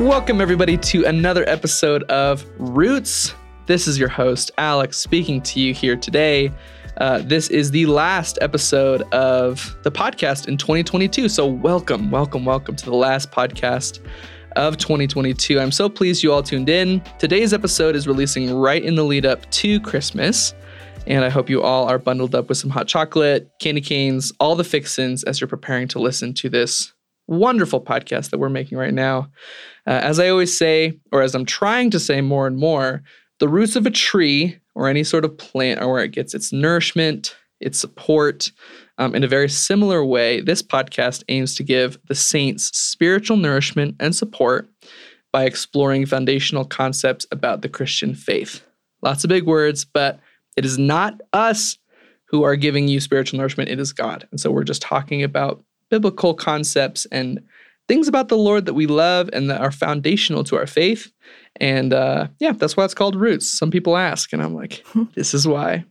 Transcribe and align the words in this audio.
Welcome, 0.00 0.40
everybody, 0.40 0.78
to 0.78 1.04
another 1.04 1.46
episode 1.46 2.04
of 2.04 2.46
Roots. 2.56 3.34
This 3.66 3.86
is 3.86 3.98
your 3.98 4.08
host, 4.08 4.50
Alex, 4.56 4.96
speaking 4.96 5.42
to 5.42 5.60
you 5.60 5.74
here 5.74 5.94
today. 5.94 6.50
Uh, 6.96 7.18
this 7.18 7.48
is 7.50 7.70
the 7.70 7.84
last 7.84 8.38
episode 8.40 9.02
of 9.12 9.76
the 9.82 9.92
podcast 9.92 10.48
in 10.48 10.56
2022. 10.56 11.28
So, 11.28 11.46
welcome, 11.46 12.10
welcome, 12.10 12.46
welcome 12.46 12.76
to 12.76 12.84
the 12.86 12.94
last 12.94 13.30
podcast 13.30 14.00
of 14.56 14.78
2022. 14.78 15.60
I'm 15.60 15.70
so 15.70 15.90
pleased 15.90 16.22
you 16.22 16.32
all 16.32 16.42
tuned 16.42 16.70
in. 16.70 17.02
Today's 17.18 17.52
episode 17.52 17.94
is 17.94 18.08
releasing 18.08 18.54
right 18.54 18.82
in 18.82 18.94
the 18.94 19.04
lead 19.04 19.26
up 19.26 19.48
to 19.50 19.80
Christmas. 19.80 20.54
And 21.06 21.26
I 21.26 21.28
hope 21.28 21.50
you 21.50 21.60
all 21.60 21.86
are 21.90 21.98
bundled 21.98 22.34
up 22.34 22.48
with 22.48 22.56
some 22.56 22.70
hot 22.70 22.88
chocolate, 22.88 23.50
candy 23.58 23.82
canes, 23.82 24.32
all 24.40 24.56
the 24.56 24.64
fixins 24.64 25.24
as 25.24 25.42
you're 25.42 25.48
preparing 25.48 25.88
to 25.88 25.98
listen 25.98 26.32
to 26.34 26.48
this 26.48 26.94
wonderful 27.30 27.80
podcast 27.80 28.30
that 28.30 28.38
we're 28.38 28.48
making 28.48 28.76
right 28.76 28.92
now. 28.92 29.30
Uh, 29.86 30.00
as 30.02 30.18
I 30.18 30.28
always 30.28 30.56
say, 30.56 30.98
or 31.12 31.22
as 31.22 31.34
I'm 31.34 31.46
trying 31.46 31.90
to 31.90 32.00
say 32.00 32.20
more 32.20 32.46
and 32.46 32.58
more, 32.58 33.02
the 33.38 33.48
roots 33.48 33.76
of 33.76 33.86
a 33.86 33.90
tree 33.90 34.58
or 34.74 34.88
any 34.88 35.04
sort 35.04 35.24
of 35.24 35.38
plant 35.38 35.80
are 35.80 35.90
where 35.90 36.04
it 36.04 36.12
gets 36.12 36.34
its 36.34 36.52
nourishment, 36.52 37.36
its 37.60 37.78
support. 37.78 38.50
Um, 38.98 39.14
in 39.14 39.24
a 39.24 39.28
very 39.28 39.48
similar 39.48 40.04
way, 40.04 40.40
this 40.40 40.62
podcast 40.62 41.22
aims 41.28 41.54
to 41.54 41.62
give 41.62 41.98
the 42.08 42.14
saints 42.14 42.76
spiritual 42.76 43.38
nourishment 43.38 43.96
and 43.98 44.14
support 44.14 44.68
by 45.32 45.44
exploring 45.44 46.06
foundational 46.06 46.64
concepts 46.64 47.26
about 47.30 47.62
the 47.62 47.68
Christian 47.68 48.14
faith. 48.14 48.62
Lots 49.02 49.24
of 49.24 49.28
big 49.28 49.46
words, 49.46 49.84
but 49.84 50.20
it 50.56 50.64
is 50.64 50.76
not 50.76 51.20
us 51.32 51.78
who 52.26 52.42
are 52.42 52.56
giving 52.56 52.88
you 52.88 53.00
spiritual 53.00 53.38
nourishment, 53.38 53.70
it 53.70 53.80
is 53.80 53.92
God. 53.92 54.28
And 54.30 54.38
so 54.38 54.50
we're 54.50 54.64
just 54.64 54.82
talking 54.82 55.22
about 55.22 55.64
biblical 55.90 56.34
concepts 56.34 57.06
and 57.06 57.40
things 57.88 58.08
about 58.08 58.28
the 58.28 58.38
Lord 58.38 58.66
that 58.66 58.74
we 58.74 58.86
love 58.86 59.28
and 59.32 59.50
that 59.50 59.60
are 59.60 59.72
foundational 59.72 60.44
to 60.44 60.56
our 60.56 60.66
faith. 60.66 61.10
And 61.56 61.92
uh, 61.92 62.28
yeah, 62.38 62.52
that's 62.52 62.76
why 62.76 62.84
it's 62.84 62.94
called 62.94 63.16
Roots. 63.16 63.50
Some 63.50 63.70
people 63.70 63.96
ask, 63.96 64.32
and 64.32 64.42
I'm 64.42 64.54
like, 64.54 64.84
this 65.14 65.34
is 65.34 65.46
why. 65.46 65.84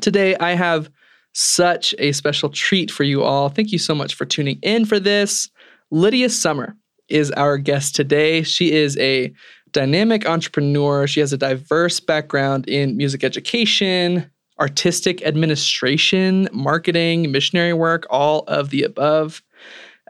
Today, 0.00 0.36
I 0.36 0.54
have 0.54 0.90
such 1.32 1.94
a 1.98 2.12
special 2.12 2.48
treat 2.48 2.90
for 2.90 3.04
you 3.04 3.22
all. 3.22 3.50
Thank 3.50 3.70
you 3.70 3.78
so 3.78 3.94
much 3.94 4.14
for 4.14 4.24
tuning 4.24 4.58
in 4.62 4.86
for 4.86 4.98
this. 4.98 5.50
Lydia 5.90 6.30
Summer 6.30 6.74
is 7.08 7.30
our 7.32 7.58
guest 7.58 7.94
today. 7.94 8.42
She 8.42 8.72
is 8.72 8.96
a 8.96 9.32
dynamic 9.72 10.26
entrepreneur. 10.26 11.06
She 11.06 11.20
has 11.20 11.34
a 11.34 11.38
diverse 11.38 12.00
background 12.00 12.66
in 12.68 12.96
music 12.96 13.22
education, 13.22 14.30
artistic 14.60 15.22
administration, 15.22 16.48
marketing, 16.52 17.30
missionary 17.30 17.72
work, 17.72 18.06
all 18.10 18.40
of 18.48 18.70
the 18.70 18.82
above. 18.82 19.42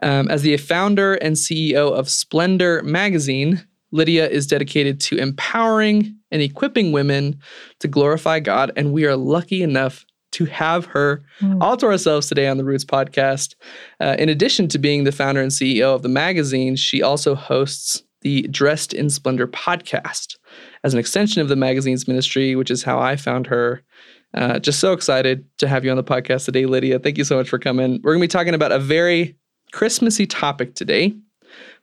Um, 0.01 0.29
as 0.29 0.43
the 0.43 0.55
founder 0.57 1.15
and 1.15 1.35
CEO 1.35 1.91
of 1.91 2.09
Splendor 2.09 2.83
Magazine, 2.83 3.65
Lydia 3.91 4.27
is 4.27 4.47
dedicated 4.47 4.99
to 5.01 5.17
empowering 5.17 6.15
and 6.31 6.41
equipping 6.41 6.91
women 6.91 7.39
to 7.79 7.87
glorify 7.87 8.39
God, 8.39 8.71
and 8.75 8.93
we 8.93 9.05
are 9.05 9.15
lucky 9.15 9.63
enough 9.63 10.05
to 10.31 10.45
have 10.45 10.85
her 10.85 11.23
mm. 11.39 11.57
all 11.61 11.77
to 11.77 11.85
ourselves 11.85 12.27
today 12.27 12.47
on 12.47 12.57
the 12.57 12.65
Roots 12.65 12.85
podcast. 12.85 13.55
Uh, 13.99 14.15
in 14.19 14.29
addition 14.29 14.67
to 14.67 14.77
being 14.77 15.03
the 15.03 15.11
founder 15.11 15.41
and 15.41 15.51
CEO 15.51 15.95
of 15.95 16.03
the 16.03 16.09
magazine, 16.09 16.75
she 16.75 17.01
also 17.01 17.33
hosts 17.33 18.03
the 18.21 18.43
Dressed 18.43 18.93
in 18.93 19.09
Splendor 19.09 19.47
podcast 19.47 20.37
as 20.83 20.93
an 20.93 20.99
extension 20.99 21.41
of 21.41 21.47
the 21.47 21.55
magazine's 21.55 22.07
ministry, 22.07 22.55
which 22.55 22.69
is 22.69 22.83
how 22.83 22.99
I 22.99 23.15
found 23.15 23.47
her. 23.47 23.83
Uh, 24.33 24.59
just 24.59 24.79
so 24.79 24.93
excited 24.93 25.45
to 25.57 25.67
have 25.67 25.85
you 25.85 25.91
on 25.91 25.97
the 25.97 26.03
podcast 26.03 26.45
today, 26.45 26.65
Lydia. 26.65 26.99
Thank 26.99 27.17
you 27.17 27.23
so 27.23 27.37
much 27.37 27.49
for 27.49 27.59
coming. 27.59 27.99
We're 28.03 28.13
going 28.13 28.21
to 28.21 28.27
be 28.27 28.27
talking 28.27 28.53
about 28.53 28.71
a 28.71 28.79
very 28.79 29.37
Christmassy 29.71 30.25
topic 30.25 30.75
today 30.75 31.15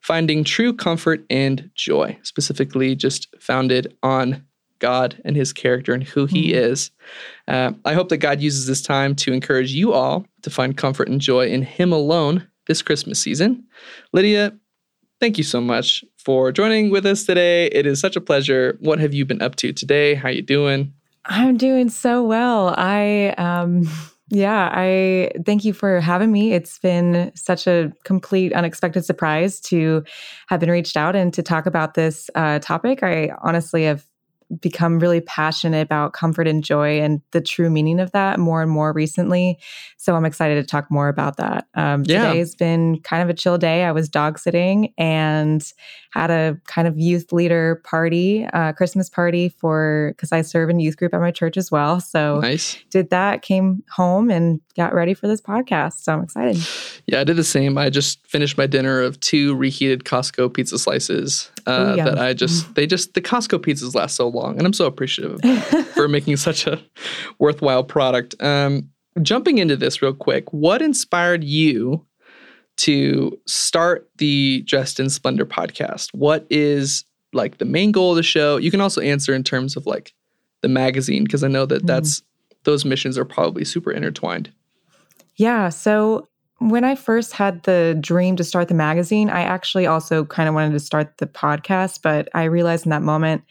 finding 0.01 0.45
true 0.45 0.73
comfort 0.73 1.25
and 1.31 1.71
joy, 1.75 2.19
specifically 2.23 2.95
just 2.95 3.35
founded 3.41 3.97
on 4.03 4.45
God 4.79 5.21
and 5.25 5.35
his 5.35 5.53
character 5.53 5.95
and 5.95 6.03
who 6.03 6.27
he 6.27 6.53
mm-hmm. 6.53 6.73
is. 6.73 6.91
Uh, 7.49 7.73
I 7.85 7.95
hope 7.95 8.11
that 8.11 8.19
God 8.19 8.41
uses 8.41 8.67
this 8.67 8.83
time 8.83 9.15
to 9.17 9.33
encourage 9.33 9.73
you 9.73 9.93
all 9.95 10.27
to 10.43 10.51
find 10.51 10.77
comfort 10.77 11.09
and 11.09 11.21
joy 11.21 11.47
in 11.47 11.63
him 11.63 11.93
alone 11.93 12.47
this 12.67 12.83
Christmas 12.83 13.19
season. 13.19 13.65
Lydia, 14.13 14.53
thank 15.21 15.39
you 15.39 15.45
so 15.45 15.61
much 15.61 16.05
for 16.19 16.53
joining 16.53 16.91
with 16.91 17.07
us 17.07 17.25
today. 17.25 17.67
It 17.67 17.87
is 17.87 18.01
such 18.01 18.17
a 18.17 18.21
pleasure. 18.21 18.77
What 18.81 18.99
have 18.99 19.15
you 19.15 19.25
been 19.25 19.43
up 19.43 19.57
to 19.57 19.73
today? 19.73 20.15
How 20.15 20.29
are 20.29 20.33
you 20.33 20.43
doing? 20.43 20.93
I'm 21.27 21.57
doing 21.57 21.89
so 21.89 22.23
well. 22.25 22.75
I 22.77 23.35
um 23.39 23.89
yeah, 24.31 24.71
I 24.73 25.31
thank 25.45 25.65
you 25.65 25.73
for 25.73 26.01
having 26.01 26.33
me. 26.33 26.53
It's 26.53 26.79
been 26.79 27.31
such 27.35 27.67
a 27.67 27.93
complete 28.05 28.53
unexpected 28.53 29.05
surprise 29.05 29.61
to 29.63 30.03
have 30.49 30.61
been 30.61 30.71
reached 30.71 30.97
out 30.97 31.15
and 31.15 31.33
to 31.35 31.43
talk 31.43 31.67
about 31.67 31.95
this 31.95 32.31
uh, 32.35 32.59
topic. 32.59 33.03
I 33.03 33.33
honestly 33.43 33.85
have 33.85 34.07
become 34.61 34.99
really 34.99 35.21
passionate 35.21 35.83
about 35.83 36.13
comfort 36.13 36.47
and 36.47 36.63
joy 36.63 37.01
and 37.01 37.21
the 37.33 37.41
true 37.41 37.71
meaning 37.71 38.01
of 38.01 38.13
that 38.13 38.39
more 38.39 38.63
and 38.63 38.71
more 38.71 38.93
recently. 38.93 39.59
So 39.97 40.15
I'm 40.15 40.25
excited 40.25 40.57
to 40.57 40.65
talk 40.65 40.91
more 40.91 41.09
about 41.09 41.37
that. 41.39 41.67
Um, 41.75 42.05
yeah. 42.07 42.29
Today's 42.29 42.55
been 42.55 43.01
kind 43.01 43.23
of 43.23 43.29
a 43.29 43.35
chill 43.35 43.59
day. 43.59 43.85
I 43.85 43.93
was 43.93 44.09
dog 44.09 44.39
sitting 44.39 44.93
and 44.99 45.65
had 46.15 46.31
a 46.31 46.57
kind 46.69 46.87
of 46.87 46.97
youth 46.97 47.33
leader 47.33 47.81
party, 47.83 48.47
uh, 48.53 48.73
Christmas 48.73 49.11
party 49.11 49.49
for 49.49 50.13
because 50.15 50.31
I 50.31 50.43
serve 50.43 50.71
in 50.71 50.79
youth 50.79 50.97
group 50.97 51.13
at 51.13 51.21
my 51.21 51.33
church 51.33 51.57
as 51.57 51.73
well. 51.73 51.99
So 51.99 52.39
nice. 52.39 52.79
Did 52.91 53.11
that, 53.11 53.43
came 53.43 53.83
home 53.91 54.31
and 54.31 54.61
got 54.77 54.95
ready 54.95 55.13
for 55.13 55.27
this 55.27 55.41
podcast. 55.41 56.05
So 56.05 56.13
I'm 56.13 56.23
excited. 56.23 56.63
Yeah, 57.09 57.21
I 57.21 57.25
did 57.25 57.35
the 57.35 57.43
same. 57.43 57.77
I 57.77 57.91
just 57.91 58.25
finished 58.29 58.57
my 58.57 58.67
dinner 58.69 59.01
of 59.01 59.19
two 59.19 59.57
reheated 59.57 60.05
Costco 60.05 60.55
pizza 60.55 60.79
slices 60.79 61.51
uh, 61.67 61.97
Ooh, 61.99 62.05
that 62.05 62.19
I 62.19 62.33
just 62.33 62.73
they 62.77 62.87
just 62.87 63.15
the 63.15 63.21
Costco 63.21 63.59
pizzas 63.59 63.97
last 63.97 64.15
so 64.15 64.29
long, 64.29 64.57
and 64.57 64.67
I'm 64.67 64.73
so 64.73 64.87
appreciative 64.87 65.41
for 65.95 66.07
making 66.07 66.37
such 66.37 66.69
a 66.69 66.81
worthwhile 67.41 67.83
product. 67.83 68.41
Um, 68.41 68.89
jumping 69.21 69.59
into 69.59 69.77
this 69.77 70.01
real 70.01 70.15
quick, 70.15 70.53
what 70.53 70.81
inspired 70.81 71.43
you 71.43 72.07
to 72.79 73.39
start 73.47 74.09
the 74.19 74.63
Dressed 74.67 75.01
in 75.01 75.11
Splendor 75.11 75.47
podcast? 75.47 76.13
What 76.15 76.47
is 76.51 77.05
like 77.33 77.59
the 77.59 77.65
main 77.65 77.93
goal 77.93 78.11
of 78.11 78.17
the 78.17 78.23
show? 78.23 78.57
You 78.57 78.71
can 78.71 78.81
also 78.81 79.01
answer 79.01 79.35
in 79.35 79.45
terms 79.45 79.77
of 79.77 79.87
like 79.87 80.13
the 80.61 80.69
magazine 80.69 81.25
because 81.25 81.45
I 81.45 81.49
know 81.49 81.67
that 81.67 81.83
mm. 81.83 81.87
that's 81.87 82.23
those 82.65 82.85
missions 82.85 83.19
are 83.19 83.25
probably 83.25 83.65
super 83.65 83.93
intertwined. 83.93 84.51
Yeah. 85.37 85.69
So 85.69 86.29
when 86.71 86.83
I 86.83 86.95
first 86.95 87.33
had 87.33 87.63
the 87.65 87.97
dream 88.01 88.37
to 88.37 88.45
start 88.45 88.69
the 88.69 88.75
magazine, 88.75 89.29
I 89.29 89.43
actually 89.43 89.87
also 89.87 90.25
kind 90.25 90.49
of 90.49 90.55
wanted 90.55 90.73
to 90.73 90.81
start 90.81 91.19
the 91.19 91.27
podcast, 91.27 92.01
but 92.03 92.29
I 92.35 92.45
realized 92.45 92.87
in 92.87 92.91
that 92.91 93.03
moment, 93.03 93.43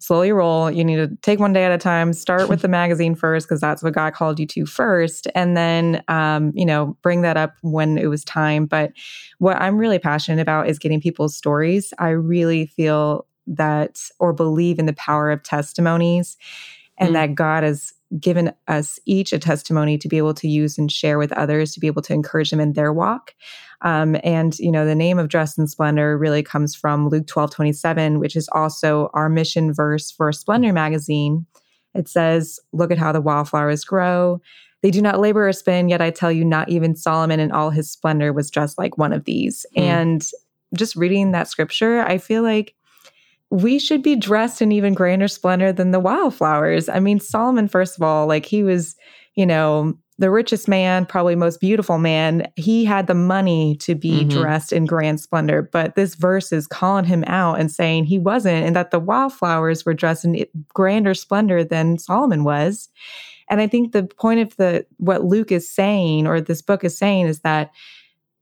slowly 0.00 0.32
roll. 0.32 0.70
You 0.70 0.84
need 0.84 0.96
to 0.96 1.08
take 1.22 1.40
one 1.40 1.54
day 1.54 1.64
at 1.64 1.72
a 1.72 1.78
time. 1.78 2.12
Start 2.12 2.48
with 2.48 2.60
the 2.60 2.68
magazine 2.80 3.14
first 3.14 3.48
because 3.48 3.60
that's 3.60 3.82
what 3.82 3.94
God 3.94 4.12
called 4.12 4.38
you 4.38 4.46
to 4.48 4.66
first, 4.66 5.26
and 5.34 5.56
then 5.56 6.02
um, 6.08 6.52
you 6.54 6.66
know 6.66 6.96
bring 7.02 7.22
that 7.22 7.36
up 7.36 7.54
when 7.62 7.96
it 7.96 8.06
was 8.06 8.22
time. 8.24 8.66
But 8.66 8.92
what 9.38 9.56
I'm 9.56 9.78
really 9.78 9.98
passionate 9.98 10.40
about 10.40 10.68
is 10.68 10.78
getting 10.78 11.00
people's 11.00 11.36
stories. 11.36 11.94
I 11.98 12.10
really 12.10 12.66
feel 12.66 13.26
that 13.46 13.98
or 14.18 14.34
believe 14.34 14.78
in 14.78 14.84
the 14.84 14.92
power 14.92 15.30
of 15.30 15.42
testimonies, 15.42 16.36
and 16.98 17.10
mm. 17.10 17.12
that 17.14 17.34
God 17.34 17.62
has 17.62 17.94
given 18.18 18.52
us 18.68 18.98
each 19.04 19.32
a 19.32 19.38
testimony 19.38 19.98
to 19.98 20.08
be 20.08 20.16
able 20.16 20.34
to 20.34 20.48
use 20.48 20.78
and 20.78 20.90
share 20.90 21.18
with 21.18 21.32
others 21.32 21.72
to 21.72 21.80
be 21.80 21.86
able 21.86 22.02
to 22.02 22.14
encourage 22.14 22.50
them 22.50 22.60
in 22.60 22.72
their 22.72 22.92
walk. 22.92 23.34
Um, 23.82 24.16
and, 24.24 24.58
you 24.58 24.72
know, 24.72 24.86
the 24.86 24.94
name 24.94 25.18
of 25.18 25.28
Dressed 25.28 25.58
in 25.58 25.66
Splendor 25.66 26.16
really 26.16 26.42
comes 26.42 26.74
from 26.74 27.08
Luke 27.08 27.26
12 27.26 27.50
27, 27.50 28.18
which 28.18 28.34
is 28.34 28.48
also 28.52 29.10
our 29.14 29.28
mission 29.28 29.72
verse 29.72 30.10
for 30.10 30.32
Splendor 30.32 30.72
magazine. 30.72 31.46
It 31.94 32.08
says, 32.08 32.58
Look 32.72 32.90
at 32.90 32.98
how 32.98 33.12
the 33.12 33.20
wildflowers 33.20 33.84
grow. 33.84 34.40
They 34.82 34.90
do 34.90 35.02
not 35.02 35.20
labor 35.20 35.48
or 35.48 35.52
spin, 35.52 35.88
yet 35.88 36.00
I 36.00 36.10
tell 36.10 36.30
you, 36.30 36.44
not 36.44 36.68
even 36.68 36.94
Solomon 36.94 37.40
in 37.40 37.50
all 37.50 37.70
his 37.70 37.90
splendor 37.90 38.32
was 38.32 38.50
dressed 38.50 38.78
like 38.78 38.96
one 38.96 39.12
of 39.12 39.24
these. 39.24 39.66
Mm. 39.76 39.82
And 39.82 40.30
just 40.74 40.94
reading 40.94 41.32
that 41.32 41.48
scripture, 41.48 42.00
I 42.00 42.18
feel 42.18 42.42
like 42.42 42.74
we 43.50 43.78
should 43.78 44.02
be 44.02 44.16
dressed 44.16 44.60
in 44.60 44.72
even 44.72 44.94
grander 44.94 45.28
splendor 45.28 45.72
than 45.72 45.90
the 45.90 46.00
wildflowers. 46.00 46.88
I 46.88 47.00
mean, 47.00 47.20
Solomon, 47.20 47.68
first 47.68 47.96
of 47.96 48.02
all, 48.02 48.26
like 48.26 48.44
he 48.44 48.62
was, 48.62 48.94
you 49.34 49.46
know, 49.46 49.96
the 50.18 50.30
richest 50.30 50.66
man, 50.66 51.06
probably 51.06 51.36
most 51.36 51.60
beautiful 51.60 51.98
man. 51.98 52.50
He 52.56 52.84
had 52.84 53.06
the 53.06 53.14
money 53.14 53.76
to 53.76 53.94
be 53.94 54.20
mm-hmm. 54.20 54.28
dressed 54.28 54.72
in 54.72 54.84
grand 54.84 55.20
splendor, 55.20 55.62
but 55.62 55.94
this 55.94 56.16
verse 56.16 56.52
is 56.52 56.66
calling 56.66 57.04
him 57.04 57.22
out 57.26 57.60
and 57.60 57.70
saying 57.70 58.04
he 58.04 58.18
wasn't, 58.18 58.66
and 58.66 58.74
that 58.74 58.90
the 58.90 58.98
wildflowers 58.98 59.86
were 59.86 59.94
dressed 59.94 60.24
in 60.24 60.44
grander 60.74 61.14
splendor 61.14 61.62
than 61.62 61.98
Solomon 61.98 62.42
was. 62.42 62.88
And 63.48 63.60
I 63.60 63.68
think 63.68 63.92
the 63.92 64.02
point 64.02 64.40
of 64.40 64.56
the 64.56 64.84
what 64.96 65.24
Luke 65.24 65.52
is 65.52 65.72
saying, 65.72 66.26
or 66.26 66.40
this 66.40 66.62
book 66.62 66.82
is 66.82 66.98
saying, 66.98 67.26
is 67.26 67.40
that 67.40 67.70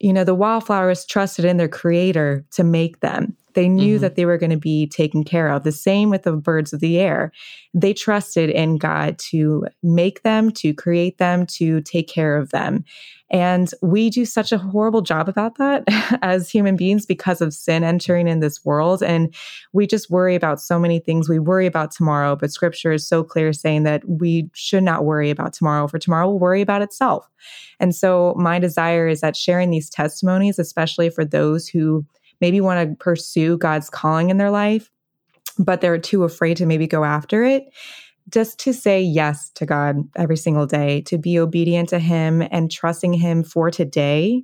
you 0.00 0.12
know 0.12 0.24
the 0.24 0.34
wildflowers 0.34 1.04
trusted 1.04 1.44
in 1.44 1.58
their 1.58 1.68
creator 1.68 2.44
to 2.52 2.64
make 2.64 3.00
them 3.00 3.36
They 3.56 3.70
knew 3.70 3.94
mm-hmm. 3.94 4.02
that 4.02 4.16
they 4.16 4.26
were 4.26 4.36
going 4.36 4.50
to 4.50 4.58
be 4.58 4.86
taken 4.86 5.24
care 5.24 5.48
of. 5.48 5.64
The 5.64 5.72
same 5.72 6.10
with 6.10 6.24
the 6.24 6.32
birds 6.32 6.74
of 6.74 6.80
the 6.80 6.98
air. 6.98 7.32
They 7.72 7.94
trusted 7.94 8.50
in 8.50 8.76
God 8.76 9.18
to 9.30 9.64
make 9.82 10.22
them, 10.22 10.50
to 10.52 10.74
create 10.74 11.16
them, 11.16 11.46
to 11.46 11.80
take 11.80 12.06
care 12.06 12.36
of 12.36 12.50
them. 12.50 12.84
And 13.30 13.70
we 13.80 14.10
do 14.10 14.26
such 14.26 14.52
a 14.52 14.58
horrible 14.58 15.00
job 15.00 15.26
about 15.26 15.56
that 15.56 15.84
as 16.22 16.50
human 16.50 16.76
beings 16.76 17.06
because 17.06 17.40
of 17.40 17.54
sin 17.54 17.82
entering 17.82 18.28
in 18.28 18.40
this 18.40 18.62
world. 18.62 19.02
And 19.02 19.34
we 19.72 19.86
just 19.86 20.10
worry 20.10 20.34
about 20.34 20.60
so 20.60 20.78
many 20.78 20.98
things. 20.98 21.26
We 21.26 21.38
worry 21.38 21.66
about 21.66 21.90
tomorrow, 21.90 22.36
but 22.36 22.52
scripture 22.52 22.92
is 22.92 23.08
so 23.08 23.24
clear 23.24 23.54
saying 23.54 23.84
that 23.84 24.06
we 24.06 24.50
should 24.52 24.84
not 24.84 25.06
worry 25.06 25.30
about 25.30 25.54
tomorrow, 25.54 25.88
for 25.88 25.98
tomorrow 25.98 26.26
will 26.26 26.38
worry 26.38 26.60
about 26.60 26.82
itself. 26.82 27.26
And 27.80 27.94
so, 27.94 28.34
my 28.36 28.58
desire 28.58 29.08
is 29.08 29.22
that 29.22 29.34
sharing 29.34 29.70
these 29.70 29.90
testimonies, 29.90 30.58
especially 30.58 31.10
for 31.10 31.24
those 31.24 31.68
who 31.68 32.04
maybe 32.40 32.60
want 32.60 32.88
to 32.88 32.96
pursue 32.96 33.58
God's 33.58 33.90
calling 33.90 34.30
in 34.30 34.36
their 34.36 34.50
life, 34.50 34.90
but 35.58 35.80
they're 35.80 35.98
too 35.98 36.24
afraid 36.24 36.56
to 36.58 36.66
maybe 36.66 36.86
go 36.86 37.04
after 37.04 37.44
it 37.44 37.64
just 38.28 38.58
to 38.58 38.72
say 38.72 39.00
yes 39.00 39.50
to 39.50 39.66
God 39.66 39.96
every 40.16 40.36
single 40.36 40.66
day, 40.66 41.00
to 41.02 41.18
be 41.18 41.38
obedient 41.38 41.88
to 41.90 41.98
Him 41.98 42.42
and 42.50 42.70
trusting 42.70 43.12
Him 43.14 43.44
for 43.44 43.70
today. 43.70 44.42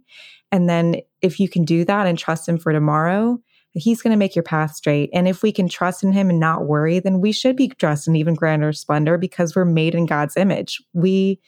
And 0.51 0.69
then 0.69 0.97
if 1.21 1.41
you 1.41 1.49
can 1.49 1.65
do 1.65 1.85
that 1.85 2.07
and 2.07 2.19
trust 2.19 2.49
Him 2.49 2.59
for 2.59 2.73
tomorrow, 2.73 3.39
He's 3.75 4.03
going 4.03 4.13
to 4.13 4.19
make 4.19 4.37
your 4.37 4.43
path 4.43 4.75
straight. 4.75 5.11
And 5.13 5.27
if 5.27 5.43
we 5.43 5.51
can 5.51 5.69
trust 5.69 6.05
in 6.05 6.13
Him 6.13 6.31
and 6.31 6.39
not 6.39 6.67
worry, 6.67 7.01
then 7.01 7.21
we 7.21 7.33
should 7.33 7.57
be 7.57 7.69
dressed 7.69 8.07
in 8.07 8.17
even 8.17 8.35
grander 8.35 8.73
splendor 8.73 9.19
because 9.19 9.57
we're 9.57 9.65
made 9.65 9.95
in 9.95 10.07
God's 10.07 10.37
image. 10.37 10.81
We 10.93 11.41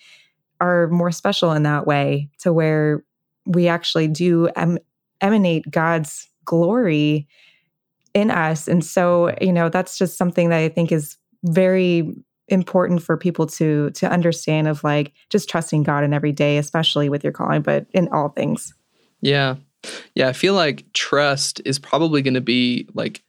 are 0.60 0.88
more 0.88 1.12
special 1.12 1.52
in 1.52 1.64
that 1.64 1.86
way 1.86 2.30
to 2.38 2.52
where 2.52 3.04
we 3.46 3.68
actually 3.68 4.08
do 4.08 4.48
em- 4.56 4.78
emanate 5.20 5.70
God's 5.70 6.28
glory 6.44 7.26
in 8.14 8.30
us. 8.30 8.68
And 8.68 8.84
so, 8.84 9.34
you 9.40 9.52
know, 9.52 9.68
that's 9.68 9.98
just 9.98 10.16
something 10.16 10.48
that 10.50 10.58
I 10.58 10.68
think 10.68 10.92
is 10.92 11.16
very 11.42 12.14
important 12.48 13.02
for 13.02 13.16
people 13.16 13.46
to 13.46 13.90
to 13.92 14.10
understand 14.10 14.68
of 14.68 14.84
like 14.84 15.12
just 15.30 15.48
trusting 15.48 15.82
God 15.82 16.04
in 16.04 16.12
every 16.12 16.32
day, 16.32 16.58
especially 16.58 17.08
with 17.08 17.24
your 17.24 17.32
calling, 17.32 17.62
but 17.62 17.86
in 17.92 18.08
all 18.12 18.28
things. 18.30 18.74
Yeah. 19.20 19.56
Yeah, 20.14 20.28
I 20.28 20.32
feel 20.32 20.54
like 20.54 20.90
trust 20.94 21.60
is 21.64 21.78
probably 21.78 22.22
going 22.22 22.34
to 22.34 22.40
be 22.40 22.88
like 22.94 23.22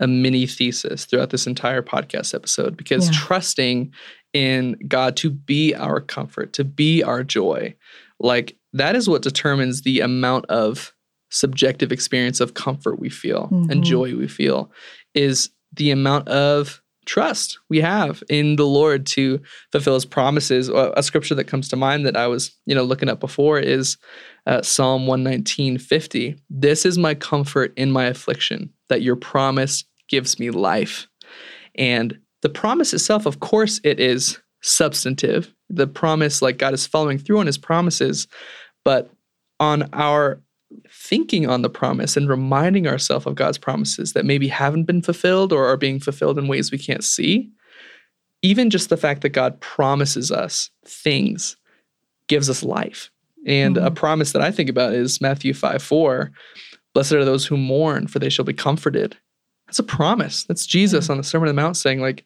a 0.00 0.06
mini 0.06 0.46
thesis 0.46 1.04
throughout 1.04 1.30
this 1.30 1.46
entire 1.46 1.82
podcast 1.82 2.34
episode 2.34 2.76
because 2.76 3.06
yeah. 3.06 3.12
trusting 3.14 3.92
in 4.32 4.76
God 4.88 5.16
to 5.18 5.30
be 5.30 5.74
our 5.74 6.00
comfort, 6.00 6.52
to 6.54 6.64
be 6.64 7.02
our 7.02 7.22
joy, 7.22 7.74
like 8.18 8.56
that 8.72 8.96
is 8.96 9.08
what 9.08 9.22
determines 9.22 9.82
the 9.82 10.00
amount 10.00 10.46
of 10.46 10.92
subjective 11.32 11.90
experience 11.90 12.40
of 12.40 12.54
comfort 12.54 13.00
we 13.00 13.08
feel 13.08 13.48
mm-hmm. 13.50 13.70
and 13.70 13.82
joy 13.82 14.14
we 14.14 14.28
feel 14.28 14.70
is 15.14 15.50
the 15.72 15.90
amount 15.90 16.28
of 16.28 16.82
trust 17.06 17.58
we 17.68 17.80
have 17.80 18.22
in 18.28 18.56
the 18.56 18.66
Lord 18.66 19.06
to 19.06 19.40
fulfill 19.72 19.94
his 19.94 20.04
promises. 20.04 20.68
A 20.68 21.02
scripture 21.02 21.34
that 21.34 21.46
comes 21.48 21.68
to 21.68 21.76
mind 21.76 22.06
that 22.06 22.16
I 22.16 22.26
was, 22.26 22.56
you 22.66 22.74
know, 22.74 22.84
looking 22.84 23.08
up 23.08 23.18
before 23.18 23.58
is 23.58 23.96
uh, 24.46 24.62
Psalm 24.62 25.06
119, 25.06 25.78
50. 25.78 26.36
This 26.48 26.86
is 26.86 26.98
my 26.98 27.14
comfort 27.14 27.72
in 27.76 27.90
my 27.90 28.04
affliction, 28.04 28.70
that 28.88 29.02
your 29.02 29.16
promise 29.16 29.84
gives 30.08 30.38
me 30.38 30.50
life. 30.50 31.08
And 31.74 32.18
the 32.42 32.48
promise 32.48 32.92
itself, 32.92 33.26
of 33.26 33.40
course, 33.40 33.80
it 33.82 33.98
is 33.98 34.38
substantive. 34.62 35.52
The 35.70 35.86
promise, 35.86 36.42
like 36.42 36.58
God 36.58 36.74
is 36.74 36.86
following 36.86 37.18
through 37.18 37.38
on 37.38 37.46
his 37.46 37.58
promises, 37.58 38.28
but 38.84 39.10
on 39.58 39.88
our 39.92 40.40
thinking 40.90 41.48
on 41.48 41.62
the 41.62 41.70
promise 41.70 42.16
and 42.16 42.28
reminding 42.28 42.86
ourselves 42.86 43.26
of 43.26 43.34
God's 43.34 43.58
promises 43.58 44.12
that 44.12 44.24
maybe 44.24 44.48
haven't 44.48 44.84
been 44.84 45.02
fulfilled 45.02 45.52
or 45.52 45.66
are 45.66 45.76
being 45.76 46.00
fulfilled 46.00 46.38
in 46.38 46.48
ways 46.48 46.70
we 46.70 46.78
can't 46.78 47.04
see. 47.04 47.50
Even 48.42 48.70
just 48.70 48.88
the 48.88 48.96
fact 48.96 49.22
that 49.22 49.30
God 49.30 49.60
promises 49.60 50.32
us 50.32 50.70
things 50.84 51.56
gives 52.28 52.50
us 52.50 52.62
life. 52.62 53.10
And 53.46 53.76
mm-hmm. 53.76 53.86
a 53.86 53.90
promise 53.90 54.32
that 54.32 54.42
I 54.42 54.50
think 54.50 54.68
about 54.68 54.92
is 54.92 55.20
Matthew 55.20 55.54
5 55.54 55.82
4. 55.82 56.32
Blessed 56.94 57.12
are 57.12 57.24
those 57.24 57.46
who 57.46 57.56
mourn, 57.56 58.06
for 58.06 58.18
they 58.18 58.28
shall 58.28 58.44
be 58.44 58.52
comforted. 58.52 59.16
That's 59.66 59.78
a 59.78 59.84
promise. 59.84 60.44
That's 60.44 60.66
Jesus 60.66 61.04
mm-hmm. 61.04 61.12
on 61.12 61.18
the 61.18 61.24
Sermon 61.24 61.48
on 61.48 61.54
the 61.54 61.62
Mount 61.62 61.76
saying, 61.76 62.00
like, 62.00 62.24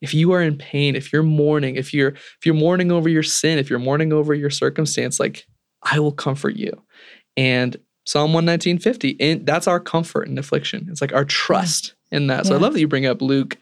if 0.00 0.12
you 0.12 0.32
are 0.32 0.42
in 0.42 0.56
pain, 0.56 0.94
if 0.94 1.12
you're 1.12 1.22
mourning, 1.22 1.76
if 1.76 1.94
you're 1.94 2.10
if 2.10 2.38
you're 2.44 2.54
mourning 2.54 2.92
over 2.92 3.08
your 3.08 3.22
sin, 3.22 3.58
if 3.58 3.70
you're 3.70 3.78
mourning 3.78 4.12
over 4.12 4.34
your 4.34 4.50
circumstance, 4.50 5.18
like 5.18 5.46
I 5.82 5.98
will 5.98 6.12
comfort 6.12 6.56
you. 6.56 6.82
And 7.36 7.76
Psalm 8.06 8.32
119.50. 8.32 9.16
And 9.20 9.44
that's 9.44 9.66
our 9.66 9.80
comfort 9.80 10.28
in 10.28 10.38
affliction. 10.38 10.86
It's 10.90 11.00
like 11.00 11.12
our 11.12 11.24
trust 11.24 11.94
in 12.10 12.28
that. 12.28 12.46
So 12.46 12.52
yeah. 12.52 12.58
I 12.58 12.62
love 12.62 12.72
that 12.72 12.80
you 12.80 12.88
bring 12.88 13.06
up 13.06 13.20
Luke 13.20 13.58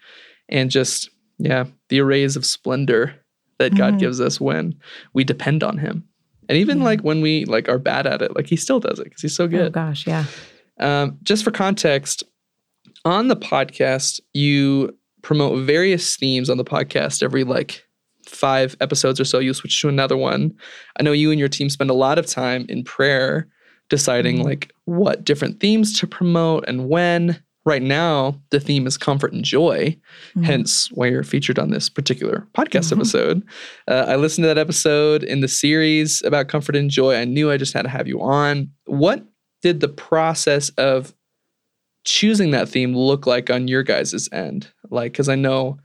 and 0.48 0.70
just, 0.70 1.10
yeah, 1.38 1.64
the 1.88 2.00
arrays 2.00 2.36
of 2.36 2.44
splendor 2.44 3.14
that 3.58 3.72
mm-hmm. 3.72 3.78
God 3.78 3.98
gives 3.98 4.20
us 4.20 4.40
when 4.40 4.74
we 5.14 5.24
depend 5.24 5.62
on 5.62 5.78
him. 5.78 6.04
And 6.48 6.58
even 6.58 6.78
yeah. 6.78 6.84
like 6.84 7.00
when 7.00 7.22
we 7.22 7.46
like 7.46 7.68
are 7.68 7.78
bad 7.78 8.06
at 8.06 8.20
it, 8.20 8.36
like 8.36 8.46
he 8.46 8.56
still 8.56 8.80
does 8.80 8.98
it 8.98 9.04
because 9.04 9.22
he's 9.22 9.34
so 9.34 9.48
good. 9.48 9.68
Oh 9.68 9.70
gosh, 9.70 10.06
yeah. 10.06 10.26
Um, 10.78 11.18
just 11.22 11.42
for 11.42 11.50
context, 11.50 12.22
on 13.06 13.28
the 13.28 13.36
podcast, 13.36 14.20
you 14.34 14.96
promote 15.22 15.64
various 15.64 16.16
themes 16.16 16.50
on 16.50 16.58
the 16.58 16.64
podcast 16.64 17.22
every 17.22 17.44
like 17.44 17.82
five 18.26 18.76
episodes 18.80 19.18
or 19.18 19.24
so. 19.24 19.38
You 19.38 19.54
switch 19.54 19.80
to 19.80 19.88
another 19.88 20.16
one. 20.16 20.54
I 20.98 21.02
know 21.02 21.12
you 21.12 21.30
and 21.30 21.40
your 21.40 21.48
team 21.48 21.70
spend 21.70 21.88
a 21.88 21.94
lot 21.94 22.18
of 22.18 22.26
time 22.26 22.66
in 22.68 22.84
prayer 22.84 23.48
deciding 23.90 24.36
mm-hmm. 24.36 24.48
like 24.48 24.72
what 24.84 25.24
different 25.24 25.60
themes 25.60 25.98
to 26.00 26.06
promote 26.06 26.64
and 26.66 26.88
when. 26.88 27.42
Right 27.66 27.82
now, 27.82 28.38
the 28.50 28.60
theme 28.60 28.86
is 28.86 28.98
comfort 28.98 29.32
and 29.32 29.42
joy, 29.42 29.96
mm-hmm. 30.30 30.42
hence 30.42 30.92
why 30.92 31.06
you're 31.06 31.22
featured 31.22 31.58
on 31.58 31.70
this 31.70 31.88
particular 31.88 32.46
podcast 32.54 32.90
mm-hmm. 32.90 33.00
episode. 33.00 33.42
Uh, 33.88 34.04
I 34.06 34.16
listened 34.16 34.42
to 34.42 34.48
that 34.48 34.58
episode 34.58 35.22
in 35.22 35.40
the 35.40 35.48
series 35.48 36.22
about 36.26 36.48
comfort 36.48 36.76
and 36.76 36.90
joy. 36.90 37.16
I 37.16 37.24
knew 37.24 37.50
I 37.50 37.56
just 37.56 37.72
had 37.72 37.82
to 37.82 37.88
have 37.88 38.06
you 38.06 38.20
on. 38.20 38.70
What 38.84 39.24
did 39.62 39.80
the 39.80 39.88
process 39.88 40.68
of 40.76 41.14
choosing 42.04 42.50
that 42.50 42.68
theme 42.68 42.94
look 42.94 43.26
like 43.26 43.48
on 43.48 43.66
your 43.66 43.82
guys' 43.82 44.28
end? 44.30 44.68
Like, 44.90 45.12
because 45.12 45.30
I 45.30 45.34
know 45.34 45.78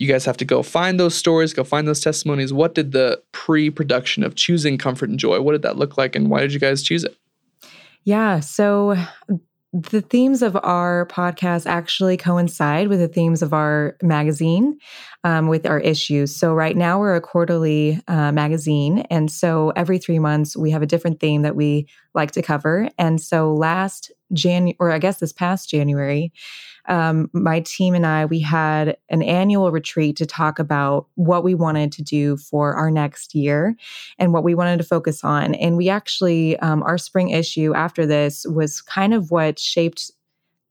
you 0.00 0.08
guys 0.08 0.24
have 0.24 0.38
to 0.38 0.44
go 0.44 0.62
find 0.62 0.98
those 0.98 1.14
stories, 1.14 1.52
go 1.52 1.62
find 1.62 1.86
those 1.86 2.00
testimonies. 2.00 2.52
What 2.52 2.74
did 2.74 2.92
the 2.92 3.22
pre 3.32 3.70
production 3.70 4.24
of 4.24 4.34
choosing 4.34 4.78
comfort 4.78 5.10
and 5.10 5.18
joy, 5.18 5.40
what 5.42 5.52
did 5.52 5.62
that 5.62 5.76
look 5.76 5.96
like, 5.96 6.16
and 6.16 6.28
why 6.30 6.40
did 6.40 6.52
you 6.52 6.58
guys 6.58 6.82
choose 6.82 7.04
it? 7.04 7.16
Yeah. 8.04 8.40
So 8.40 8.96
the 9.72 10.00
themes 10.00 10.42
of 10.42 10.56
our 10.64 11.06
podcast 11.06 11.66
actually 11.66 12.16
coincide 12.16 12.88
with 12.88 12.98
the 12.98 13.06
themes 13.06 13.40
of 13.40 13.52
our 13.52 13.96
magazine, 14.02 14.78
um, 15.22 15.46
with 15.46 15.64
our 15.64 15.78
issues. 15.78 16.34
So, 16.34 16.52
right 16.54 16.76
now 16.76 16.98
we're 16.98 17.14
a 17.14 17.20
quarterly 17.20 18.00
uh, 18.08 18.32
magazine. 18.32 19.00
And 19.10 19.30
so, 19.30 19.70
every 19.76 19.98
three 19.98 20.18
months, 20.18 20.56
we 20.56 20.72
have 20.72 20.82
a 20.82 20.86
different 20.86 21.20
theme 21.20 21.42
that 21.42 21.54
we 21.54 21.86
like 22.14 22.32
to 22.32 22.42
cover. 22.42 22.88
And 22.98 23.20
so, 23.20 23.54
last 23.54 24.10
January, 24.32 24.76
or 24.78 24.90
I 24.90 24.98
guess 24.98 25.18
this 25.18 25.32
past 25.32 25.70
January, 25.70 26.32
um, 26.88 27.30
my 27.32 27.60
team 27.60 27.94
and 27.94 28.06
I, 28.06 28.24
we 28.24 28.40
had 28.40 28.96
an 29.10 29.22
annual 29.22 29.70
retreat 29.70 30.16
to 30.16 30.26
talk 30.26 30.58
about 30.58 31.06
what 31.14 31.44
we 31.44 31.54
wanted 31.54 31.92
to 31.92 32.02
do 32.02 32.36
for 32.36 32.74
our 32.74 32.90
next 32.90 33.34
year 33.34 33.76
and 34.18 34.32
what 34.32 34.44
we 34.44 34.54
wanted 34.54 34.78
to 34.78 34.84
focus 34.84 35.22
on. 35.22 35.54
And 35.54 35.76
we 35.76 35.88
actually, 35.88 36.58
um, 36.60 36.82
our 36.82 36.98
spring 36.98 37.30
issue 37.30 37.74
after 37.74 38.06
this 38.06 38.46
was 38.48 38.80
kind 38.80 39.14
of 39.14 39.30
what 39.30 39.58
shaped 39.58 40.10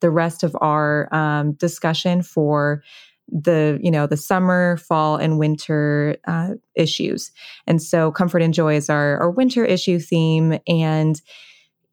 the 0.02 0.10
rest 0.10 0.44
of 0.44 0.56
our 0.62 1.14
um, 1.14 1.54
discussion 1.54 2.22
for 2.22 2.84
the 3.32 3.80
you 3.82 3.92
know 3.92 4.08
the 4.08 4.18
summer 4.18 4.78
fall 4.78 5.16
and 5.16 5.38
winter 5.38 6.16
uh, 6.28 6.54
issues 6.76 7.32
and 7.68 7.82
so 7.82 8.12
comfort 8.12 8.42
and 8.42 8.56
joy 8.56 8.76
is 8.76 8.90
our, 8.90 9.20
our 9.20 9.30
winter 9.30 9.64
issue 9.64 10.00
theme 10.00 10.58
and 10.68 11.22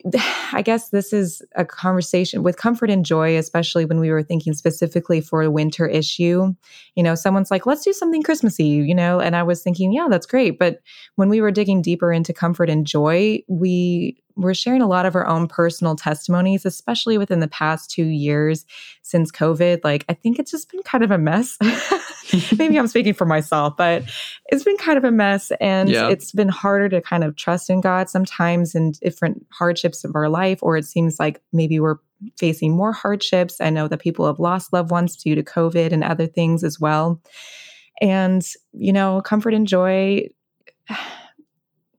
I 0.52 0.62
guess 0.62 0.90
this 0.90 1.12
is 1.12 1.42
a 1.54 1.64
conversation 1.64 2.42
with 2.42 2.56
comfort 2.56 2.90
and 2.90 3.04
joy, 3.04 3.36
especially 3.36 3.84
when 3.84 4.00
we 4.00 4.10
were 4.10 4.22
thinking 4.22 4.54
specifically 4.54 5.20
for 5.20 5.42
a 5.42 5.50
winter 5.50 5.86
issue. 5.86 6.54
You 6.94 7.02
know, 7.02 7.14
someone's 7.14 7.50
like, 7.50 7.66
let's 7.66 7.84
do 7.84 7.92
something 7.92 8.22
Christmassy, 8.22 8.64
you 8.64 8.94
know, 8.94 9.20
and 9.20 9.36
I 9.36 9.42
was 9.42 9.62
thinking, 9.62 9.92
yeah, 9.92 10.06
that's 10.08 10.26
great. 10.26 10.58
But 10.58 10.80
when 11.16 11.28
we 11.28 11.40
were 11.40 11.50
digging 11.50 11.82
deeper 11.82 12.12
into 12.12 12.32
comfort 12.32 12.70
and 12.70 12.86
joy, 12.86 13.40
we 13.48 14.16
were 14.36 14.54
sharing 14.54 14.82
a 14.82 14.86
lot 14.86 15.06
of 15.06 15.14
our 15.14 15.26
own 15.26 15.48
personal 15.48 15.96
testimonies, 15.96 16.66
especially 16.66 17.16
within 17.18 17.40
the 17.40 17.48
past 17.48 17.90
two 17.90 18.04
years 18.04 18.66
since 19.02 19.32
COVID. 19.32 19.82
Like, 19.82 20.04
I 20.08 20.14
think 20.14 20.38
it's 20.38 20.50
just 20.50 20.70
been 20.70 20.82
kind 20.82 21.02
of 21.02 21.10
a 21.10 21.18
mess. 21.18 21.56
maybe 22.58 22.78
I'm 22.78 22.86
speaking 22.86 23.14
for 23.14 23.24
myself, 23.24 23.76
but 23.76 24.02
it's 24.46 24.64
been 24.64 24.76
kind 24.76 24.98
of 24.98 25.04
a 25.04 25.10
mess. 25.10 25.50
And 25.60 25.88
yeah. 25.88 26.08
it's 26.08 26.32
been 26.32 26.50
harder 26.50 26.88
to 26.90 27.00
kind 27.00 27.24
of 27.24 27.36
trust 27.36 27.70
in 27.70 27.80
God 27.80 28.10
sometimes 28.10 28.74
in 28.74 28.92
different 28.92 29.46
hardships 29.50 30.04
of 30.04 30.14
our 30.14 30.28
life, 30.28 30.58
or 30.62 30.76
it 30.76 30.84
seems 30.84 31.18
like 31.18 31.40
maybe 31.52 31.80
we're 31.80 31.96
facing 32.38 32.76
more 32.76 32.92
hardships. 32.92 33.60
I 33.60 33.70
know 33.70 33.88
that 33.88 34.00
people 34.00 34.26
have 34.26 34.38
lost 34.38 34.72
loved 34.72 34.90
ones 34.90 35.16
due 35.16 35.34
to 35.34 35.42
COVID 35.42 35.92
and 35.92 36.04
other 36.04 36.26
things 36.26 36.62
as 36.62 36.78
well. 36.78 37.20
And, 38.00 38.46
you 38.72 38.92
know, 38.92 39.22
comfort 39.22 39.54
and 39.54 39.66
joy 39.66 40.28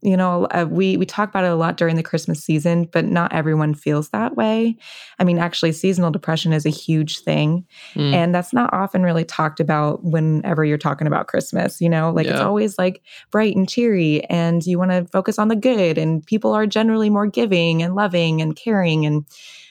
you 0.02 0.16
know 0.16 0.46
uh, 0.52 0.66
we 0.70 0.98
we 0.98 1.06
talk 1.06 1.30
about 1.30 1.44
it 1.44 1.52
a 1.52 1.56
lot 1.56 1.78
during 1.78 1.96
the 1.96 2.04
christmas 2.04 2.44
season 2.44 2.88
but 2.92 3.06
not 3.06 3.34
everyone 3.34 3.74
feels 3.74 4.10
that 4.10 4.36
way 4.36 4.76
i 5.20 5.24
mean 5.24 5.40
actually 5.40 5.72
seasonal 5.72 6.12
depression 6.12 6.54
is 6.54 6.66
a 6.66 6.70
huge 6.70 7.20
thing 7.20 7.66
mm. 7.96 8.14
and 8.14 8.34
that's 8.34 8.54
not 8.54 8.72
often 8.74 9.04
really 9.04 9.26
talked 9.26 9.60
about 9.60 10.04
whenever 10.04 10.64
you're 10.64 10.78
talking 10.78 11.08
about 11.08 11.28
christmas 11.28 11.82
you 11.82 11.90
know 11.90 12.12
like 12.12 12.26
yeah. 12.26 12.34
it's 12.34 12.42
always 12.42 12.78
like 12.78 13.02
bright 13.32 13.56
and 13.56 13.70
cheery 13.70 14.24
and 14.26 14.66
you 14.66 14.78
want 14.78 14.92
to 14.92 15.06
focus 15.06 15.40
on 15.40 15.48
the 15.48 15.56
good 15.56 15.98
and 15.98 16.26
people 16.26 16.54
are 16.54 16.68
generally 16.68 17.10
more 17.10 17.28
giving 17.28 17.82
and 17.82 17.96
loving 17.96 18.42
and 18.42 18.56
caring 18.56 19.06
and 19.06 19.26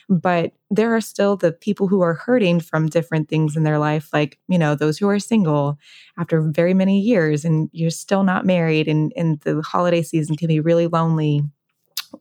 but 0.09 0.53
there 0.69 0.95
are 0.95 1.01
still 1.01 1.35
the 1.35 1.51
people 1.51 1.87
who 1.87 2.01
are 2.01 2.13
hurting 2.13 2.59
from 2.59 2.87
different 2.87 3.29
things 3.29 3.55
in 3.55 3.63
their 3.63 3.79
life, 3.79 4.09
like, 4.13 4.37
you 4.47 4.57
know, 4.57 4.75
those 4.75 4.97
who 4.97 5.07
are 5.09 5.19
single 5.19 5.77
after 6.17 6.41
very 6.41 6.73
many 6.73 6.99
years 6.99 7.45
and 7.45 7.69
you're 7.73 7.89
still 7.89 8.23
not 8.23 8.45
married 8.45 8.87
and, 8.87 9.11
and 9.15 9.39
the 9.41 9.61
holiday 9.61 10.01
season 10.01 10.35
can 10.35 10.47
be 10.47 10.59
really 10.59 10.87
lonely 10.87 11.41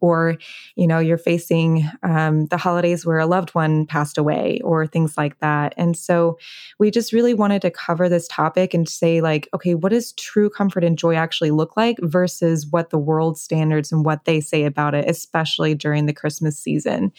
or 0.00 0.36
you 0.74 0.86
know 0.86 0.98
you're 0.98 1.18
facing 1.18 1.88
um, 2.02 2.46
the 2.46 2.56
holidays 2.56 3.04
where 3.04 3.18
a 3.18 3.26
loved 3.26 3.50
one 3.50 3.86
passed 3.86 4.18
away 4.18 4.60
or 4.64 4.86
things 4.86 5.16
like 5.16 5.38
that. 5.40 5.74
And 5.76 5.96
so 5.96 6.38
we 6.78 6.90
just 6.90 7.12
really 7.12 7.34
wanted 7.34 7.62
to 7.62 7.70
cover 7.70 8.08
this 8.08 8.28
topic 8.28 8.74
and 8.74 8.88
say 8.88 9.20
like 9.20 9.48
okay 9.54 9.74
what 9.74 9.90
does 9.90 10.12
true 10.12 10.50
comfort 10.50 10.84
and 10.84 10.98
joy 10.98 11.14
actually 11.14 11.50
look 11.50 11.76
like 11.76 11.98
versus 12.02 12.66
what 12.66 12.90
the 12.90 12.98
world 12.98 13.38
standards 13.38 13.92
and 13.92 14.04
what 14.04 14.24
they 14.24 14.40
say 14.40 14.64
about 14.64 14.94
it 14.94 15.08
especially 15.08 15.74
during 15.74 16.06
the 16.06 16.12
christmas 16.12 16.58
season? 16.58 17.12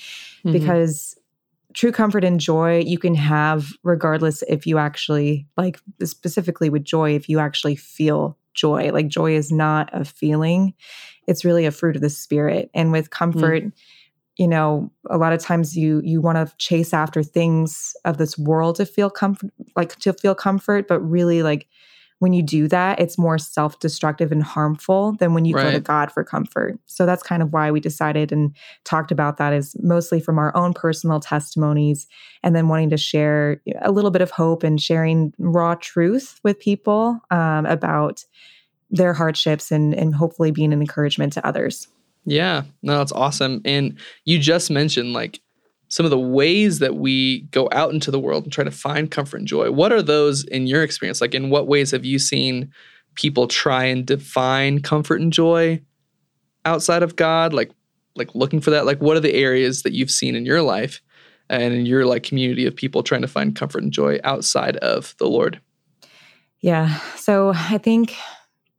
Mm-hmm. 0.43 0.51
because 0.51 1.15
true 1.73 1.91
comfort 1.91 2.23
and 2.23 2.39
joy 2.39 2.79
you 2.79 2.97
can 2.97 3.13
have 3.15 3.71
regardless 3.83 4.43
if 4.47 4.65
you 4.65 4.77
actually 4.77 5.45
like 5.57 5.79
specifically 6.03 6.69
with 6.69 6.83
joy 6.83 7.13
if 7.15 7.29
you 7.29 7.39
actually 7.39 7.75
feel 7.75 8.37
joy. 8.57 8.91
Like 8.91 9.07
joy 9.07 9.35
is 9.35 9.51
not 9.51 9.89
a 9.93 10.03
feeling 10.03 10.73
it's 11.27 11.45
really 11.45 11.65
a 11.65 11.71
fruit 11.71 11.95
of 11.95 12.01
the 12.01 12.09
spirit 12.09 12.69
and 12.73 12.91
with 12.91 13.09
comfort 13.09 13.63
mm. 13.63 13.71
you 14.37 14.47
know 14.47 14.91
a 15.09 15.17
lot 15.17 15.33
of 15.33 15.39
times 15.39 15.77
you 15.77 16.01
you 16.03 16.21
want 16.21 16.37
to 16.37 16.55
chase 16.57 16.93
after 16.93 17.21
things 17.21 17.93
of 18.05 18.17
this 18.17 18.37
world 18.37 18.77
to 18.77 18.85
feel 18.85 19.09
comfort 19.09 19.51
like 19.75 19.95
to 19.97 20.13
feel 20.13 20.33
comfort 20.33 20.87
but 20.87 20.99
really 21.01 21.43
like 21.43 21.67
when 22.19 22.33
you 22.33 22.41
do 22.41 22.67
that 22.67 22.99
it's 22.99 23.17
more 23.17 23.37
self-destructive 23.37 24.31
and 24.31 24.41
harmful 24.41 25.15
than 25.19 25.35
when 25.35 25.45
you 25.45 25.55
right. 25.55 25.63
go 25.63 25.71
to 25.71 25.79
god 25.79 26.11
for 26.11 26.23
comfort 26.23 26.79
so 26.87 27.05
that's 27.05 27.21
kind 27.21 27.43
of 27.43 27.53
why 27.53 27.69
we 27.69 27.79
decided 27.79 28.31
and 28.31 28.55
talked 28.85 29.11
about 29.11 29.37
that 29.37 29.53
is 29.53 29.75
mostly 29.81 30.19
from 30.19 30.39
our 30.39 30.55
own 30.55 30.73
personal 30.73 31.19
testimonies 31.19 32.07
and 32.41 32.55
then 32.55 32.67
wanting 32.67 32.89
to 32.89 32.97
share 32.97 33.61
a 33.81 33.91
little 33.91 34.11
bit 34.11 34.21
of 34.21 34.31
hope 34.31 34.63
and 34.63 34.81
sharing 34.81 35.31
raw 35.37 35.75
truth 35.75 36.39
with 36.43 36.59
people 36.59 37.19
um, 37.29 37.65
about 37.67 38.23
their 38.89 39.13
hardships 39.13 39.71
and 39.71 39.93
and 39.93 40.15
hopefully 40.15 40.51
being 40.51 40.73
an 40.73 40.81
encouragement 40.81 41.33
to 41.33 41.45
others. 41.45 41.87
Yeah, 42.25 42.63
no, 42.81 42.97
that's 42.97 43.11
awesome. 43.11 43.61
And 43.63 43.97
you 44.25 44.39
just 44.39 44.69
mentioned 44.69 45.13
like 45.13 45.39
some 45.89 46.05
of 46.05 46.09
the 46.09 46.19
ways 46.19 46.79
that 46.79 46.95
we 46.95 47.41
go 47.51 47.69
out 47.71 47.93
into 47.93 48.11
the 48.11 48.19
world 48.19 48.43
and 48.43 48.51
try 48.51 48.63
to 48.63 48.71
find 48.71 49.09
comfort 49.09 49.37
and 49.37 49.47
joy. 49.47 49.71
What 49.71 49.91
are 49.91 50.01
those 50.01 50.43
in 50.45 50.67
your 50.67 50.83
experience? 50.83 51.21
Like, 51.21 51.33
in 51.33 51.49
what 51.49 51.67
ways 51.67 51.91
have 51.91 52.05
you 52.05 52.19
seen 52.19 52.71
people 53.15 53.47
try 53.47 53.85
and 53.85 54.05
define 54.05 54.81
comfort 54.81 55.21
and 55.21 55.31
joy 55.31 55.81
outside 56.65 57.03
of 57.03 57.15
God? 57.15 57.53
Like, 57.53 57.71
like 58.15 58.33
looking 58.35 58.59
for 58.59 58.71
that. 58.71 58.85
Like, 58.85 59.01
what 59.01 59.15
are 59.15 59.21
the 59.21 59.35
areas 59.35 59.83
that 59.83 59.93
you've 59.93 60.11
seen 60.11 60.35
in 60.35 60.45
your 60.45 60.61
life 60.61 61.01
and 61.49 61.73
in 61.73 61.85
your 61.85 62.05
like 62.05 62.23
community 62.23 62.65
of 62.65 62.75
people 62.75 63.03
trying 63.03 63.21
to 63.21 63.27
find 63.27 63.55
comfort 63.55 63.83
and 63.83 63.93
joy 63.93 64.19
outside 64.25 64.75
of 64.77 65.15
the 65.19 65.27
Lord? 65.27 65.61
Yeah. 66.59 66.99
So 67.15 67.53
I 67.55 67.77
think 67.77 68.15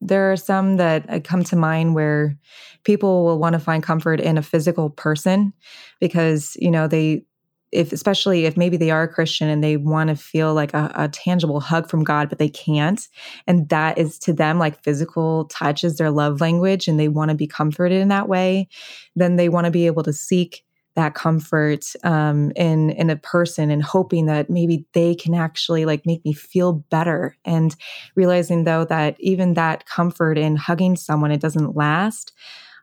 there 0.01 0.31
are 0.31 0.37
some 0.37 0.77
that 0.77 1.09
uh, 1.09 1.21
come 1.21 1.45
to 1.45 1.57
mind 1.57 1.95
where 1.95 2.37
people 2.85 3.25
will 3.25 3.39
want 3.39 3.55
to 3.55 3.59
find 3.59 3.83
comfort 3.83 4.21
in 4.21 4.39
a 4.39 4.43
physical 4.43 4.91
person 4.91 5.53
because, 6.01 6.57
you 6.61 6.71
know, 6.71 6.87
they, 6.87 7.25
if 7.71 7.93
especially 7.93 8.47
if 8.47 8.57
maybe 8.57 8.77
they 8.77 8.91
are 8.91 9.03
a 9.03 9.13
Christian 9.13 9.49
and 9.49 9.63
they 9.63 9.77
want 9.77 10.09
to 10.09 10.17
feel 10.17 10.55
like 10.55 10.73
a, 10.73 10.91
a, 10.95 11.09
tangible 11.09 11.61
hug 11.61 11.91
from 11.91 12.03
God, 12.03 12.31
but 12.31 12.39
they 12.39 12.49
can't. 12.49 13.07
And 13.47 13.69
that 13.69 13.99
is 13.99 14.19
to 14.21 14.33
them 14.33 14.59
like 14.59 14.83
physical 14.83 15.45
touch 15.47 15.85
is 15.85 15.99
their 15.99 16.11
love 16.11 16.41
language 16.41 16.89
and 16.89 16.99
they 16.99 17.09
want 17.09 17.31
to 17.31 17.35
be 17.35 17.47
comforted 17.47 18.01
in 18.01 18.09
that 18.09 18.29
way, 18.29 18.69
then 19.17 19.37
they 19.37 19.51
want 19.51 19.67
to 19.67 19.71
be 19.71 19.87
able 19.87 20.03
to 20.05 20.15
seek 20.15 20.65
that 20.99 21.15
comfort 21.15 21.85
um, 22.03 22.51
in 22.57 22.91
in 22.91 23.09
a 23.09 23.15
person 23.17 23.71
and 23.71 23.85
hoping 23.85 24.27
that 24.27 24.51
maybe 24.51 24.85
they 24.95 25.15
can 25.15 25.33
actually 25.33 25.85
like 25.85 26.05
make 26.05 26.25
me 26.25 26.33
feel 26.33 26.73
better. 26.91 27.37
And 27.45 27.75
realizing 28.17 28.65
though 28.65 28.85
that 28.87 29.15
even 29.21 29.55
that 29.55 29.87
comfort 29.87 30.37
in 30.37 30.57
hugging 30.57 30.97
someone 30.97 31.31
it 31.31 31.41
doesn't 31.41 31.77
last 31.77 32.33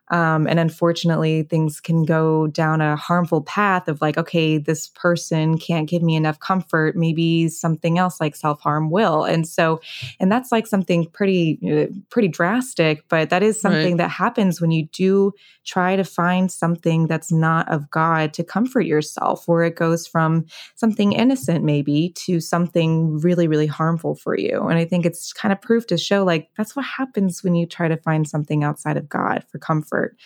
um, 0.08 0.46
and 0.46 0.60
unfortunately, 0.60 1.42
things 1.42 1.80
can 1.80 2.04
go 2.04 2.46
down 2.46 2.80
a 2.80 2.94
harmful 2.94 3.42
path 3.42 3.88
of 3.88 4.00
like, 4.00 4.16
okay, 4.16 4.56
this 4.56 4.88
person 4.88 5.58
can't 5.58 5.88
give 5.88 6.02
me 6.02 6.14
enough 6.14 6.38
comfort. 6.38 6.96
Maybe 6.96 7.48
something 7.48 7.98
else 7.98 8.20
like 8.20 8.36
self 8.36 8.60
harm 8.60 8.90
will. 8.90 9.24
And 9.24 9.48
so, 9.48 9.80
and 10.20 10.30
that's 10.30 10.52
like 10.52 10.66
something 10.66 11.06
pretty, 11.06 11.58
uh, 11.68 11.92
pretty 12.10 12.28
drastic, 12.28 13.02
but 13.08 13.30
that 13.30 13.42
is 13.42 13.60
something 13.60 13.92
right. 13.92 13.98
that 13.98 14.10
happens 14.10 14.60
when 14.60 14.70
you 14.70 14.86
do 14.92 15.32
try 15.64 15.96
to 15.96 16.04
find 16.04 16.52
something 16.52 17.08
that's 17.08 17.32
not 17.32 17.68
of 17.68 17.90
God 17.90 18.32
to 18.34 18.44
comfort 18.44 18.82
yourself, 18.82 19.48
where 19.48 19.64
it 19.64 19.74
goes 19.74 20.06
from 20.06 20.46
something 20.76 21.12
innocent 21.12 21.64
maybe 21.64 22.10
to 22.10 22.38
something 22.38 23.18
really, 23.18 23.48
really 23.48 23.66
harmful 23.66 24.14
for 24.14 24.38
you. 24.38 24.68
And 24.68 24.78
I 24.78 24.84
think 24.84 25.04
it's 25.04 25.32
kind 25.32 25.52
of 25.52 25.60
proof 25.60 25.88
to 25.88 25.98
show 25.98 26.22
like 26.24 26.48
that's 26.56 26.76
what 26.76 26.84
happens 26.84 27.42
when 27.42 27.56
you 27.56 27.66
try 27.66 27.88
to 27.88 27.96
find 27.96 28.28
something 28.28 28.62
outside 28.62 28.96
of 28.96 29.08
God 29.08 29.44
for 29.50 29.58
comfort 29.58 29.95
comfort. 29.96 30.16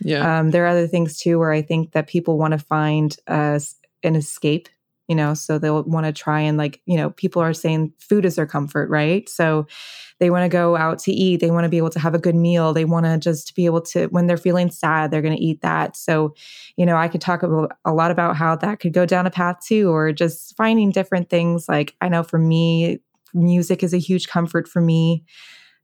Yeah. 0.00 0.38
Um, 0.38 0.50
there 0.50 0.64
are 0.64 0.68
other 0.68 0.86
things 0.86 1.18
too 1.18 1.38
where 1.38 1.52
I 1.52 1.62
think 1.62 1.92
that 1.92 2.06
people 2.06 2.38
want 2.38 2.52
to 2.52 2.58
find 2.58 3.16
uh, 3.26 3.58
an 4.02 4.16
escape 4.16 4.68
you 5.08 5.16
know 5.16 5.34
so 5.34 5.58
they'll 5.58 5.82
want 5.84 6.06
to 6.06 6.12
try 6.12 6.38
and 6.40 6.56
like 6.58 6.80
you 6.84 6.96
know 6.96 7.10
people 7.10 7.42
are 7.42 7.54
saying 7.54 7.92
food 7.98 8.24
is 8.24 8.36
their 8.36 8.46
comfort 8.46 8.88
right 8.90 9.28
so 9.28 9.66
they 10.20 10.30
want 10.30 10.44
to 10.44 10.48
go 10.48 10.76
out 10.76 10.98
to 10.98 11.12
eat 11.12 11.40
they 11.40 11.50
want 11.50 11.64
to 11.64 11.68
be 11.68 11.78
able 11.78 11.90
to 11.90 11.98
have 11.98 12.14
a 12.14 12.18
good 12.18 12.34
meal 12.34 12.72
they 12.72 12.84
want 12.84 13.06
to 13.06 13.18
just 13.18 13.56
be 13.56 13.64
able 13.64 13.80
to 13.80 14.06
when 14.08 14.26
they're 14.26 14.36
feeling 14.36 14.70
sad 14.70 15.10
they're 15.10 15.22
going 15.22 15.36
to 15.36 15.42
eat 15.42 15.62
that 15.62 15.96
so 15.96 16.34
you 16.76 16.86
know 16.86 16.96
i 16.96 17.08
could 17.08 17.22
talk 17.22 17.42
about, 17.42 17.72
a 17.84 17.92
lot 17.92 18.10
about 18.10 18.36
how 18.36 18.54
that 18.54 18.80
could 18.80 18.92
go 18.92 19.06
down 19.06 19.26
a 19.26 19.30
path 19.30 19.56
too 19.64 19.90
or 19.90 20.12
just 20.12 20.54
finding 20.56 20.92
different 20.92 21.30
things 21.30 21.68
like 21.68 21.96
i 22.02 22.08
know 22.08 22.22
for 22.22 22.38
me 22.38 22.98
music 23.34 23.82
is 23.82 23.94
a 23.94 23.98
huge 23.98 24.28
comfort 24.28 24.68
for 24.68 24.80
me 24.80 25.24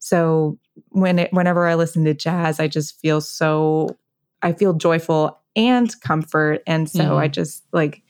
so 0.05 0.59
when 0.91 1.19
it, 1.19 1.33
whenever 1.33 1.67
I 1.67 1.77
listen 1.77 2.05
to 2.05 2.13
jazz, 2.13 2.61
I 2.61 2.69
just 2.69 3.01
feel 3.01 3.23
so 3.23 3.97
I 4.43 4.53
feel 4.53 4.75
joyful 4.75 5.41
and 5.57 5.99
comfort, 6.03 6.63
and 6.67 6.91
so 6.91 7.05
mm-hmm. 7.05 7.15
I 7.15 7.29
just 7.29 7.65
like. 7.73 8.03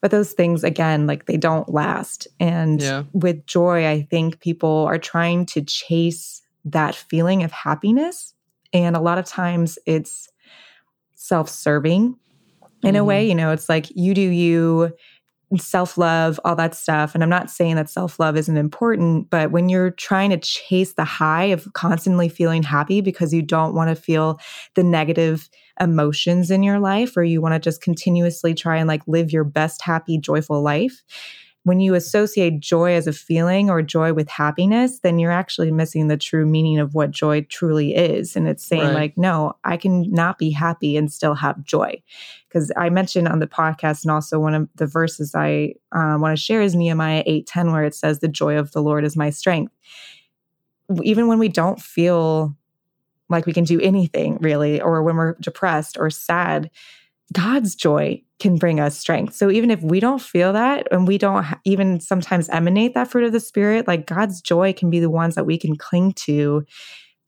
But 0.00 0.10
those 0.10 0.32
things 0.32 0.64
again, 0.64 1.06
like 1.06 1.26
they 1.26 1.36
don't 1.36 1.68
last. 1.68 2.28
And 2.40 2.80
yeah. 2.80 3.04
with 3.12 3.46
joy, 3.46 3.86
I 3.86 4.02
think 4.10 4.40
people 4.40 4.86
are 4.86 4.98
trying 4.98 5.44
to 5.46 5.62
chase 5.62 6.40
that 6.64 6.94
feeling 6.94 7.42
of 7.42 7.52
happiness, 7.52 8.32
and 8.72 8.96
a 8.96 9.00
lot 9.00 9.18
of 9.18 9.26
times 9.26 9.78
it's 9.84 10.30
self-serving 11.14 12.16
in 12.82 12.88
mm-hmm. 12.88 12.96
a 12.96 13.04
way. 13.04 13.28
You 13.28 13.34
know, 13.34 13.50
it's 13.50 13.68
like 13.68 13.94
you 13.94 14.14
do 14.14 14.22
you 14.22 14.94
self 15.58 15.98
love, 15.98 16.38
all 16.44 16.56
that 16.56 16.74
stuff. 16.74 17.14
And 17.14 17.22
I'm 17.22 17.30
not 17.30 17.50
saying 17.50 17.76
that 17.76 17.90
self 17.90 18.18
love 18.18 18.36
isn't 18.36 18.56
important, 18.56 19.30
but 19.30 19.50
when 19.50 19.68
you're 19.68 19.90
trying 19.90 20.30
to 20.30 20.38
chase 20.38 20.94
the 20.94 21.04
high 21.04 21.44
of 21.44 21.72
constantly 21.72 22.28
feeling 22.28 22.62
happy 22.62 23.00
because 23.00 23.32
you 23.32 23.42
don't 23.42 23.74
want 23.74 23.88
to 23.88 24.00
feel 24.00 24.38
the 24.74 24.84
negative 24.84 25.48
emotions 25.80 26.50
in 26.50 26.62
your 26.62 26.78
life, 26.78 27.16
or 27.16 27.24
you 27.24 27.40
want 27.40 27.54
to 27.54 27.58
just 27.58 27.82
continuously 27.82 28.54
try 28.54 28.76
and 28.76 28.88
like 28.88 29.02
live 29.06 29.32
your 29.32 29.44
best, 29.44 29.82
happy, 29.82 30.18
joyful 30.18 30.62
life, 30.62 31.02
when 31.64 31.80
you 31.80 31.94
associate 31.94 32.60
joy 32.60 32.92
as 32.92 33.06
a 33.06 33.12
feeling 33.12 33.70
or 33.70 33.80
joy 33.80 34.12
with 34.12 34.28
happiness, 34.28 35.00
then 35.00 35.18
you're 35.18 35.32
actually 35.32 35.72
missing 35.72 36.08
the 36.08 36.16
true 36.18 36.44
meaning 36.44 36.78
of 36.78 36.94
what 36.94 37.10
joy 37.10 37.40
truly 37.48 37.94
is. 37.94 38.36
And 38.36 38.46
it's 38.46 38.64
saying, 38.64 38.82
right. 38.82 38.94
like, 38.94 39.18
no, 39.18 39.56
I 39.64 39.78
can 39.78 40.10
not 40.10 40.38
be 40.38 40.50
happy 40.50 40.94
and 40.98 41.10
still 41.10 41.34
have 41.34 41.64
joy. 41.64 42.02
Because 42.48 42.70
I 42.76 42.90
mentioned 42.90 43.28
on 43.28 43.38
the 43.38 43.46
podcast, 43.46 44.04
and 44.04 44.10
also 44.10 44.38
one 44.38 44.54
of 44.54 44.68
the 44.74 44.86
verses 44.86 45.34
I 45.34 45.74
uh, 45.90 46.18
want 46.20 46.36
to 46.36 46.42
share 46.42 46.60
is 46.60 46.74
Nehemiah 46.74 47.22
8 47.24 47.46
10, 47.46 47.72
where 47.72 47.84
it 47.84 47.94
says, 47.94 48.20
The 48.20 48.28
joy 48.28 48.58
of 48.58 48.72
the 48.72 48.82
Lord 48.82 49.04
is 49.04 49.16
my 49.16 49.30
strength. 49.30 49.72
Even 51.02 51.28
when 51.28 51.38
we 51.38 51.48
don't 51.48 51.80
feel 51.80 52.54
like 53.30 53.46
we 53.46 53.54
can 53.54 53.64
do 53.64 53.80
anything 53.80 54.36
really, 54.42 54.82
or 54.82 55.02
when 55.02 55.16
we're 55.16 55.34
depressed 55.40 55.96
or 55.98 56.10
sad, 56.10 56.70
God's 57.32 57.74
joy 57.74 58.22
can 58.38 58.56
bring 58.56 58.80
us 58.80 58.98
strength. 58.98 59.34
So 59.34 59.50
even 59.50 59.70
if 59.70 59.82
we 59.82 60.00
don't 60.00 60.20
feel 60.20 60.52
that 60.52 60.86
and 60.90 61.08
we 61.08 61.18
don't 61.18 61.46
even 61.64 62.00
sometimes 62.00 62.48
emanate 62.50 62.94
that 62.94 63.10
fruit 63.10 63.24
of 63.24 63.32
the 63.32 63.40
spirit, 63.40 63.88
like 63.88 64.06
God's 64.06 64.40
joy 64.40 64.72
can 64.72 64.90
be 64.90 65.00
the 65.00 65.10
ones 65.10 65.34
that 65.34 65.46
we 65.46 65.56
can 65.56 65.76
cling 65.76 66.12
to 66.12 66.64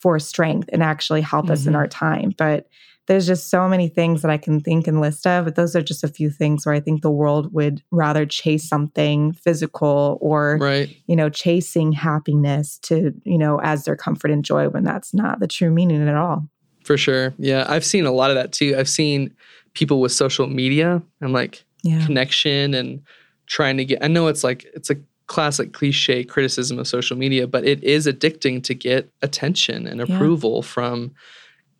for 0.01 0.19
strength 0.19 0.69
and 0.73 0.83
actually 0.83 1.23
help 1.23 1.47
mm-hmm. 1.47 1.53
us 1.53 1.67
in 1.67 1.73
mm-hmm. 1.73 1.81
our 1.81 1.87
time. 1.87 2.35
But 2.37 2.69
there's 3.07 3.27
just 3.27 3.51
so 3.51 3.69
many 3.69 3.89
things 3.89 4.23
that 4.23 4.31
I 4.31 4.37
can 4.37 4.61
think 4.61 4.87
and 4.87 5.01
list 5.01 5.27
of, 5.27 5.45
but 5.45 5.55
those 5.55 5.77
are 5.77 5.83
just 5.83 6.05
a 6.05 6.09
few 6.09 6.29
things 6.29 6.67
where 6.67 6.75
I 6.75 6.81
think 6.81 7.03
the 7.03 7.11
world 7.11 7.53
would 7.55 7.83
rather 7.93 8.27
chase 8.27 8.69
something 8.69 9.33
physical 9.33 10.19
or 10.21 10.59
right. 10.61 10.95
you 11.07 11.15
know 11.15 11.29
chasing 11.29 11.93
happiness 11.93 12.79
to, 12.83 13.13
you 13.25 13.39
know, 13.39 13.61
as 13.63 13.85
their 13.85 13.97
comfort 13.97 14.31
and 14.31 14.45
joy 14.45 14.69
when 14.69 14.85
that's 14.85 15.15
not 15.15 15.39
the 15.39 15.47
true 15.47 15.71
meaning 15.71 16.07
at 16.09 16.17
all. 16.17 16.49
For 16.85 16.97
sure. 16.97 17.35
Yeah. 17.39 17.65
I've 17.69 17.85
seen 17.85 18.07
a 18.07 18.13
lot 18.13 18.31
of 18.31 18.37
that 18.37 18.53
too. 18.53 18.77
I've 18.79 18.89
seen 18.89 19.35
people 19.77 20.01
with 20.01 20.11
social 20.13 20.47
media 20.49 21.03
and 21.21 21.33
like 21.33 21.65
Yeah. 21.83 22.05
connection 22.07 22.75
and 22.75 23.03
trying 23.47 23.77
to 23.77 23.85
get 23.85 24.03
I 24.03 24.09
know 24.09 24.27
it's 24.27 24.43
like 24.43 24.67
it's 24.75 24.91
a 24.91 24.97
classic 25.27 25.73
cliche 25.73 26.25
criticism 26.25 26.79
of 26.79 26.87
social 26.89 27.17
media, 27.17 27.47
but 27.47 27.65
it 27.65 27.83
is 27.85 28.07
addicting 28.07 28.63
to 28.65 28.75
get 28.75 29.09
attention 29.23 29.87
and 29.87 29.99
Yeah. 30.01 30.07
approval 30.15 30.63
from 30.63 31.13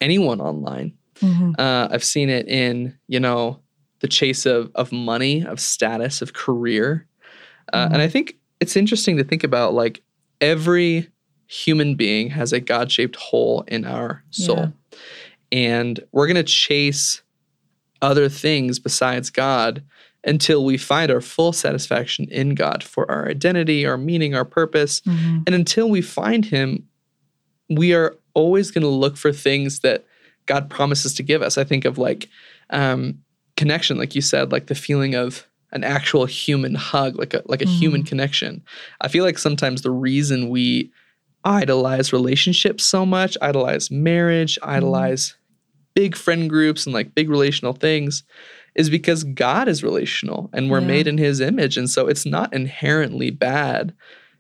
anyone 0.01 0.41
online. 0.41 0.93
Mhm. 1.21 1.55
Uh, 1.59 1.89
I've 1.91 2.05
seen 2.05 2.29
it 2.29 2.47
in, 2.49 2.95
you 3.09 3.19
know, 3.21 3.61
the 4.01 4.09
chase 4.09 4.45
of 4.47 4.71
of 4.75 4.93
money, 4.93 5.45
of 5.47 5.59
status, 5.59 6.21
of 6.23 6.33
career. 6.35 7.07
Uh, 7.73 7.89
And 7.93 8.03
I 8.03 8.09
think 8.09 8.37
it's 8.61 8.77
interesting 8.77 9.17
to 9.17 9.25
think 9.25 9.43
about 9.45 9.73
like 9.75 10.03
every 10.41 11.09
human 11.49 11.95
being 11.95 12.31
has 12.31 12.53
a 12.53 12.61
God 12.61 12.93
shaped 12.93 13.17
hole 13.17 13.65
in 13.69 13.85
our 13.85 14.23
soul. 14.31 14.73
And 15.53 16.01
we're 16.13 16.27
going 16.27 16.37
to 16.47 16.53
chase 16.67 17.23
other 18.03 18.29
things 18.29 18.79
besides 18.79 19.31
God 19.31 19.83
until 20.25 20.65
we 20.65 20.77
find 20.77 21.11
our 21.11 21.21
full 21.21 21.53
satisfaction 21.53 22.27
in 22.31 22.55
God 22.55 22.83
for 22.83 23.09
our 23.11 23.29
identity, 23.29 23.87
our 23.87 23.97
meaning, 23.97 24.35
our 24.35 24.45
purpose. 24.45 25.01
Mhm. 25.03 25.45
And 25.47 25.55
until 25.55 25.89
we 25.89 26.03
find 26.03 26.45
Him, 26.45 26.85
we 27.71 27.95
are 27.95 28.17
always 28.35 28.71
going 28.71 28.83
to 28.83 28.89
look 28.89 29.17
for 29.17 29.33
things 29.33 29.81
that 29.81 30.05
God 30.47 30.69
promises 30.69 31.15
to 31.15 31.23
give 31.23 31.43
us. 31.43 31.59
I 31.59 31.65
think 31.65 31.85
of 31.85 31.99
like 31.99 32.29
um, 32.71 33.19
connection, 33.57 33.99
like 33.99 34.15
you 34.15 34.21
said, 34.21 34.53
like 34.53 34.67
the 34.67 34.75
feeling 34.75 35.15
of 35.15 35.47
an 35.73 35.85
actual 35.85 36.27
human 36.27 36.75
hug, 36.75 37.17
like 37.17 37.35
a 37.35 37.43
like 37.47 37.63
a 37.63 37.67
human 37.67 38.03
connection. 38.03 38.63
I 39.01 39.09
feel 39.09 39.25
like 39.25 39.39
sometimes 39.39 39.83
the 39.83 39.91
reason 39.91 40.49
we 40.49 40.91
idolize 41.45 42.13
relationships 42.13 42.85
so 42.85 43.07
much, 43.07 43.37
idolize 43.41 43.91
marriage, 43.91 44.59
idolize 44.63 45.37
big 45.97 46.15
friend 46.15 46.49
groups 46.49 46.87
and 46.87 46.93
like 46.95 47.15
big 47.15 47.29
relational 47.29 47.73
things 47.73 48.23
is 48.77 48.89
because 48.91 49.25
God 49.25 49.67
is 49.67 49.83
relational 49.83 50.51
and 50.53 50.71
we're 50.71 50.81
Yeah. 50.83 50.87
made 50.87 51.07
in 51.09 51.17
his 51.19 51.41
image. 51.41 51.77
And 51.79 51.89
so 51.91 52.07
it's 52.07 52.27
not 52.27 52.53
inherently 52.55 53.31
bad 53.31 53.95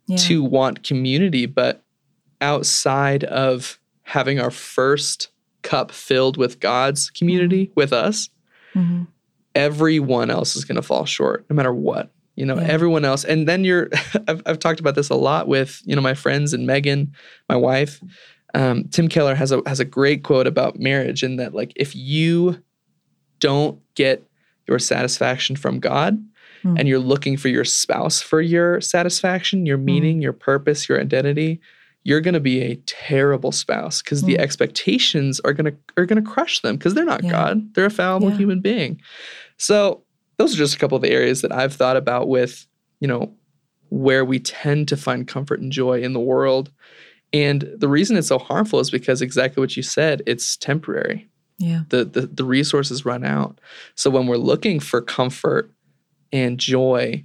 Yeah. 0.06 0.18
to 0.18 0.44
want 0.44 0.84
community, 0.84 1.46
but 1.46 1.82
outside 2.40 3.24
of 3.24 3.80
having 4.02 4.38
our 4.38 4.50
first 4.50 5.28
cup 5.62 5.90
filled 5.90 6.36
with 6.36 6.60
God's 6.60 7.08
community 7.10 7.72
with 7.74 7.92
us, 7.92 8.28
Mhm. 8.74 9.06
everyone 9.54 10.30
else 10.30 10.54
is 10.54 10.64
going 10.66 10.76
to 10.76 10.82
fall 10.82 11.06
short 11.06 11.46
no 11.48 11.56
matter 11.56 11.72
what. 11.72 12.12
You 12.36 12.44
know, 12.44 12.56
Yeah. 12.60 12.66
everyone 12.68 13.06
else. 13.06 13.24
And 13.24 13.48
then 13.48 13.64
you're, 13.64 13.88
I've, 14.28 14.42
I've 14.44 14.58
talked 14.58 14.78
about 14.80 14.94
this 14.94 15.08
a 15.08 15.14
lot 15.14 15.48
with, 15.48 15.80
you 15.86 15.96
know, 15.96 16.02
my 16.02 16.12
friends 16.14 16.52
and 16.52 16.66
Megan, 16.66 17.12
my 17.48 17.56
wife. 17.56 17.98
Um, 18.56 18.84
Tim 18.88 19.08
Keller 19.08 19.34
has 19.34 19.52
a, 19.52 19.60
has 19.66 19.80
a 19.80 19.84
great 19.84 20.22
quote 20.24 20.46
about 20.46 20.78
marriage 20.78 21.22
in 21.22 21.36
that, 21.36 21.52
like, 21.54 21.72
if 21.76 21.94
you 21.94 22.62
don't 23.40 23.78
get 23.94 24.22
your 24.66 24.78
satisfaction 24.78 25.56
from 25.56 25.78
God, 25.78 26.18
Mm. 26.64 26.78
and 26.80 26.88
you're 26.88 26.98
looking 26.98 27.36
for 27.36 27.48
your 27.48 27.64
spouse 27.66 28.22
for 28.22 28.40
your 28.40 28.80
satisfaction, 28.80 29.66
your 29.66 29.76
meaning, 29.76 30.22
your 30.22 30.32
purpose, 30.32 30.88
your 30.88 30.98
identity, 30.98 31.60
you're 32.02 32.22
going 32.22 32.32
to 32.34 32.40
be 32.40 32.62
a 32.62 32.76
terrible 32.86 33.52
spouse 33.52 34.00
because 34.00 34.22
the 34.22 34.36
Mm. 34.36 34.40
expectations 34.40 35.38
are 35.40 35.52
going 35.52 35.66
to 35.70 35.76
are 35.98 36.06
going 36.06 36.22
to 36.24 36.28
crush 36.28 36.60
them 36.62 36.76
because 36.76 36.94
they're 36.94 37.04
not 37.04 37.22
Yeah. 37.22 37.30
God. 37.30 37.74
They're 37.74 37.86
a 37.86 37.90
fallible 37.90 38.30
Yeah. 38.30 38.38
human 38.38 38.60
being. 38.60 39.00
So, 39.58 40.02
those 40.38 40.54
are 40.54 40.58
just 40.58 40.74
a 40.74 40.78
couple 40.78 40.96
of 40.96 41.02
the 41.02 41.10
areas 41.10 41.42
that 41.42 41.52
I've 41.52 41.74
thought 41.74 41.96
about 41.98 42.26
with, 42.28 42.66
you 43.00 43.06
know, 43.08 43.34
where 43.90 44.24
we 44.24 44.38
tend 44.38 44.88
to 44.88 44.96
find 44.96 45.28
comfort 45.28 45.60
and 45.60 45.70
joy 45.70 46.00
in 46.00 46.14
the 46.14 46.20
world. 46.20 46.70
And 47.32 47.68
the 47.76 47.88
reason 47.88 48.16
it's 48.16 48.28
so 48.28 48.38
harmful 48.38 48.80
is 48.80 48.90
because 48.90 49.20
exactly 49.20 49.60
what 49.60 49.76
you 49.76 49.82
said, 49.82 50.22
it's 50.26 50.56
temporary 50.56 51.28
Yeah. 51.58 51.82
the, 51.88 52.04
the 52.04 52.22
the 52.28 52.44
resources 52.44 53.04
run 53.04 53.24
out. 53.24 53.60
So 53.94 54.10
when 54.10 54.26
we're 54.26 54.36
looking 54.36 54.80
for 54.80 55.00
comfort 55.00 55.70
and 56.32 56.58
joy, 56.58 57.24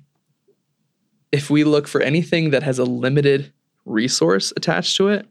if 1.32 1.50
we 1.50 1.64
look 1.64 1.88
for 1.88 2.02
anything 2.02 2.50
that 2.52 2.64
has 2.64 2.80
a 2.80 2.84
limited 2.84 3.54
resource 3.86 4.52
attached 4.58 4.98
to 4.98 5.08
it, 5.08 5.28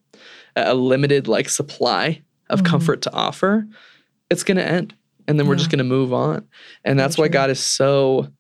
a 0.57 0.75
limited 0.75 1.29
like 1.29 1.49
supply 1.49 2.23
of 2.49 2.61
Mhm. 2.63 2.67
comfort 2.67 3.03
to 3.03 3.13
offer, 3.13 3.67
it's 4.31 4.43
going 4.45 4.57
to 4.57 4.67
end. 4.67 4.95
And 5.29 5.39
then 5.39 5.47
we're 5.47 5.57
just 5.57 5.71
going 5.71 5.79
to 5.79 5.85
move 5.85 6.13
on. 6.13 6.45
And 6.85 6.99
that's 6.99 7.17
why 7.19 7.27
true. 7.29 7.35
God 7.35 7.51
is 7.51 7.61
so 7.61 8.33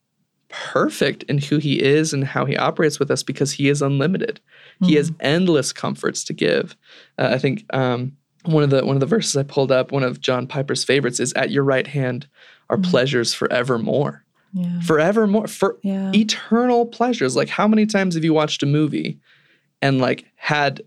perfect 0.48 1.22
in 1.24 1.38
who 1.38 1.58
he 1.58 1.80
is 1.80 2.12
and 2.12 2.24
how 2.24 2.44
he 2.44 2.56
operates 2.56 2.98
with 2.98 3.10
us 3.10 3.22
because 3.22 3.52
he 3.52 3.68
is 3.68 3.82
unlimited. 3.82 4.40
He 4.84 4.94
has 4.94 5.12
endless 5.20 5.72
comforts 5.72 6.24
to 6.24 6.32
give. 6.32 6.76
Uh, 7.18 7.28
I 7.32 7.38
think 7.38 7.64
um, 7.74 8.12
one 8.44 8.62
of 8.62 8.70
the 8.70 8.84
one 8.84 8.96
of 8.96 9.00
the 9.00 9.06
verses 9.06 9.36
I 9.36 9.42
pulled 9.42 9.70
up, 9.70 9.92
one 9.92 10.02
of 10.02 10.20
John 10.20 10.46
Piper's 10.46 10.84
favorites, 10.84 11.20
is 11.20 11.32
"At 11.34 11.50
your 11.50 11.64
right 11.64 11.86
hand 11.86 12.26
are 12.70 12.78
Mhm. 12.78 12.84
pleasures 12.84 13.34
forevermore, 13.34 14.24
Yeah. 14.54 14.80
forevermore, 14.80 15.46
for 15.48 15.76
Yeah. 15.82 16.10
eternal 16.14 16.86
pleasures." 16.86 17.36
Like, 17.36 17.48
how 17.50 17.68
many 17.68 17.84
times 17.86 18.14
have 18.14 18.24
you 18.24 18.32
watched 18.32 18.62
a 18.62 18.66
movie 18.66 19.18
and 19.82 20.00
like 20.00 20.24
had 20.36 20.80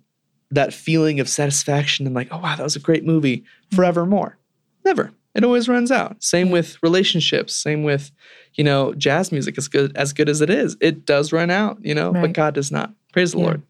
that 0.49 0.73
feeling 0.73 1.19
of 1.19 1.29
satisfaction 1.29 2.06
and 2.08 2.15
like, 2.15 2.29
"Oh 2.32 2.38
wow, 2.39 2.56
that 2.56 2.63
was 2.63 2.75
a 2.75 2.79
great 2.79 3.06
movie," 3.06 3.43
forevermore? 3.73 4.38
Never. 4.86 5.12
It 5.36 5.43
always 5.43 5.67
runs 5.67 5.91
out. 5.91 6.23
Same 6.23 6.47
Yeah. 6.47 6.53
with 6.53 6.77
relationships. 6.84 7.56
Same 7.56 7.84
with, 7.84 8.12
you 8.56 8.63
know, 8.63 8.93
jazz 8.93 9.32
music. 9.32 9.58
As 9.58 9.67
good 9.67 9.91
as 9.95 10.13
good 10.13 10.29
as 10.29 10.41
it 10.41 10.49
is, 10.49 10.77
it 10.79 11.06
does 11.06 11.32
run 11.32 11.49
out. 11.51 11.77
You 11.84 11.93
know, 11.95 12.12
but 12.12 12.34
God 12.34 12.53
does 12.56 12.71
not. 12.71 12.91
Praise 13.12 13.32
the. 13.34 13.39
Lord. 13.39 13.62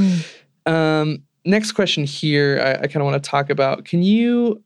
Mm. 0.00 0.72
Um, 0.72 1.22
next 1.44 1.72
question 1.72 2.04
here, 2.04 2.60
I, 2.64 2.84
I 2.84 2.86
kind 2.86 2.96
of 2.96 3.04
want 3.04 3.22
to 3.22 3.30
talk 3.30 3.50
about. 3.50 3.84
Can 3.84 4.02
you, 4.02 4.62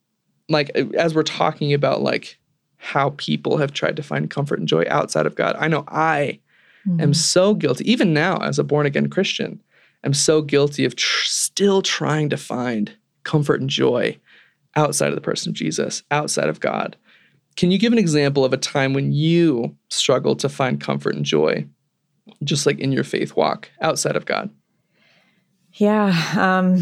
like, 0.48 0.70
as 0.70 1.14
we're 1.14 1.22
talking 1.22 1.72
about 1.72 2.02
like 2.02 2.38
how 2.76 3.10
people 3.16 3.56
have 3.58 3.72
tried 3.72 3.96
to 3.96 4.02
find 4.02 4.28
comfort 4.30 4.58
and 4.58 4.68
joy 4.68 4.84
outside 4.88 5.26
of 5.26 5.34
God? 5.34 5.56
I 5.58 5.68
know 5.68 5.84
I 5.88 6.40
am 6.86 7.12
Mhm. 7.12 7.16
so 7.16 7.54
guilty, 7.54 7.90
even 7.90 8.12
now 8.12 8.36
as 8.38 8.58
a 8.58 8.64
born 8.64 8.86
again 8.86 9.08
Christian, 9.08 9.60
I'm 10.02 10.12
so 10.14 10.42
guilty 10.42 10.84
of 10.84 10.96
tr- 10.96 11.24
still 11.24 11.80
trying 11.80 12.28
to 12.28 12.36
find 12.36 12.92
comfort 13.22 13.60
and 13.60 13.70
joy 13.70 14.18
outside 14.76 15.08
of 15.08 15.14
the 15.14 15.20
person 15.22 15.50
of 15.50 15.54
Jesus, 15.54 16.02
outside 16.10 16.48
of 16.50 16.60
God. 16.60 16.96
Can 17.56 17.70
you 17.70 17.78
give 17.78 17.92
an 17.92 17.98
example 17.98 18.44
of 18.44 18.52
a 18.52 18.58
time 18.58 18.92
when 18.92 19.12
you 19.12 19.74
struggled 19.88 20.40
to 20.40 20.48
find 20.50 20.80
comfort 20.80 21.14
and 21.14 21.24
joy, 21.24 21.64
just 22.42 22.66
like 22.66 22.78
in 22.80 22.92
your 22.92 23.04
faith 23.04 23.34
walk 23.36 23.70
outside 23.80 24.16
of 24.16 24.26
God? 24.26 24.50
Yeah. 25.74 26.14
Um, 26.38 26.76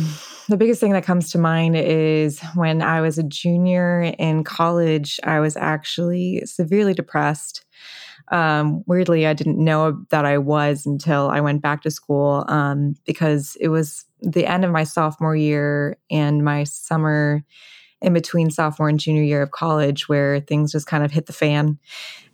the 0.49 0.57
biggest 0.57 0.81
thing 0.81 0.93
that 0.93 1.05
comes 1.05 1.31
to 1.33 1.39
mind 1.39 1.77
is 1.77 2.41
when 2.55 2.83
I 2.83 3.01
was 3.01 3.17
a 3.17 3.23
junior 3.23 4.03
in 4.19 4.45
college, 4.45 5.19
I 5.25 5.41
was 5.41 5.57
actually 5.57 6.43
severely 6.45 6.93
depressed. 6.93 7.65
Um, 8.31 8.83
weirdly, 8.87 9.27
I 9.27 9.33
didn't 9.33 9.63
know 9.63 10.05
that 10.11 10.25
I 10.25 10.39
was 10.39 10.87
until 10.87 11.29
I 11.31 11.41
went 11.41 11.63
back 11.63 11.83
to 11.83 11.91
school 11.91 12.45
um, 12.49 12.95
because 13.07 13.57
it 13.61 13.69
was 13.69 14.05
the 14.21 14.47
end 14.47 14.65
of 14.65 14.71
my 14.71 14.85
sophomore 14.85 15.37
year 15.37 15.97
and 16.11 16.45
my 16.45 16.65
summer 16.65 17.45
in 18.01 18.13
between 18.13 18.51
sophomore 18.51 18.89
and 18.89 19.01
junior 19.01 19.23
year 19.23 19.43
of 19.43 19.53
college 19.53 20.09
where 20.09 20.41
things 20.41 20.73
just 20.73 20.87
kind 20.87 21.05
of 21.05 21.11
hit 21.11 21.27
the 21.27 21.33
fan. 21.33 21.79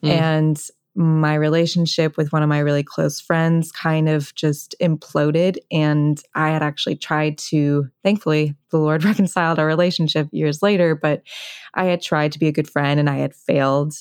Mm. 0.02 0.08
And 0.08 0.62
my 0.98 1.34
relationship 1.34 2.16
with 2.16 2.32
one 2.32 2.42
of 2.42 2.48
my 2.48 2.58
really 2.58 2.82
close 2.82 3.20
friends 3.20 3.70
kind 3.70 4.08
of 4.08 4.34
just 4.34 4.74
imploded. 4.82 5.56
And 5.70 6.20
I 6.34 6.50
had 6.50 6.62
actually 6.62 6.96
tried 6.96 7.38
to, 7.38 7.88
thankfully, 8.02 8.56
the 8.70 8.78
Lord 8.78 9.04
reconciled 9.12 9.58
our 9.58 9.66
relationship 9.66 10.28
years 10.32 10.62
later, 10.62 10.94
but 10.94 11.22
I 11.74 11.84
had 11.84 12.02
tried 12.02 12.32
to 12.32 12.38
be 12.38 12.48
a 12.48 12.52
good 12.52 12.68
friend 12.68 12.98
and 12.98 13.08
I 13.08 13.16
had 13.18 13.34
failed. 13.34 13.92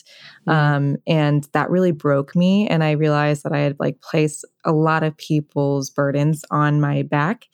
Mm. 0.47 0.53
Um, 0.53 0.97
and 1.05 1.47
that 1.53 1.69
really 1.69 1.91
broke 1.91 2.35
me. 2.35 2.67
And 2.67 2.83
I 2.83 2.91
realized 2.91 3.43
that 3.43 3.51
I 3.53 3.59
had 3.59 3.75
like 3.79 4.01
placed 4.01 4.45
a 4.65 4.71
lot 4.71 5.03
of 5.03 5.15
people's 5.17 5.89
burdens 5.89 6.43
on 6.51 6.81
my 6.81 7.03
back. 7.03 7.47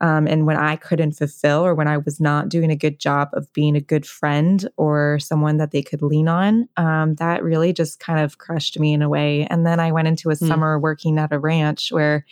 Um, 0.00 0.26
and 0.26 0.46
when 0.46 0.56
I 0.56 0.76
couldn't 0.76 1.12
fulfill 1.12 1.64
or 1.64 1.74
when 1.74 1.88
I 1.88 1.98
was 1.98 2.20
not 2.20 2.48
doing 2.48 2.70
a 2.70 2.76
good 2.76 3.00
job 3.00 3.28
of 3.32 3.52
being 3.52 3.74
a 3.76 3.80
good 3.80 4.06
friend 4.06 4.68
or 4.76 5.18
someone 5.20 5.56
that 5.56 5.70
they 5.72 5.82
could 5.82 6.02
lean 6.02 6.28
on, 6.28 6.68
um, 6.76 7.14
that 7.16 7.42
really 7.42 7.72
just 7.72 7.98
kind 7.98 8.20
of 8.20 8.38
crushed 8.38 8.78
me 8.78 8.92
in 8.92 9.02
a 9.02 9.08
way. 9.08 9.46
And 9.50 9.66
then 9.66 9.80
I 9.80 9.90
went 9.92 10.08
into 10.08 10.30
a 10.30 10.36
Hmm. 10.36 10.46
summer 10.46 10.78
working 10.78 11.18
at 11.18 11.32
a 11.32 11.38
ranch 11.38 11.90
where 11.90 12.24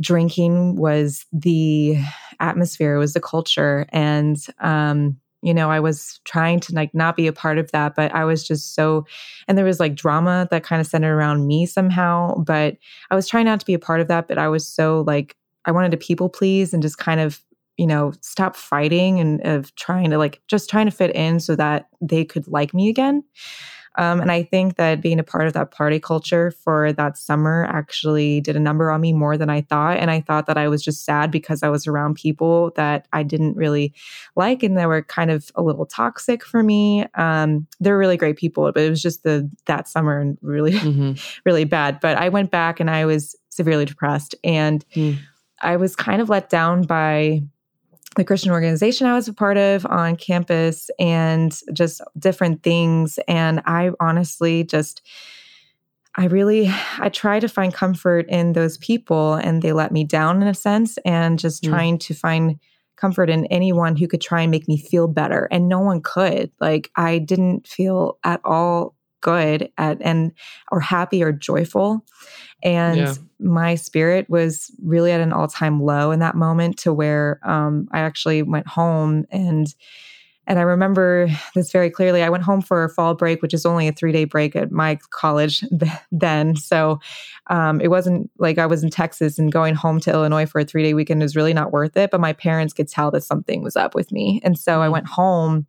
drinking 0.00 0.76
was 0.76 1.26
the 1.32 1.98
atmosphere, 2.40 2.94
it 2.94 2.98
was 2.98 3.12
the 3.12 3.20
culture. 3.20 3.86
And, 3.90 4.38
um, 4.60 5.18
you 5.42 5.54
know, 5.54 5.70
I 5.70 5.80
was 5.80 6.20
trying 6.24 6.60
to 6.60 6.74
like 6.74 6.94
not 6.94 7.16
be 7.16 7.26
a 7.26 7.32
part 7.32 7.58
of 7.58 7.70
that, 7.72 7.94
but 7.94 8.14
I 8.14 8.24
was 8.24 8.46
just 8.46 8.74
so, 8.74 9.06
and 9.48 9.56
there 9.56 9.64
was 9.64 9.80
like 9.80 9.94
drama 9.94 10.46
that 10.50 10.64
kind 10.64 10.80
of 10.80 10.86
centered 10.86 11.14
around 11.14 11.46
me 11.46 11.66
somehow. 11.66 12.34
But 12.36 12.76
I 13.10 13.14
was 13.14 13.26
trying 13.26 13.46
not 13.46 13.60
to 13.60 13.66
be 13.66 13.74
a 13.74 13.78
part 13.78 14.00
of 14.00 14.08
that, 14.08 14.28
but 14.28 14.38
I 14.38 14.48
was 14.48 14.66
so 14.66 15.02
like, 15.06 15.36
I 15.64 15.72
wanted 15.72 15.90
to 15.92 15.96
people 15.96 16.28
please 16.28 16.74
and 16.74 16.82
just 16.82 16.98
kind 16.98 17.20
of, 17.20 17.42
you 17.76 17.86
know, 17.86 18.12
stop 18.20 18.54
fighting 18.56 19.20
and 19.20 19.40
of 19.46 19.74
trying 19.76 20.10
to 20.10 20.18
like 20.18 20.42
just 20.48 20.68
trying 20.68 20.86
to 20.86 20.92
fit 20.92 21.14
in 21.14 21.40
so 21.40 21.56
that 21.56 21.88
they 22.02 22.24
could 22.24 22.46
like 22.46 22.74
me 22.74 22.90
again. 22.90 23.22
Um, 24.00 24.22
and 24.22 24.32
I 24.32 24.42
think 24.42 24.76
that 24.76 25.02
being 25.02 25.20
a 25.20 25.22
part 25.22 25.46
of 25.46 25.52
that 25.52 25.72
party 25.72 26.00
culture 26.00 26.50
for 26.50 26.90
that 26.94 27.18
summer 27.18 27.66
actually 27.66 28.40
did 28.40 28.56
a 28.56 28.60
number 28.60 28.90
on 28.90 29.02
me 29.02 29.12
more 29.12 29.36
than 29.36 29.50
I 29.50 29.60
thought. 29.60 29.98
And 29.98 30.10
I 30.10 30.22
thought 30.22 30.46
that 30.46 30.56
I 30.56 30.68
was 30.68 30.82
just 30.82 31.04
sad 31.04 31.30
because 31.30 31.62
I 31.62 31.68
was 31.68 31.86
around 31.86 32.14
people 32.14 32.72
that 32.76 33.08
I 33.12 33.22
didn't 33.22 33.58
really 33.58 33.92
like 34.36 34.62
and 34.62 34.78
they 34.78 34.86
were 34.86 35.02
kind 35.02 35.30
of 35.30 35.50
a 35.54 35.62
little 35.62 35.84
toxic 35.84 36.46
for 36.46 36.62
me. 36.62 37.04
Um, 37.14 37.66
they're 37.78 37.98
really 37.98 38.16
great 38.16 38.38
people, 38.38 38.72
but 38.72 38.82
it 38.82 38.88
was 38.88 39.02
just 39.02 39.22
the 39.22 39.50
that 39.66 39.86
summer 39.86 40.18
and 40.18 40.38
really, 40.40 40.72
mm-hmm. 40.72 41.12
really 41.44 41.64
bad. 41.64 42.00
But 42.00 42.16
I 42.16 42.30
went 42.30 42.50
back 42.50 42.80
and 42.80 42.88
I 42.88 43.04
was 43.04 43.36
severely 43.50 43.84
depressed 43.84 44.34
and 44.42 44.82
mm. 44.96 45.18
I 45.60 45.76
was 45.76 45.94
kind 45.94 46.22
of 46.22 46.30
let 46.30 46.48
down 46.48 46.84
by 46.84 47.42
the 48.16 48.24
Christian 48.24 48.50
organization 48.50 49.06
I 49.06 49.14
was 49.14 49.28
a 49.28 49.32
part 49.32 49.56
of 49.56 49.86
on 49.86 50.16
campus 50.16 50.90
and 50.98 51.56
just 51.72 52.00
different 52.18 52.62
things. 52.62 53.18
And 53.28 53.62
I 53.66 53.90
honestly 54.00 54.64
just, 54.64 55.02
I 56.16 56.26
really, 56.26 56.72
I 56.98 57.08
try 57.08 57.38
to 57.38 57.48
find 57.48 57.72
comfort 57.72 58.26
in 58.28 58.52
those 58.52 58.78
people 58.78 59.34
and 59.34 59.62
they 59.62 59.72
let 59.72 59.92
me 59.92 60.02
down 60.02 60.42
in 60.42 60.48
a 60.48 60.54
sense 60.54 60.98
and 61.04 61.38
just 61.38 61.62
mm. 61.62 61.68
trying 61.68 61.98
to 61.98 62.14
find 62.14 62.58
comfort 62.96 63.30
in 63.30 63.46
anyone 63.46 63.96
who 63.96 64.08
could 64.08 64.20
try 64.20 64.42
and 64.42 64.50
make 64.50 64.66
me 64.66 64.76
feel 64.76 65.06
better. 65.08 65.48
And 65.50 65.68
no 65.68 65.80
one 65.80 66.02
could. 66.02 66.50
Like, 66.60 66.90
I 66.96 67.18
didn't 67.18 67.66
feel 67.66 68.18
at 68.24 68.40
all 68.44 68.94
good 69.20 69.70
at 69.78 69.98
and 70.00 70.32
or 70.70 70.80
happy 70.80 71.22
or 71.22 71.32
joyful 71.32 72.04
and 72.62 72.98
yeah. 72.98 73.14
my 73.38 73.74
spirit 73.74 74.28
was 74.28 74.70
really 74.82 75.12
at 75.12 75.20
an 75.20 75.32
all-time 75.32 75.82
low 75.82 76.10
in 76.10 76.20
that 76.20 76.34
moment 76.34 76.78
to 76.78 76.92
where 76.92 77.40
um, 77.44 77.88
i 77.92 78.00
actually 78.00 78.42
went 78.42 78.66
home 78.66 79.24
and 79.30 79.74
and 80.46 80.58
i 80.58 80.62
remember 80.62 81.28
this 81.54 81.70
very 81.72 81.90
clearly 81.90 82.22
i 82.22 82.28
went 82.28 82.42
home 82.42 82.60
for 82.60 82.84
a 82.84 82.88
fall 82.88 83.14
break 83.14 83.42
which 83.42 83.54
is 83.54 83.66
only 83.66 83.88
a 83.88 83.92
three 83.92 84.12
day 84.12 84.24
break 84.24 84.56
at 84.56 84.70
my 84.70 84.98
college 85.10 85.64
then 86.12 86.56
so 86.56 86.98
um, 87.48 87.80
it 87.80 87.88
wasn't 87.88 88.30
like 88.38 88.58
i 88.58 88.66
was 88.66 88.82
in 88.82 88.90
texas 88.90 89.38
and 89.38 89.52
going 89.52 89.74
home 89.74 90.00
to 90.00 90.10
illinois 90.10 90.46
for 90.46 90.60
a 90.60 90.64
three 90.64 90.82
day 90.82 90.94
weekend 90.94 91.22
was 91.22 91.36
really 91.36 91.54
not 91.54 91.72
worth 91.72 91.96
it 91.96 92.10
but 92.10 92.20
my 92.20 92.32
parents 92.32 92.72
could 92.72 92.88
tell 92.88 93.10
that 93.10 93.24
something 93.24 93.62
was 93.62 93.76
up 93.76 93.94
with 93.94 94.12
me 94.12 94.40
and 94.42 94.58
so 94.58 94.82
i 94.82 94.88
mm. 94.88 94.92
went 94.92 95.06
home 95.06 95.66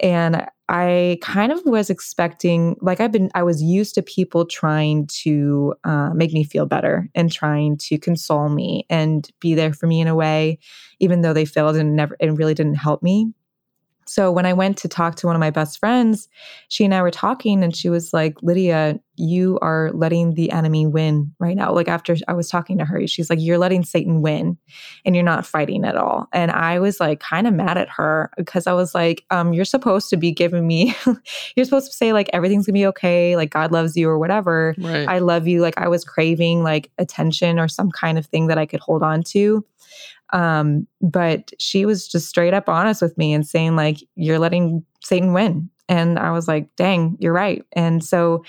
and 0.00 0.46
I 0.68 1.18
kind 1.22 1.50
of 1.50 1.62
was 1.64 1.88
expecting, 1.88 2.76
like, 2.80 3.00
I've 3.00 3.12
been, 3.12 3.30
I 3.34 3.42
was 3.42 3.62
used 3.62 3.94
to 3.94 4.02
people 4.02 4.44
trying 4.44 5.06
to 5.22 5.74
uh, 5.84 6.10
make 6.14 6.32
me 6.32 6.44
feel 6.44 6.66
better 6.66 7.08
and 7.14 7.32
trying 7.32 7.78
to 7.78 7.98
console 7.98 8.50
me 8.50 8.84
and 8.90 9.28
be 9.40 9.54
there 9.54 9.72
for 9.72 9.86
me 9.86 10.00
in 10.00 10.08
a 10.08 10.14
way, 10.14 10.58
even 11.00 11.22
though 11.22 11.32
they 11.32 11.46
failed 11.46 11.76
and 11.76 11.96
never, 11.96 12.16
and 12.20 12.38
really 12.38 12.54
didn't 12.54 12.74
help 12.74 13.02
me. 13.02 13.32
So 14.08 14.32
when 14.32 14.46
I 14.46 14.52
went 14.52 14.78
to 14.78 14.88
talk 14.88 15.16
to 15.16 15.26
one 15.26 15.36
of 15.36 15.40
my 15.40 15.50
best 15.50 15.78
friends, 15.78 16.28
she 16.68 16.84
and 16.84 16.94
I 16.94 17.02
were 17.02 17.10
talking 17.10 17.62
and 17.62 17.76
she 17.76 17.90
was 17.90 18.12
like, 18.12 18.42
Lydia, 18.42 18.98
you 19.16 19.58
are 19.60 19.90
letting 19.92 20.34
the 20.34 20.50
enemy 20.50 20.86
win 20.86 21.34
right 21.40 21.56
now. 21.56 21.72
Like 21.72 21.88
after 21.88 22.16
I 22.28 22.32
was 22.32 22.48
talking 22.48 22.78
to 22.78 22.84
her, 22.84 23.06
she's 23.06 23.28
like, 23.28 23.40
You're 23.40 23.58
letting 23.58 23.84
Satan 23.84 24.22
win 24.22 24.56
and 25.04 25.14
you're 25.14 25.24
not 25.24 25.44
fighting 25.44 25.84
at 25.84 25.96
all. 25.96 26.28
And 26.32 26.50
I 26.52 26.78
was 26.78 27.00
like 27.00 27.20
kind 27.20 27.46
of 27.46 27.52
mad 27.52 27.76
at 27.76 27.88
her 27.90 28.30
because 28.36 28.66
I 28.66 28.72
was 28.72 28.94
like, 28.94 29.24
um, 29.30 29.52
you're 29.52 29.64
supposed 29.64 30.08
to 30.10 30.16
be 30.16 30.30
giving 30.30 30.66
me, 30.66 30.94
you're 31.56 31.64
supposed 31.64 31.90
to 31.90 31.96
say 31.96 32.12
like 32.12 32.30
everything's 32.32 32.66
gonna 32.66 32.74
be 32.74 32.86
okay, 32.86 33.36
like 33.36 33.50
God 33.50 33.72
loves 33.72 33.96
you 33.96 34.08
or 34.08 34.18
whatever. 34.18 34.74
Right. 34.78 35.08
I 35.08 35.18
love 35.18 35.46
you. 35.46 35.60
Like 35.60 35.76
I 35.76 35.88
was 35.88 36.04
craving 36.04 36.62
like 36.62 36.90
attention 36.98 37.58
or 37.58 37.68
some 37.68 37.90
kind 37.90 38.18
of 38.18 38.26
thing 38.26 38.46
that 38.46 38.58
I 38.58 38.66
could 38.66 38.80
hold 38.80 39.02
on 39.02 39.22
to. 39.24 39.64
Um, 40.32 40.86
but 41.00 41.52
she 41.58 41.86
was 41.86 42.06
just 42.06 42.28
straight 42.28 42.54
up 42.54 42.68
honest 42.68 43.00
with 43.02 43.16
me 43.16 43.32
and 43.32 43.46
saying, 43.46 43.76
like, 43.76 43.98
you're 44.14 44.38
letting 44.38 44.84
Satan 45.02 45.32
win. 45.32 45.70
And 45.88 46.18
I 46.18 46.32
was 46.32 46.46
like, 46.46 46.68
dang, 46.76 47.16
you're 47.18 47.32
right. 47.32 47.64
And 47.72 48.04
so 48.04 48.44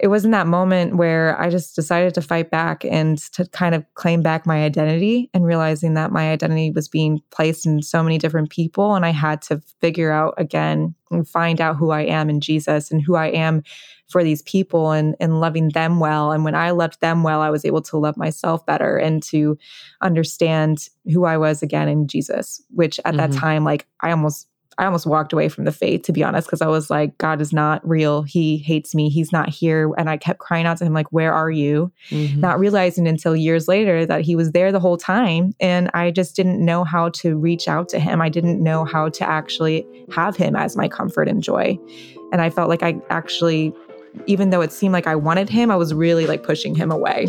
it 0.00 0.08
was 0.08 0.24
in 0.24 0.30
that 0.30 0.46
moment 0.46 0.96
where 0.96 1.38
I 1.38 1.50
just 1.50 1.76
decided 1.76 2.14
to 2.14 2.22
fight 2.22 2.50
back 2.50 2.86
and 2.86 3.18
to 3.32 3.44
kind 3.48 3.74
of 3.74 3.84
claim 3.94 4.22
back 4.22 4.46
my 4.46 4.64
identity 4.64 5.28
and 5.34 5.44
realizing 5.44 5.92
that 5.94 6.10
my 6.10 6.30
identity 6.30 6.70
was 6.70 6.88
being 6.88 7.20
placed 7.30 7.66
in 7.66 7.82
so 7.82 8.02
many 8.02 8.16
different 8.16 8.48
people. 8.48 8.94
And 8.94 9.04
I 9.04 9.10
had 9.10 9.42
to 9.42 9.60
figure 9.82 10.10
out 10.10 10.34
again 10.38 10.94
and 11.10 11.28
find 11.28 11.60
out 11.60 11.76
who 11.76 11.90
I 11.90 12.02
am 12.02 12.30
in 12.30 12.40
Jesus 12.40 12.90
and 12.90 13.02
who 13.02 13.14
I 13.14 13.26
am 13.26 13.62
for 14.08 14.24
these 14.24 14.40
people 14.42 14.90
and, 14.90 15.14
and 15.20 15.38
loving 15.38 15.68
them 15.68 16.00
well. 16.00 16.32
And 16.32 16.44
when 16.44 16.54
I 16.54 16.70
loved 16.70 17.00
them 17.00 17.22
well, 17.22 17.42
I 17.42 17.50
was 17.50 17.66
able 17.66 17.82
to 17.82 17.98
love 17.98 18.16
myself 18.16 18.64
better 18.64 18.96
and 18.96 19.22
to 19.24 19.58
understand 20.00 20.88
who 21.12 21.26
I 21.26 21.36
was 21.36 21.62
again 21.62 21.88
in 21.88 22.08
Jesus, 22.08 22.62
which 22.70 22.98
at 23.00 23.14
mm-hmm. 23.14 23.16
that 23.18 23.32
time, 23.32 23.64
like 23.64 23.86
I 24.00 24.12
almost 24.12 24.48
I 24.80 24.86
almost 24.86 25.04
walked 25.04 25.34
away 25.34 25.50
from 25.50 25.66
the 25.66 25.72
faith, 25.72 26.02
to 26.04 26.12
be 26.12 26.24
honest, 26.24 26.48
because 26.48 26.62
I 26.62 26.66
was 26.66 26.88
like, 26.88 27.18
God 27.18 27.42
is 27.42 27.52
not 27.52 27.86
real. 27.86 28.22
He 28.22 28.56
hates 28.56 28.94
me. 28.94 29.10
He's 29.10 29.30
not 29.30 29.50
here. 29.50 29.92
And 29.98 30.08
I 30.08 30.16
kept 30.16 30.38
crying 30.38 30.64
out 30.64 30.78
to 30.78 30.86
him, 30.86 30.94
like, 30.94 31.12
where 31.12 31.34
are 31.34 31.50
you? 31.50 31.92
Mm-hmm. 32.08 32.40
Not 32.40 32.58
realizing 32.58 33.06
until 33.06 33.36
years 33.36 33.68
later 33.68 34.06
that 34.06 34.22
he 34.22 34.34
was 34.34 34.52
there 34.52 34.72
the 34.72 34.80
whole 34.80 34.96
time. 34.96 35.52
And 35.60 35.90
I 35.92 36.10
just 36.10 36.34
didn't 36.34 36.64
know 36.64 36.82
how 36.82 37.10
to 37.10 37.36
reach 37.36 37.68
out 37.68 37.90
to 37.90 38.00
him. 38.00 38.22
I 38.22 38.30
didn't 38.30 38.62
know 38.62 38.86
how 38.86 39.10
to 39.10 39.28
actually 39.28 39.86
have 40.12 40.34
him 40.34 40.56
as 40.56 40.76
my 40.76 40.88
comfort 40.88 41.28
and 41.28 41.42
joy. 41.42 41.78
And 42.32 42.40
I 42.40 42.48
felt 42.48 42.70
like 42.70 42.82
I 42.82 42.96
actually, 43.10 43.74
even 44.26 44.48
though 44.48 44.62
it 44.62 44.72
seemed 44.72 44.94
like 44.94 45.06
I 45.06 45.14
wanted 45.14 45.50
him, 45.50 45.70
I 45.70 45.76
was 45.76 45.92
really 45.92 46.26
like 46.26 46.42
pushing 46.42 46.74
him 46.74 46.90
away. 46.90 47.26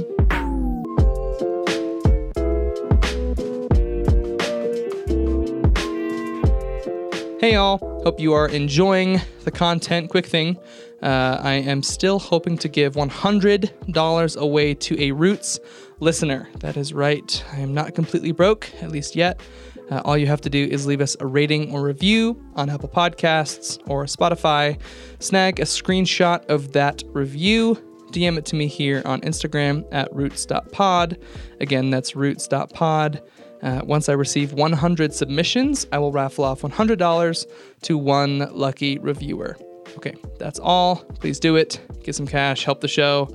Hey, 7.41 7.53
y'all. 7.53 7.79
Hope 8.03 8.19
you 8.19 8.33
are 8.33 8.47
enjoying 8.47 9.19
the 9.45 9.49
content. 9.49 10.11
Quick 10.11 10.27
thing 10.27 10.59
uh, 11.01 11.39
I 11.41 11.53
am 11.53 11.81
still 11.81 12.19
hoping 12.19 12.55
to 12.59 12.69
give 12.69 12.93
$100 12.93 14.37
away 14.37 14.73
to 14.75 15.01
a 15.01 15.11
Roots 15.11 15.59
listener. 15.99 16.47
That 16.59 16.77
is 16.77 16.93
right. 16.93 17.43
I 17.51 17.57
am 17.57 17.73
not 17.73 17.95
completely 17.95 18.31
broke, 18.31 18.71
at 18.83 18.91
least 18.91 19.15
yet. 19.15 19.41
Uh, 19.89 20.03
all 20.05 20.19
you 20.19 20.27
have 20.27 20.41
to 20.41 20.51
do 20.51 20.67
is 20.69 20.85
leave 20.85 21.01
us 21.01 21.17
a 21.19 21.25
rating 21.25 21.73
or 21.73 21.81
review 21.81 22.39
on 22.53 22.69
Apple 22.69 22.89
Podcasts 22.89 23.79
or 23.89 24.05
Spotify. 24.05 24.79
Snag 25.17 25.59
a 25.59 25.63
screenshot 25.63 26.45
of 26.45 26.73
that 26.73 27.01
review. 27.07 27.73
DM 28.11 28.37
it 28.37 28.45
to 28.45 28.55
me 28.55 28.67
here 28.67 29.01
on 29.03 29.19
Instagram 29.21 29.83
at 29.91 30.13
roots.pod. 30.13 31.17
Again, 31.59 31.89
that's 31.89 32.15
roots.pod. 32.15 33.23
Uh, 33.63 33.81
once 33.83 34.09
I 34.09 34.13
receive 34.13 34.53
100 34.53 35.13
submissions, 35.13 35.85
I 35.91 35.99
will 35.99 36.11
raffle 36.11 36.43
off 36.43 36.61
$100 36.61 37.45
to 37.83 37.97
one 37.97 38.49
lucky 38.51 38.97
reviewer. 38.97 39.57
Okay, 39.97 40.15
that's 40.39 40.59
all. 40.59 40.97
Please 41.19 41.39
do 41.39 41.55
it. 41.55 41.79
Get 42.03 42.15
some 42.15 42.25
cash, 42.25 42.63
help 42.63 42.81
the 42.81 42.87
show, 42.87 43.29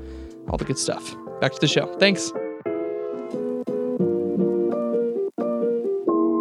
all 0.48 0.58
the 0.58 0.64
good 0.64 0.78
stuff. 0.78 1.14
Back 1.40 1.52
to 1.52 1.60
the 1.60 1.68
show. 1.68 1.86
Thanks. 1.98 2.32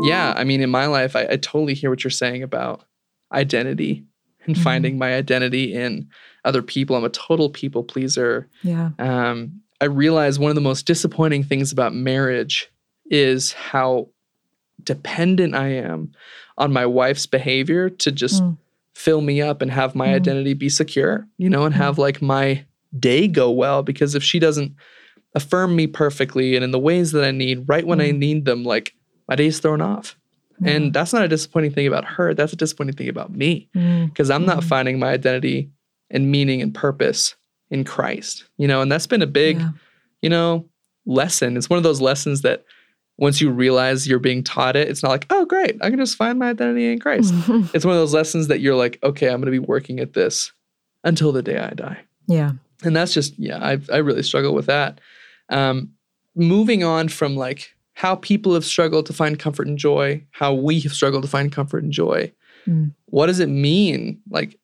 Yeah, 0.08 0.34
I 0.36 0.44
mean, 0.44 0.62
in 0.62 0.70
my 0.70 0.86
life, 0.86 1.16
I, 1.16 1.28
I 1.32 1.38
totally 1.38 1.74
hear 1.74 1.90
what 1.90 2.04
you're 2.04 2.12
saying 2.12 2.44
about 2.44 2.84
identity 3.32 4.06
and 4.46 4.56
mm-hmm. 4.56 4.64
finding 4.64 4.98
my 4.98 5.16
identity 5.16 5.74
in 5.74 6.10
other 6.44 6.62
people. 6.62 6.96
I'm 6.96 7.04
a 7.04 7.10
total 7.10 7.50
people 7.50 7.84
pleaser. 7.84 8.48
Yeah. 8.64 8.92
Um, 9.00 9.62
I 9.82 9.86
realize 9.86 10.40
one 10.40 10.50
of 10.50 10.56
the 10.56 10.62
most 10.62 10.86
disappointing 10.86 11.44
things 11.44 11.72
about 11.72 11.94
marriage 11.94 12.72
is 13.10 13.54
how 13.54 14.10
dependent 14.84 15.56
I 15.56 15.70
am 15.70 16.12
on 16.58 16.72
my 16.72 16.86
wife's 16.86 17.26
behavior 17.26 17.90
to 17.90 18.12
just 18.12 18.44
mm. 18.44 18.58
fill 18.94 19.22
me 19.22 19.42
up 19.42 19.62
and 19.62 19.72
have 19.72 19.96
my 19.96 20.08
mm. 20.08 20.16
identity 20.16 20.54
be 20.54 20.70
secure, 20.70 21.28
you 21.38 21.50
know, 21.50 21.66
and 21.66 21.74
mm. 21.74 21.78
have 21.78 21.98
like 21.98 22.22
my 22.22 22.66
day 22.98 23.28
go 23.28 23.52
well. 23.52 23.84
Because 23.84 24.16
if 24.16 24.24
she 24.24 24.40
doesn't 24.40 24.76
affirm 25.34 25.76
me 25.76 25.88
perfectly 25.88 26.56
and 26.56 26.64
in 26.64 26.72
the 26.72 26.80
ways 26.80 27.12
that 27.12 27.24
I 27.24 27.32
need, 27.32 27.68
right 27.68 27.86
when 27.86 28.00
I 28.00 28.12
mm. 28.12 28.18
need 28.18 28.46
them, 28.46 28.64
like 28.64 28.96
my 29.28 29.36
day's 29.36 29.60
thrown 29.60 29.82
off. 29.82 30.18
And 30.64 30.94
that's 30.94 31.12
not 31.12 31.26
a 31.26 31.28
disappointing 31.28 31.72
thing 31.74 31.86
about 31.86 32.06
her. 32.06 32.34
That's 32.34 32.54
a 32.54 32.56
disappointing 32.56 32.96
thing 32.96 33.10
about 33.10 33.30
me 33.30 33.68
because 33.74 34.30
mm. 34.30 34.36
I'm 34.36 34.46
not 34.46 34.60
mm. 34.60 34.64
finding 34.64 35.00
my 35.00 35.10
identity 35.10 35.70
and 36.10 36.32
meaning 36.32 36.62
and 36.62 36.74
purpose 36.74 37.36
in 37.70 37.84
Christ, 37.84 38.46
you 38.58 38.68
know, 38.68 38.82
and 38.82 38.90
that's 38.90 39.08
been 39.08 39.22
a 39.22 39.28
big, 39.28 39.60
yeah. 39.60 39.70
you 40.22 40.30
know, 40.30 40.66
lesson. 41.06 41.58
It's 41.58 41.70
one 41.70 41.78
of 41.78 41.84
those 41.84 42.00
lessons 42.00 42.42
that 42.44 42.64
once 43.18 43.40
you 43.40 43.50
realize 43.50 44.08
you're 44.08 44.20
being 44.20 44.44
taught 44.44 44.76
it, 44.76 44.90
it's 44.90 45.02
not 45.02 45.10
like, 45.10 45.26
oh, 45.30 45.46
great, 45.46 45.78
I 45.82 45.90
can 45.90 46.00
just 46.00 46.18
find 46.18 46.38
my 46.38 46.50
identity 46.50 46.92
in 46.92 47.00
Christ. 47.00 47.34
it's 47.74 47.86
one 47.86 47.94
of 47.94 48.00
those 48.00 48.14
lessons 48.14 48.48
that 48.48 48.60
you're 48.60 48.76
like, 48.76 49.00
okay, 49.04 49.28
I'm 49.28 49.42
going 49.42 49.46
to 49.46 49.52
be 49.52 49.60
working 49.60 50.00
at 50.00 50.14
this 50.14 50.52
until 51.04 51.32
the 51.32 51.42
day 51.42 51.58
I 51.58 51.70
die. 51.72 52.00
Yeah. 52.28 52.54
And 52.84 52.96
that's 52.96 53.14
just, 53.14 53.38
yeah, 53.40 53.58
I, 53.64 53.80
I 53.92 53.98
really 53.98 54.24
struggle 54.24 54.54
with 54.54 54.66
that. 54.66 55.00
Um, 55.50 55.92
moving 56.36 56.84
on 56.84 57.08
from 57.08 57.36
like 57.36 57.74
how 57.94 58.16
people 58.16 58.54
have 58.54 58.66
struggled 58.66 59.06
to 59.06 59.14
find 59.14 59.40
comfort 59.40 59.68
and 59.68 59.78
joy, 59.78 60.22
how 60.32 60.54
we 60.54 60.82
have 60.82 60.94
struggled 60.94 61.24
to 61.24 61.30
find 61.30 61.52
comfort 61.52 61.84
and 61.84 61.94
joy. 61.94 62.32
Mm. 62.68 62.94
What 63.06 63.28
does 63.28 63.40
it 63.40 63.48
mean? 63.48 64.20
Like, 64.30 64.60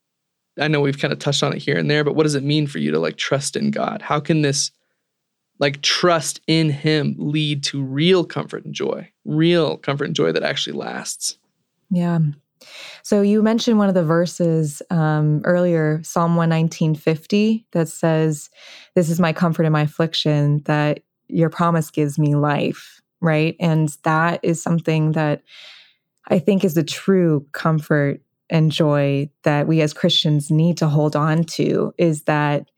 I 0.59 0.67
know 0.67 0.81
we've 0.81 0.99
kind 0.99 1.13
of 1.13 1.19
touched 1.19 1.43
on 1.43 1.53
it 1.53 1.59
here 1.59 1.77
and 1.77 1.89
there, 1.89 2.03
but 2.03 2.15
what 2.15 2.23
does 2.23 2.35
it 2.35 2.43
mean 2.43 2.67
for 2.67 2.79
you 2.79 2.91
to 2.91 2.99
like 2.99 3.15
trust 3.15 3.55
in 3.55 3.71
God? 3.71 4.01
How 4.01 4.19
can 4.19 4.41
this 4.41 4.71
like 5.61 5.81
trust 5.81 6.41
in 6.47 6.71
him 6.71 7.15
lead 7.17 7.63
to 7.63 7.81
real 7.81 8.25
comfort 8.25 8.65
and 8.65 8.73
joy, 8.73 9.07
real 9.23 9.77
comfort 9.77 10.05
and 10.05 10.15
joy 10.15 10.31
that 10.31 10.43
actually 10.43 10.75
lasts. 10.75 11.37
Yeah. 11.91 12.19
So 13.03 13.21
you 13.21 13.41
mentioned 13.41 13.77
one 13.77 13.87
of 13.87 13.95
the 13.95 14.03
verses 14.03 14.81
um, 14.89 15.41
earlier, 15.45 16.01
Psalm 16.03 16.35
119.50, 16.35 17.63
that 17.71 17.87
says, 17.87 18.49
This 18.95 19.09
is 19.09 19.19
my 19.19 19.33
comfort 19.33 19.65
in 19.65 19.71
my 19.71 19.81
affliction, 19.83 20.61
that 20.65 21.01
your 21.27 21.49
promise 21.49 21.91
gives 21.91 22.17
me 22.19 22.35
life, 22.35 22.99
right? 23.21 23.55
And 23.59 23.89
that 24.03 24.39
is 24.43 24.61
something 24.61 25.13
that 25.13 25.43
I 26.27 26.39
think 26.39 26.63
is 26.63 26.73
the 26.73 26.83
true 26.83 27.45
comfort 27.51 28.21
and 28.49 28.71
joy 28.71 29.29
that 29.43 29.67
we 29.67 29.81
as 29.81 29.93
Christians 29.93 30.51
need 30.51 30.77
to 30.77 30.87
hold 30.87 31.15
on 31.15 31.43
to 31.45 31.93
is 31.97 32.23
that 32.23 32.70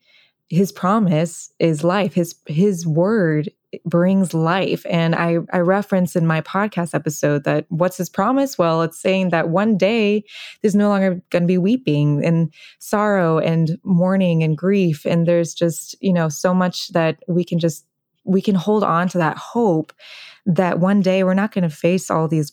his 0.48 0.72
promise 0.72 1.52
is 1.58 1.84
life. 1.84 2.14
His 2.14 2.34
his 2.46 2.86
word 2.86 3.50
brings 3.84 4.34
life. 4.34 4.84
And 4.88 5.14
I, 5.14 5.38
I 5.52 5.58
reference 5.58 6.16
in 6.16 6.26
my 6.26 6.40
podcast 6.40 6.94
episode 6.94 7.44
that 7.44 7.66
what's 7.68 7.96
his 7.96 8.08
promise? 8.08 8.58
Well, 8.58 8.82
it's 8.82 9.00
saying 9.00 9.30
that 9.30 9.48
one 9.48 9.76
day 9.76 10.24
there's 10.62 10.74
no 10.74 10.88
longer 10.88 11.20
going 11.30 11.42
to 11.42 11.48
be 11.48 11.58
weeping 11.58 12.24
and 12.24 12.52
sorrow 12.78 13.38
and 13.38 13.78
mourning 13.84 14.42
and 14.42 14.56
grief. 14.56 15.04
And 15.04 15.26
there's 15.26 15.54
just, 15.54 15.96
you 16.00 16.12
know, 16.12 16.28
so 16.28 16.54
much 16.54 16.88
that 16.88 17.22
we 17.28 17.44
can 17.44 17.58
just, 17.58 17.86
we 18.24 18.40
can 18.40 18.54
hold 18.54 18.84
on 18.84 19.08
to 19.08 19.18
that 19.18 19.36
hope 19.36 19.92
that 20.46 20.78
one 20.78 21.00
day 21.00 21.24
we're 21.24 21.34
not 21.34 21.52
going 21.52 21.68
to 21.68 21.74
face 21.74 22.10
all 22.10 22.28
these 22.28 22.52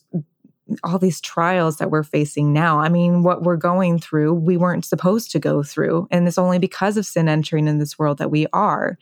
all 0.83 0.99
these 0.99 1.21
trials 1.21 1.77
that 1.77 1.91
we're 1.91 2.03
facing 2.03 2.53
now. 2.53 2.79
I 2.79 2.89
mean, 2.89 3.23
what 3.23 3.43
we're 3.43 3.57
going 3.57 3.99
through, 3.99 4.33
we 4.33 4.57
weren't 4.57 4.85
supposed 4.85 5.31
to 5.31 5.39
go 5.39 5.63
through. 5.63 6.07
And 6.11 6.27
it's 6.27 6.37
only 6.37 6.59
because 6.59 6.97
of 6.97 7.05
sin 7.05 7.27
entering 7.27 7.67
in 7.67 7.79
this 7.79 7.97
world 7.97 8.17
that 8.19 8.31
we 8.31 8.47
are. 8.53 8.97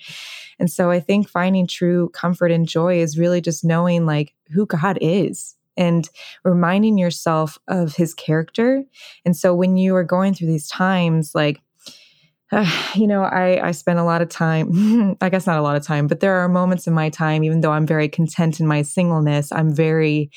And 0.59 0.71
so 0.71 0.91
I 0.91 0.99
think 0.99 1.29
finding 1.29 1.67
true 1.67 2.09
comfort 2.09 2.51
and 2.51 2.67
joy 2.67 2.99
is 2.99 3.17
really 3.17 3.41
just 3.41 3.63
knowing 3.63 4.05
like 4.05 4.33
who 4.51 4.65
God 4.65 4.97
is 5.01 5.55
and 5.77 6.09
reminding 6.43 6.97
yourself 6.97 7.57
of 7.67 7.95
his 7.95 8.13
character. 8.13 8.83
And 9.25 9.35
so 9.35 9.55
when 9.55 9.77
you 9.77 9.95
are 9.95 10.03
going 10.03 10.33
through 10.33 10.47
these 10.47 10.67
times, 10.67 11.33
like, 11.33 11.61
uh, 12.51 12.69
you 12.95 13.07
know, 13.07 13.23
I, 13.23 13.69
I 13.69 13.71
spend 13.71 13.99
a 13.99 14.03
lot 14.03 14.21
of 14.21 14.29
time, 14.29 15.17
I 15.21 15.29
guess 15.29 15.47
not 15.47 15.57
a 15.57 15.63
lot 15.63 15.77
of 15.77 15.83
time, 15.83 16.07
but 16.07 16.19
there 16.19 16.35
are 16.35 16.49
moments 16.49 16.85
in 16.85 16.93
my 16.93 17.09
time, 17.09 17.43
even 17.43 17.61
though 17.61 17.71
I'm 17.71 17.87
very 17.87 18.09
content 18.09 18.59
in 18.59 18.67
my 18.67 18.81
singleness, 18.81 19.51
I'm 19.51 19.73
very 19.73 20.31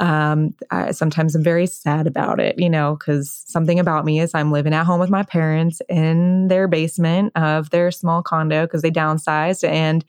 um, 0.00 0.54
I, 0.70 0.92
sometimes 0.92 1.34
I'm 1.34 1.44
very 1.44 1.66
sad 1.66 2.06
about 2.06 2.40
it, 2.40 2.58
you 2.58 2.70
know, 2.70 2.96
because 2.96 3.44
something 3.46 3.78
about 3.78 4.06
me 4.06 4.18
is 4.18 4.34
I'm 4.34 4.50
living 4.50 4.72
at 4.72 4.86
home 4.86 4.98
with 4.98 5.10
my 5.10 5.22
parents 5.22 5.82
in 5.90 6.48
their 6.48 6.66
basement 6.66 7.32
of 7.36 7.68
their 7.68 7.90
small 7.90 8.22
condo 8.22 8.66
because 8.66 8.80
they 8.80 8.90
downsized, 8.90 9.68
and 9.68 10.02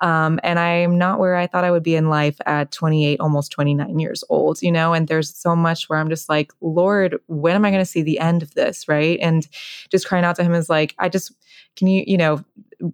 um, 0.00 0.40
and 0.42 0.58
I'm 0.58 0.96
not 0.96 1.18
where 1.18 1.36
I 1.36 1.46
thought 1.46 1.64
I 1.64 1.70
would 1.70 1.82
be 1.82 1.94
in 1.94 2.08
life 2.08 2.38
at 2.46 2.72
28, 2.72 3.20
almost 3.20 3.52
29 3.52 3.98
years 3.98 4.24
old, 4.30 4.62
you 4.62 4.72
know. 4.72 4.94
And 4.94 5.08
there's 5.08 5.34
so 5.36 5.54
much 5.54 5.90
where 5.90 5.98
I'm 5.98 6.08
just 6.08 6.30
like, 6.30 6.52
Lord, 6.62 7.18
when 7.26 7.54
am 7.54 7.66
I 7.66 7.70
going 7.70 7.82
to 7.82 7.86
see 7.86 8.02
the 8.02 8.18
end 8.18 8.42
of 8.42 8.54
this, 8.54 8.88
right? 8.88 9.18
And 9.20 9.46
just 9.90 10.08
crying 10.08 10.24
out 10.24 10.36
to 10.36 10.42
Him 10.42 10.54
is 10.54 10.70
like, 10.70 10.94
I 10.98 11.10
just 11.10 11.32
can 11.76 11.88
you, 11.88 12.04
you 12.06 12.16
know, 12.16 12.42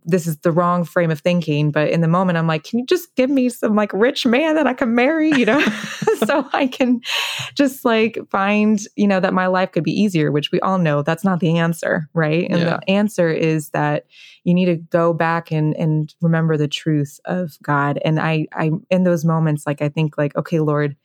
this 0.04 0.26
is 0.26 0.38
the 0.38 0.52
wrong 0.52 0.84
frame 0.84 1.10
of 1.10 1.20
thinking, 1.20 1.70
but 1.70 1.90
in 1.90 2.00
the 2.00 2.08
moment, 2.08 2.38
I'm 2.38 2.46
like, 2.46 2.64
can 2.64 2.78
you 2.78 2.86
just 2.86 3.14
give 3.16 3.30
me 3.30 3.48
some 3.48 3.74
like 3.74 3.92
rich 3.92 4.26
man 4.26 4.54
that 4.54 4.66
I 4.66 4.74
can 4.74 4.94
marry, 4.94 5.30
you 5.30 5.44
know, 5.44 5.60
so 6.26 6.48
I 6.52 6.66
can 6.66 7.00
just 7.54 7.84
like 7.84 8.18
find, 8.30 8.80
you 8.96 9.06
know, 9.06 9.20
that 9.20 9.34
my 9.34 9.46
life 9.46 9.72
could 9.72 9.84
be 9.84 9.92
easier, 9.92 10.30
which 10.30 10.52
we 10.52 10.60
all 10.60 10.78
know 10.78 11.02
that's 11.02 11.24
not 11.24 11.40
the 11.40 11.58
answer, 11.58 12.08
right? 12.14 12.48
And 12.50 12.60
yeah. 12.60 12.64
the 12.76 12.90
answer 12.90 13.30
is 13.30 13.70
that 13.70 14.06
you 14.44 14.54
need 14.54 14.66
to 14.66 14.76
go 14.76 15.12
back 15.12 15.50
and 15.50 15.76
and 15.76 16.14
remember 16.20 16.56
the 16.56 16.68
truth 16.68 17.20
of 17.24 17.58
God. 17.62 17.98
And 18.04 18.20
I, 18.20 18.46
I 18.52 18.70
in 18.90 19.04
those 19.04 19.24
moments, 19.24 19.66
like 19.66 19.82
I 19.82 19.88
think, 19.88 20.16
like, 20.18 20.36
okay, 20.36 20.60
Lord. 20.60 20.96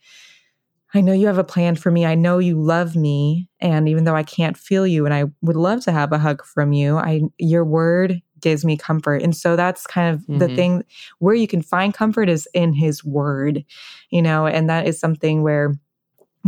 I 0.94 1.00
know 1.02 1.12
you 1.12 1.26
have 1.26 1.36
a 1.36 1.44
plan 1.44 1.74
for 1.74 1.90
me. 1.90 2.06
I 2.06 2.14
know 2.14 2.38
you 2.38 2.58
love 2.58 2.96
me. 2.96 3.48
And 3.60 3.86
even 3.88 4.04
though 4.04 4.14
I 4.14 4.22
can't 4.22 4.56
feel 4.56 4.86
you 4.86 5.04
and 5.04 5.12
I 5.12 5.24
would 5.42 5.56
love 5.56 5.82
to 5.82 5.92
have 5.92 6.12
a 6.12 6.18
hug 6.18 6.44
from 6.44 6.72
you, 6.72 6.96
I 6.96 7.22
your 7.38 7.64
word 7.64 8.22
gives 8.40 8.64
me 8.64 8.76
comfort. 8.76 9.22
And 9.22 9.36
so 9.36 9.56
that's 9.56 9.86
kind 9.86 10.14
of 10.14 10.22
mm-hmm. 10.22 10.38
the 10.38 10.54
thing 10.54 10.84
where 11.18 11.34
you 11.34 11.46
can 11.46 11.62
find 11.62 11.94
comfort 11.94 12.28
is 12.28 12.48
in 12.54 12.72
his 12.72 13.04
word, 13.04 13.64
you 14.10 14.22
know, 14.22 14.46
and 14.46 14.68
that 14.68 14.86
is 14.86 14.98
something 14.98 15.42
where 15.42 15.74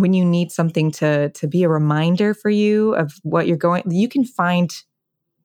when 0.01 0.15
you 0.15 0.25
need 0.25 0.51
something 0.51 0.91
to 0.93 1.31
to 1.31 1.47
be 1.47 1.63
a 1.63 1.69
reminder 1.69 2.35
for 2.35 2.51
you 2.51 2.95
of 2.95 3.15
what 3.23 3.47
you're 3.47 3.57
going 3.57 3.83
you 3.91 4.09
can 4.09 4.25
find 4.25 4.83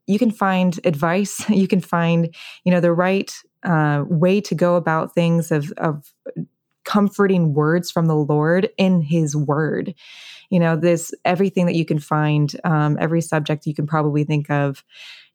you 0.08 0.20
can 0.20 0.32
find 0.32 0.80
advice 0.84 1.48
you 1.50 1.68
can 1.68 1.82
find 1.82 2.34
you 2.64 2.72
know 2.72 2.80
the 2.80 2.94
right 2.94 3.34
uh, 3.64 4.04
way 4.08 4.42
to 4.42 4.56
go 4.56 4.76
about 4.76 5.14
things 5.14 5.52
of 5.52 5.72
of 5.78 6.14
comforting 6.84 7.54
words 7.54 7.90
from 7.90 8.08
the 8.08 8.16
lord 8.16 8.70
in 8.78 9.02
his 9.02 9.36
word 9.36 9.96
you 10.50 10.60
know 10.60 10.76
this 10.76 11.14
everything 11.24 11.66
that 11.66 11.76
you 11.76 11.86
can 11.86 12.00
find 12.00 12.60
um, 12.66 12.98
every 13.00 13.22
subject 13.22 13.66
you 13.66 13.74
can 13.74 13.88
probably 13.88 14.26
think 14.26 14.50
of 14.50 14.84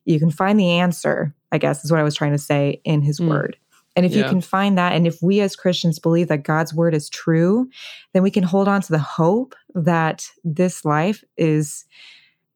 you 0.05 0.19
can 0.19 0.31
find 0.31 0.59
the 0.59 0.71
answer, 0.71 1.35
I 1.51 1.57
guess 1.57 1.83
is 1.83 1.91
what 1.91 1.99
I 1.99 2.03
was 2.03 2.15
trying 2.15 2.31
to 2.31 2.37
say 2.37 2.81
in 2.83 3.01
his 3.01 3.19
mm. 3.19 3.29
word. 3.29 3.57
And 3.95 4.05
if 4.05 4.13
yeah. 4.13 4.23
you 4.23 4.29
can 4.29 4.41
find 4.41 4.77
that, 4.77 4.93
and 4.93 5.05
if 5.05 5.21
we 5.21 5.41
as 5.41 5.55
Christians 5.55 5.99
believe 5.99 6.29
that 6.29 6.43
God's 6.43 6.73
word 6.73 6.93
is 6.93 7.09
true, 7.09 7.69
then 8.13 8.23
we 8.23 8.31
can 8.31 8.43
hold 8.43 8.67
on 8.67 8.81
to 8.81 8.91
the 8.91 8.99
hope 8.99 9.55
that 9.75 10.29
this 10.43 10.85
life 10.85 11.23
is 11.37 11.85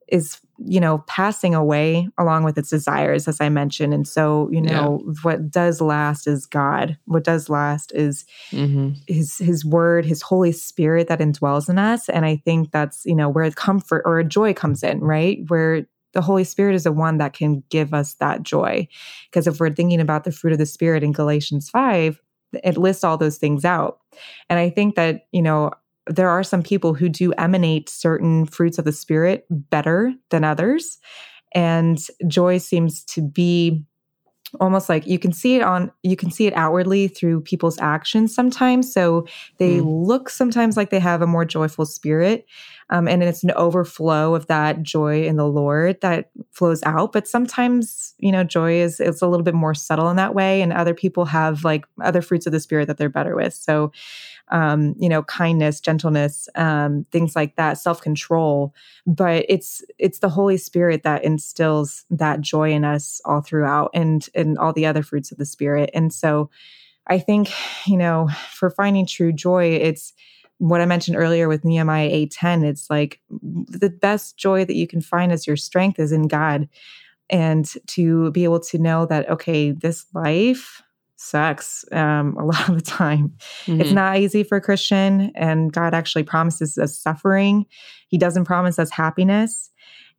is 0.07 0.39
you 0.65 0.79
know 0.79 0.99
passing 1.07 1.55
away 1.55 2.07
along 2.17 2.43
with 2.43 2.57
its 2.57 2.69
desires 2.69 3.27
as 3.27 3.41
i 3.41 3.49
mentioned 3.49 3.93
and 3.93 4.07
so 4.07 4.47
you 4.51 4.61
know 4.61 5.01
yeah. 5.03 5.13
what 5.23 5.49
does 5.49 5.81
last 5.81 6.27
is 6.27 6.45
god 6.45 6.97
what 7.05 7.23
does 7.23 7.49
last 7.49 7.91
is 7.95 8.25
mm-hmm. 8.51 8.91
his 9.07 9.37
his 9.39 9.65
word 9.65 10.05
his 10.05 10.21
holy 10.21 10.51
spirit 10.51 11.07
that 11.07 11.19
indwells 11.19 11.67
in 11.69 11.79
us 11.79 12.09
and 12.09 12.25
i 12.25 12.35
think 12.35 12.71
that's 12.71 13.03
you 13.05 13.15
know 13.15 13.27
where 13.27 13.45
a 13.45 13.51
comfort 13.51 14.03
or 14.05 14.21
joy 14.23 14.53
comes 14.53 14.83
in 14.83 14.99
right 14.99 15.39
where 15.47 15.87
the 16.13 16.21
Holy 16.21 16.43
Spirit 16.43 16.75
is 16.75 16.83
the 16.83 16.91
one 16.91 17.17
that 17.17 17.33
can 17.33 17.63
give 17.69 17.93
us 17.93 18.15
that 18.15 18.43
joy. 18.43 18.87
Because 19.29 19.47
if 19.47 19.59
we're 19.59 19.73
thinking 19.73 19.99
about 19.99 20.23
the 20.23 20.31
fruit 20.31 20.53
of 20.53 20.59
the 20.59 20.65
Spirit 20.65 21.03
in 21.03 21.11
Galatians 21.11 21.69
5, 21.69 22.21
it 22.63 22.77
lists 22.77 23.03
all 23.03 23.17
those 23.17 23.37
things 23.37 23.65
out. 23.65 23.99
And 24.49 24.59
I 24.59 24.69
think 24.69 24.95
that, 24.95 25.25
you 25.31 25.41
know, 25.41 25.71
there 26.07 26.29
are 26.29 26.43
some 26.43 26.61
people 26.61 26.93
who 26.93 27.09
do 27.09 27.33
emanate 27.33 27.89
certain 27.89 28.45
fruits 28.45 28.77
of 28.77 28.85
the 28.85 28.91
Spirit 28.91 29.45
better 29.49 30.13
than 30.29 30.43
others. 30.43 30.99
And 31.55 31.99
joy 32.27 32.57
seems 32.57 33.03
to 33.05 33.21
be 33.21 33.85
almost 34.59 34.89
like 34.89 35.07
you 35.07 35.17
can 35.17 35.33
see 35.33 35.55
it 35.55 35.61
on 35.61 35.91
you 36.03 36.15
can 36.15 36.29
see 36.29 36.45
it 36.45 36.53
outwardly 36.53 37.07
through 37.07 37.41
people's 37.41 37.79
actions 37.79 38.33
sometimes 38.33 38.91
so 38.91 39.25
they 39.57 39.79
mm. 39.79 40.07
look 40.07 40.29
sometimes 40.29 40.77
like 40.77 40.89
they 40.89 40.99
have 40.99 41.21
a 41.21 41.27
more 41.27 41.45
joyful 41.45 41.85
spirit 41.85 42.45
um, 42.89 43.07
and 43.07 43.23
it's 43.23 43.43
an 43.43 43.51
overflow 43.51 44.35
of 44.35 44.47
that 44.47 44.83
joy 44.83 45.23
in 45.25 45.35
the 45.35 45.47
Lord 45.47 45.99
that 46.01 46.29
flows 46.51 46.83
out. 46.83 47.11
But 47.11 47.27
sometimes, 47.27 48.13
you 48.19 48.31
know, 48.31 48.43
joy 48.43 48.75
is 48.75 48.99
it's 48.99 49.21
a 49.21 49.27
little 49.27 49.43
bit 49.43 49.55
more 49.55 49.73
subtle 49.73 50.09
in 50.09 50.15
that 50.17 50.35
way, 50.35 50.61
and 50.61 50.71
other 50.71 50.93
people 50.93 51.25
have 51.25 51.63
like 51.63 51.85
other 52.01 52.21
fruits 52.21 52.45
of 52.45 52.51
the 52.51 52.59
spirit 52.59 52.87
that 52.87 52.97
they're 52.97 53.09
better 53.09 53.35
with. 53.35 53.53
So, 53.53 53.91
um, 54.53 54.93
you 54.99 55.09
know, 55.09 55.23
kindness, 55.23 55.81
gentleness, 55.81 56.47
um, 56.55 57.05
things 57.11 57.35
like 57.35 57.55
that, 57.55 57.73
self 57.79 57.99
control. 58.01 58.73
But 59.05 59.45
it's 59.49 59.83
it's 59.97 60.19
the 60.19 60.29
Holy 60.29 60.57
Spirit 60.57 61.03
that 61.03 61.25
instills 61.25 62.05
that 62.11 62.39
joy 62.39 62.71
in 62.71 62.85
us 62.85 63.19
all 63.25 63.41
throughout, 63.41 63.89
and 63.93 64.29
and 64.35 64.57
all 64.59 64.71
the 64.71 64.85
other 64.85 65.01
fruits 65.03 65.31
of 65.31 65.39
the 65.39 65.45
Spirit. 65.45 65.89
And 65.93 66.13
so, 66.13 66.51
I 67.07 67.17
think 67.17 67.51
you 67.87 67.97
know, 67.97 68.29
for 68.51 68.69
finding 68.69 69.07
true 69.07 69.33
joy, 69.33 69.73
it's 69.73 70.13
what 70.59 70.81
I 70.81 70.85
mentioned 70.85 71.17
earlier 71.17 71.47
with 71.47 71.65
Nehemiah 71.65 72.09
8:10, 72.09 72.63
it's 72.63 72.89
like 72.91 73.19
the 73.31 73.89
best 73.89 74.37
joy 74.37 74.65
that 74.65 74.75
you 74.75 74.87
can 74.87 75.01
find 75.01 75.31
as 75.31 75.47
your 75.47 75.57
strength 75.57 75.99
is 75.99 76.11
in 76.11 76.27
God. 76.27 76.69
And 77.29 77.67
to 77.87 78.29
be 78.31 78.43
able 78.43 78.59
to 78.59 78.77
know 78.77 79.07
that, 79.07 79.27
okay, 79.29 79.71
this 79.71 80.05
life 80.13 80.82
sucks 81.23 81.85
um, 81.91 82.35
a 82.37 82.45
lot 82.45 82.69
of 82.69 82.75
the 82.75 82.81
time. 82.81 83.33
Mm-hmm. 83.65 83.81
It's 83.81 83.91
not 83.91 84.17
easy 84.17 84.43
for 84.43 84.57
a 84.57 84.61
Christian, 84.61 85.31
and 85.35 85.71
God 85.71 85.93
actually 85.93 86.23
promises 86.23 86.77
us 86.77 86.97
suffering. 86.97 87.65
He 88.07 88.17
doesn't 88.17 88.45
promise 88.45 88.77
us 88.79 88.91
happiness. 88.91 89.69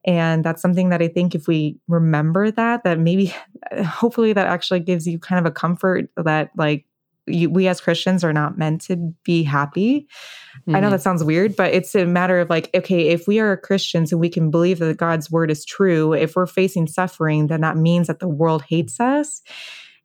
And 0.06 0.44
that's 0.44 0.60
something 0.60 0.90
that 0.90 1.00
I 1.00 1.08
think 1.08 1.34
if 1.34 1.48
we 1.48 1.78
remember 1.88 2.50
that, 2.50 2.84
that 2.84 2.98
maybe 2.98 3.34
hopefully 3.86 4.32
that 4.34 4.46
actually 4.46 4.80
gives 4.80 5.06
you 5.06 5.18
kind 5.18 5.38
of 5.38 5.50
a 5.50 5.54
comfort 5.54 6.10
that, 6.16 6.50
like, 6.56 6.84
you, 7.26 7.48
we 7.48 7.68
as 7.68 7.80
Christians 7.80 8.22
are 8.22 8.34
not 8.34 8.58
meant 8.58 8.82
to 8.82 8.96
be 9.24 9.42
happy. 9.42 10.02
Mm-hmm. 10.02 10.76
I 10.76 10.80
know 10.80 10.86
mm-hmm. 10.86 10.92
that 10.92 11.00
sounds 11.00 11.24
weird, 11.24 11.56
but 11.56 11.72
it's 11.72 11.94
a 11.94 12.04
matter 12.04 12.38
of 12.38 12.50
like, 12.50 12.68
okay, 12.74 13.08
if 13.08 13.26
we 13.26 13.38
are 13.38 13.56
Christians 13.56 14.12
and 14.12 14.20
we 14.20 14.28
can 14.28 14.50
believe 14.50 14.78
that 14.80 14.98
God's 14.98 15.30
word 15.30 15.50
is 15.50 15.64
true, 15.64 16.12
if 16.12 16.36
we're 16.36 16.46
facing 16.46 16.86
suffering, 16.86 17.46
then 17.46 17.62
that 17.62 17.78
means 17.78 18.08
that 18.08 18.18
the 18.18 18.28
world 18.28 18.62
hates 18.68 19.00
us 19.00 19.40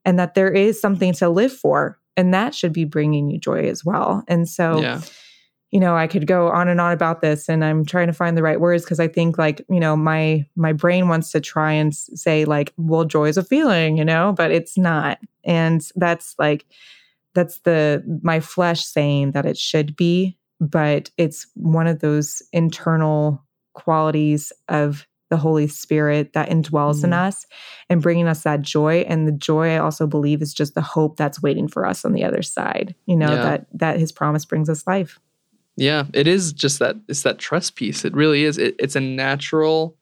and 0.05 0.19
that 0.19 0.35
there 0.35 0.51
is 0.51 0.79
something 0.79 1.13
to 1.13 1.29
live 1.29 1.53
for. 1.53 1.99
And 2.17 2.33
that 2.33 2.53
should 2.53 2.73
be 2.73 2.85
bringing 2.85 3.29
you 3.29 3.39
joy 3.39 3.67
as 3.69 3.85
well. 3.85 4.23
And 4.27 4.47
so, 4.47 4.81
yeah. 4.81 5.01
you 5.71 5.79
know, 5.79 5.95
I 5.95 6.07
could 6.07 6.27
go 6.27 6.49
on 6.49 6.67
and 6.67 6.81
on 6.81 6.91
about 6.91 7.21
this 7.21 7.47
and 7.47 7.63
I'm 7.63 7.85
trying 7.85 8.07
to 8.07 8.13
find 8.13 8.37
the 8.37 8.43
right 8.43 8.59
words 8.59 8.83
because 8.83 8.99
I 8.99 9.07
think 9.07 9.37
like, 9.37 9.65
you 9.69 9.79
know, 9.79 9.95
my 9.95 10.45
my 10.55 10.73
brain 10.73 11.07
wants 11.07 11.31
to 11.31 11.39
try 11.39 11.71
and 11.71 11.95
say 11.95 12.45
like, 12.45 12.73
well, 12.77 13.05
joy 13.05 13.27
is 13.27 13.37
a 13.37 13.43
feeling, 13.43 13.97
you 13.97 14.05
know, 14.05 14.33
but 14.35 14.51
it's 14.51 14.77
not. 14.77 15.19
And 15.43 15.87
that's 15.95 16.35
like 16.37 16.65
that's 17.33 17.59
the 17.59 18.03
my 18.21 18.39
flesh 18.39 18.83
saying 18.83 19.31
that 19.31 19.45
it 19.45 19.57
should 19.57 19.95
be 19.95 20.37
but 20.59 21.09
it's 21.17 21.47
one 21.55 21.87
of 21.87 21.99
those 21.99 22.41
internal 22.51 23.43
qualities 23.73 24.51
of 24.67 25.07
the 25.29 25.37
Holy 25.37 25.67
Spirit 25.67 26.33
that 26.33 26.49
indwells 26.49 27.01
mm. 27.01 27.05
in 27.05 27.13
us 27.13 27.45
and 27.89 28.01
bringing 28.01 28.27
us 28.27 28.43
that 28.43 28.61
joy. 28.61 29.01
And 29.07 29.27
the 29.27 29.31
joy, 29.31 29.75
I 29.75 29.77
also 29.77 30.07
believe, 30.07 30.41
is 30.41 30.53
just 30.53 30.75
the 30.75 30.81
hope 30.81 31.17
that's 31.17 31.41
waiting 31.41 31.67
for 31.67 31.85
us 31.85 32.03
on 32.03 32.13
the 32.13 32.23
other 32.23 32.41
side. 32.41 32.95
You 33.05 33.15
know 33.15 33.33
yeah. 33.33 33.43
that 33.43 33.65
that 33.73 33.99
His 33.99 34.11
promise 34.11 34.45
brings 34.45 34.69
us 34.69 34.85
life. 34.87 35.19
Yeah, 35.75 36.05
it 36.13 36.27
is 36.27 36.51
just 36.51 36.79
that 36.79 36.97
it's 37.07 37.23
that 37.23 37.39
trust 37.39 37.75
piece. 37.75 38.03
It 38.03 38.13
really 38.13 38.43
is. 38.43 38.57
It, 38.57 38.75
it's 38.79 38.95
a 38.95 39.01
natural 39.01 39.95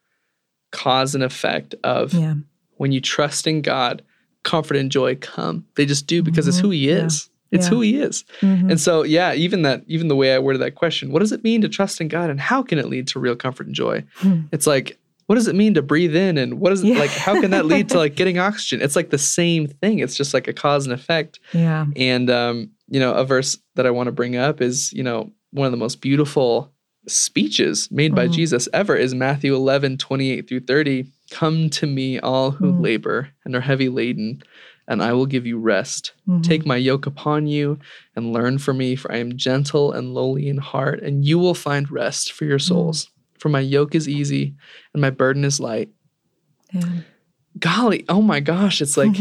cause 0.72 1.16
and 1.16 1.24
effect 1.24 1.76
of 1.84 2.14
yeah. 2.14 2.36
when 2.78 2.92
you 2.92 3.00
trust 3.00 3.48
in 3.48 3.62
God, 3.62 4.04
comfort 4.44 4.78
and 4.78 4.92
joy 4.92 5.16
come. 5.16 5.66
They 5.76 5.86
just 5.86 6.08
do 6.08 6.24
because 6.24 6.46
mm-hmm. 6.46 6.50
it's 6.50 6.60
who 6.60 6.72
He 6.72 6.90
is. 6.90 7.28
Yeah. 7.28 7.34
It's 7.52 7.66
yeah. 7.66 7.70
who 7.70 7.82
he 7.82 8.00
is. 8.00 8.26
Mm-hmm. 8.42 8.72
And 8.72 8.80
so, 8.80 9.04
yeah, 9.04 9.34
even 9.34 9.62
that, 9.62 9.84
even 9.88 10.10
the 10.10 10.16
way 10.16 10.36
I 10.36 10.40
worded 10.40 10.62
that 10.62 10.76
question, 10.76 11.12
what 11.12 11.20
does 11.20 11.32
it 11.32 11.44
mean 11.44 11.62
to 11.62 11.70
trust 11.70 12.02
in 12.02 12.08
God 12.08 12.30
and 12.30 12.40
how 12.40 12.62
can 12.62 12.78
it 12.78 12.88
lead 12.88 13.08
to 13.10 13.20
real 13.20 13.36
comfort 13.36 13.68
and 13.68 13.76
joy? 13.76 14.04
Hmm. 14.16 14.42
It's 14.52 14.68
like, 14.68 14.98
what 15.28 15.36
does 15.36 15.48
it 15.48 15.56
mean 15.56 15.76
to 15.76 15.82
breathe 15.82 16.16
in 16.16 16.38
and 16.38 16.60
what 16.60 16.74
is 16.74 16.84
yeah. 16.84 16.98
like 16.98 17.12
how 17.12 17.40
can 17.40 17.52
that 17.52 17.66
lead 17.66 17.90
to 17.90 17.98
like 17.98 18.16
getting 18.16 18.40
oxygen 18.40 18.82
it's 18.82 18.96
like 18.96 19.12
the 19.12 19.18
same 19.18 19.68
thing 19.68 20.00
it's 20.00 20.16
just 20.16 20.34
like 20.34 20.48
a 20.48 20.54
cause 20.54 20.86
and 20.86 20.94
effect 20.94 21.40
yeah 21.54 21.86
and 21.96 22.30
um 22.30 22.70
you 22.88 23.00
know 23.00 23.14
a 23.14 23.24
verse 23.24 23.58
that 23.76 23.86
i 23.86 23.92
want 23.92 24.08
to 24.08 24.12
bring 24.12 24.36
up 24.36 24.60
is 24.60 24.92
you 24.94 25.04
know 25.04 25.32
one 25.52 25.66
of 25.66 25.72
the 25.72 25.78
most 25.78 26.02
beautiful 26.02 26.72
speeches 27.08 27.90
made 27.92 28.16
by 28.16 28.28
mm. 28.28 28.34
jesus 28.34 28.68
ever 28.74 28.96
is 28.96 29.14
matthew 29.14 29.54
11 29.56 29.98
28 29.98 30.48
through 30.48 30.60
30 30.62 31.06
come 31.30 31.70
to 31.70 31.86
me 31.86 32.20
all 32.20 32.52
who 32.52 32.74
mm. 32.74 32.82
labor 32.82 33.30
and 33.46 33.56
are 33.56 33.62
heavy 33.62 33.90
laden 33.90 34.42
and 34.90 35.04
I 35.04 35.12
will 35.12 35.26
give 35.26 35.46
you 35.46 35.60
rest. 35.60 36.14
Mm-hmm. 36.30 36.44
Take 36.44 36.66
my 36.66 36.78
yoke 36.78 37.06
upon 37.06 37.46
you 37.46 37.78
and 38.16 38.32
learn 38.32 38.58
from 38.58 38.78
me, 38.78 38.96
for 38.96 39.12
I 39.12 39.18
am 39.18 39.36
gentle 39.36 39.92
and 39.92 40.14
lowly 40.14 40.48
in 40.48 40.60
heart, 40.60 41.04
and 41.04 41.26
you 41.26 41.38
will 41.38 41.54
find 41.54 41.92
rest 41.92 42.32
for 42.32 42.46
your 42.46 42.58
mm. 42.58 42.68
souls. 42.70 43.08
Mm 43.08 43.17
for 43.48 43.52
my 43.52 43.60
yoke 43.62 43.96
is 43.96 44.10
easy 44.10 44.54
and 44.94 45.02
my 45.02 45.10
burden 45.10 45.46
is 45.46 45.58
light. 45.58 45.90
Yeah. 46.74 46.84
Golly, 47.58 48.04
oh 48.10 48.22
my 48.22 48.42
gosh, 48.42 48.82
it's 48.82 48.98
like 48.98 49.16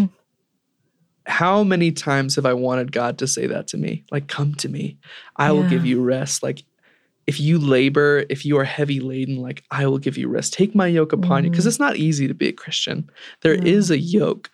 how 1.26 1.62
many 1.62 1.92
times 1.92 2.34
have 2.34 2.44
I 2.44 2.54
wanted 2.54 2.90
God 2.90 3.18
to 3.18 3.28
say 3.28 3.46
that 3.46 3.68
to 3.68 3.76
me? 3.76 4.04
Like, 4.10 4.26
come 4.26 4.56
to 4.56 4.68
me. 4.68 4.98
I 5.36 5.46
yeah. 5.46 5.52
will 5.52 5.68
give 5.68 5.86
you 5.86 6.02
rest. 6.02 6.42
Like, 6.42 6.64
if 7.28 7.38
you 7.38 7.58
labor, 7.58 8.24
if 8.28 8.44
you 8.44 8.58
are 8.58 8.64
heavy 8.64 8.98
laden, 8.98 9.36
like, 9.36 9.62
I 9.70 9.86
will 9.86 9.98
give 9.98 10.18
you 10.18 10.28
rest. 10.28 10.52
Take 10.52 10.74
my 10.74 10.88
yoke 10.88 11.12
upon 11.12 11.42
mm. 11.42 11.44
you. 11.44 11.50
Because 11.50 11.62
mm-hmm. 11.62 11.68
it's 11.68 11.78
not 11.78 11.96
easy 11.96 12.26
to 12.26 12.34
be 12.34 12.48
a 12.48 12.52
Christian. 12.52 13.08
There 13.42 13.54
yeah. 13.54 13.74
is 13.74 13.92
a 13.92 13.98
yoke, 13.98 14.50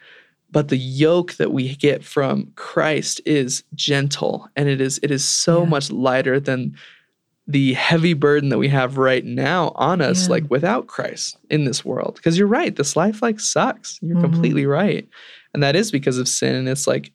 but 0.51 0.69
the 0.69 0.77
yoke 0.77 1.33
that 1.35 1.53
we 1.53 1.77
get 1.77 2.05
from 2.05 2.53
Christ 2.57 3.23
is 3.25 3.65
gentle 3.75 4.51
and 4.55 4.69
it 4.69 4.83
is 4.83 5.01
it 5.03 5.11
is 5.11 5.25
so 5.25 5.63
yeah. 5.63 5.69
much 5.71 5.91
lighter 5.91 6.39
than 6.39 6.77
the 7.47 7.73
heavy 7.75 8.15
burden 8.15 8.51
that 8.51 8.59
we 8.59 8.69
have 8.69 8.99
right 8.99 9.25
now 9.25 9.73
on 9.75 10.01
us 10.01 10.25
yeah. 10.25 10.31
like 10.31 10.51
without 10.51 10.87
Christ 10.87 11.37
in 11.51 11.65
this 11.65 11.85
world 11.85 12.15
because 12.15 12.39
you're 12.39 12.47
right 12.47 12.75
this 12.75 12.95
life 12.95 13.21
like 13.21 13.41
sucks 13.41 13.99
you're 14.01 14.17
mm-hmm. 14.17 14.25
completely 14.25 14.65
right 14.65 15.09
and 15.53 15.63
that 15.63 15.75
is 15.75 15.91
because 15.91 16.19
of 16.19 16.29
sin 16.29 16.55
and 16.55 16.69
it's 16.69 16.87
like 16.87 17.13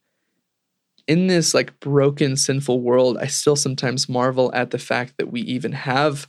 in 1.07 1.27
this 1.27 1.53
like 1.53 1.79
broken 1.79 2.35
sinful 2.35 2.81
world 2.81 3.17
I 3.17 3.27
still 3.27 3.55
sometimes 3.55 4.09
marvel 4.09 4.53
at 4.53 4.71
the 4.71 4.77
fact 4.77 5.13
that 5.17 5.31
we 5.31 5.41
even 5.41 5.71
have 5.71 6.27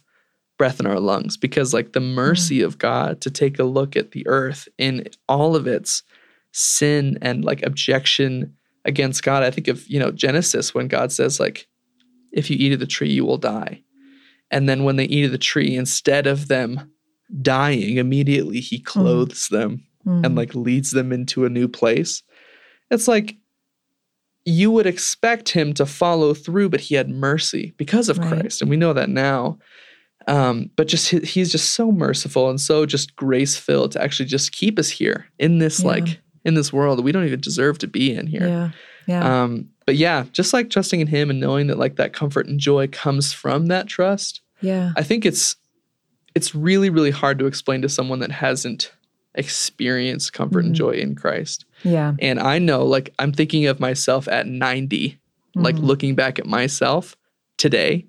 breath 0.57 0.79
in 0.81 0.87
our 0.87 1.01
lungs 1.01 1.37
because 1.37 1.75
like 1.75 1.93
the 1.93 2.01
mercy 2.01 2.59
mm-hmm. 2.59 2.67
of 2.67 2.79
God 2.79 3.21
to 3.23 3.31
take 3.31 3.59
a 3.59 3.65
look 3.65 3.97
at 3.97 4.13
the 4.13 4.27
earth 4.27 4.69
in 4.79 5.09
all 5.29 5.57
of 5.57 5.67
its 5.67 6.05
sin 6.53 7.19
and 7.21 7.45
like 7.45 7.63
objection 7.65 8.55
against 8.85 9.25
God 9.25 9.43
I 9.43 9.51
think 9.51 9.67
of 9.67 9.87
you 9.89 9.99
know 9.99 10.13
Genesis 10.13 10.73
when 10.73 10.87
God 10.87 11.11
says 11.11 11.41
like 11.41 11.67
if 12.33 12.49
you 12.49 12.57
eat 12.59 12.73
of 12.73 12.81
the 12.81 12.87
tree 12.87 13.11
you 13.11 13.25
will 13.25 13.39
die 13.39 13.83
and 14.51 14.69
then 14.69 14.85
when 14.85 14.97
they 14.97 15.05
eat 15.05 15.25
of 15.25 15.33
the 15.33 15.39
tree, 15.39 15.77
instead 15.77 16.27
of 16.27 16.49
them 16.49 16.91
dying 17.43 17.99
immediately, 17.99 18.61
he 18.61 18.81
clothes 18.81 19.49
mm. 19.49 19.51
them 19.51 19.87
mm. 20.07 20.25
and 20.25 20.35
like 20.35 20.55
leads 20.55 20.91
them 20.91 21.13
into 21.13 21.45
a 21.45 21.51
new 21.51 21.69
place. 21.69 22.23
It's 22.91 23.09
like 23.09 23.37
you 24.45 24.71
would 24.71 24.87
expect 24.87 25.51
him 25.51 25.75
to 25.75 25.85
follow 25.85 26.33
through, 26.33 26.71
but 26.71 26.81
he 26.81 26.95
had 26.95 27.11
mercy 27.11 27.75
because 27.77 28.09
of 28.09 28.19
right. 28.19 28.41
Christ. 28.41 28.63
And 28.63 28.71
we 28.71 28.77
know 28.77 28.95
that 28.95 29.11
now. 29.11 29.59
Um, 30.27 30.71
but 30.77 30.89
just 30.89 31.09
he's 31.09 31.51
just 31.51 31.75
so 31.75 31.91
merciful 31.91 32.51
and 32.51 32.61
so 32.61 32.85
just 32.85 33.17
grace 33.17 33.57
filled 33.57 33.93
to 33.93 34.03
actually 34.03 34.27
just 34.27 34.53
keep 34.53 34.79
us 34.79 34.91
here 34.91 35.27
in 35.39 35.59
this 35.59 35.81
yeah. 35.81 35.87
like 35.87 36.21
in 36.45 36.55
this 36.55 36.73
world 36.73 36.99
that 36.99 37.03
we 37.03 37.13
don't 37.13 37.25
even 37.25 37.41
deserve 37.41 37.79
to 37.79 37.87
be 37.87 38.15
in 38.15 38.27
here. 38.27 38.47
Yeah. 38.47 38.71
Yeah. 39.09 39.43
Um, 39.43 39.71
but 39.87 39.97
yeah, 39.97 40.27
just 40.33 40.53
like 40.53 40.71
trusting 40.71 41.01
in 41.01 41.07
him 41.07 41.31
and 41.31 41.41
knowing 41.41 41.67
that 41.69 41.79
like 41.79 41.97
that 41.97 42.13
comfort 42.13 42.47
and 42.47 42.61
joy 42.61 42.87
comes 42.89 43.33
from 43.33 43.67
that 43.67 43.87
trust. 43.87 44.43
Yeah. 44.61 44.93
I 44.97 45.03
think 45.03 45.25
it's 45.25 45.57
it's 46.35 46.55
really 46.55 46.91
really 46.91 47.11
hard 47.11 47.39
to 47.39 47.47
explain 47.47 47.83
to 47.83 47.89
someone 47.89 48.19
that 48.21 48.31
hasn't 48.31 48.93
experienced 49.35 50.35
comfort 50.35 50.61
mm-hmm. 50.61 50.67
and 50.67 50.75
joy 50.75 50.91
in 50.91 51.15
Christ. 51.15 51.65
Yeah. 51.85 52.15
And 52.21 52.39
I 52.39 52.59
know 52.59 52.85
like 52.85 53.15
I'm 53.19 53.33
thinking 53.33 53.67
of 53.67 53.81
myself 53.81 54.29
at 54.29 54.47
90, 54.47 55.09
mm-hmm. 55.09 55.63
like 55.63 55.77
looking 55.77 56.15
back 56.15 56.39
at 56.39 56.47
myself 56.47 57.17
today 57.57 58.07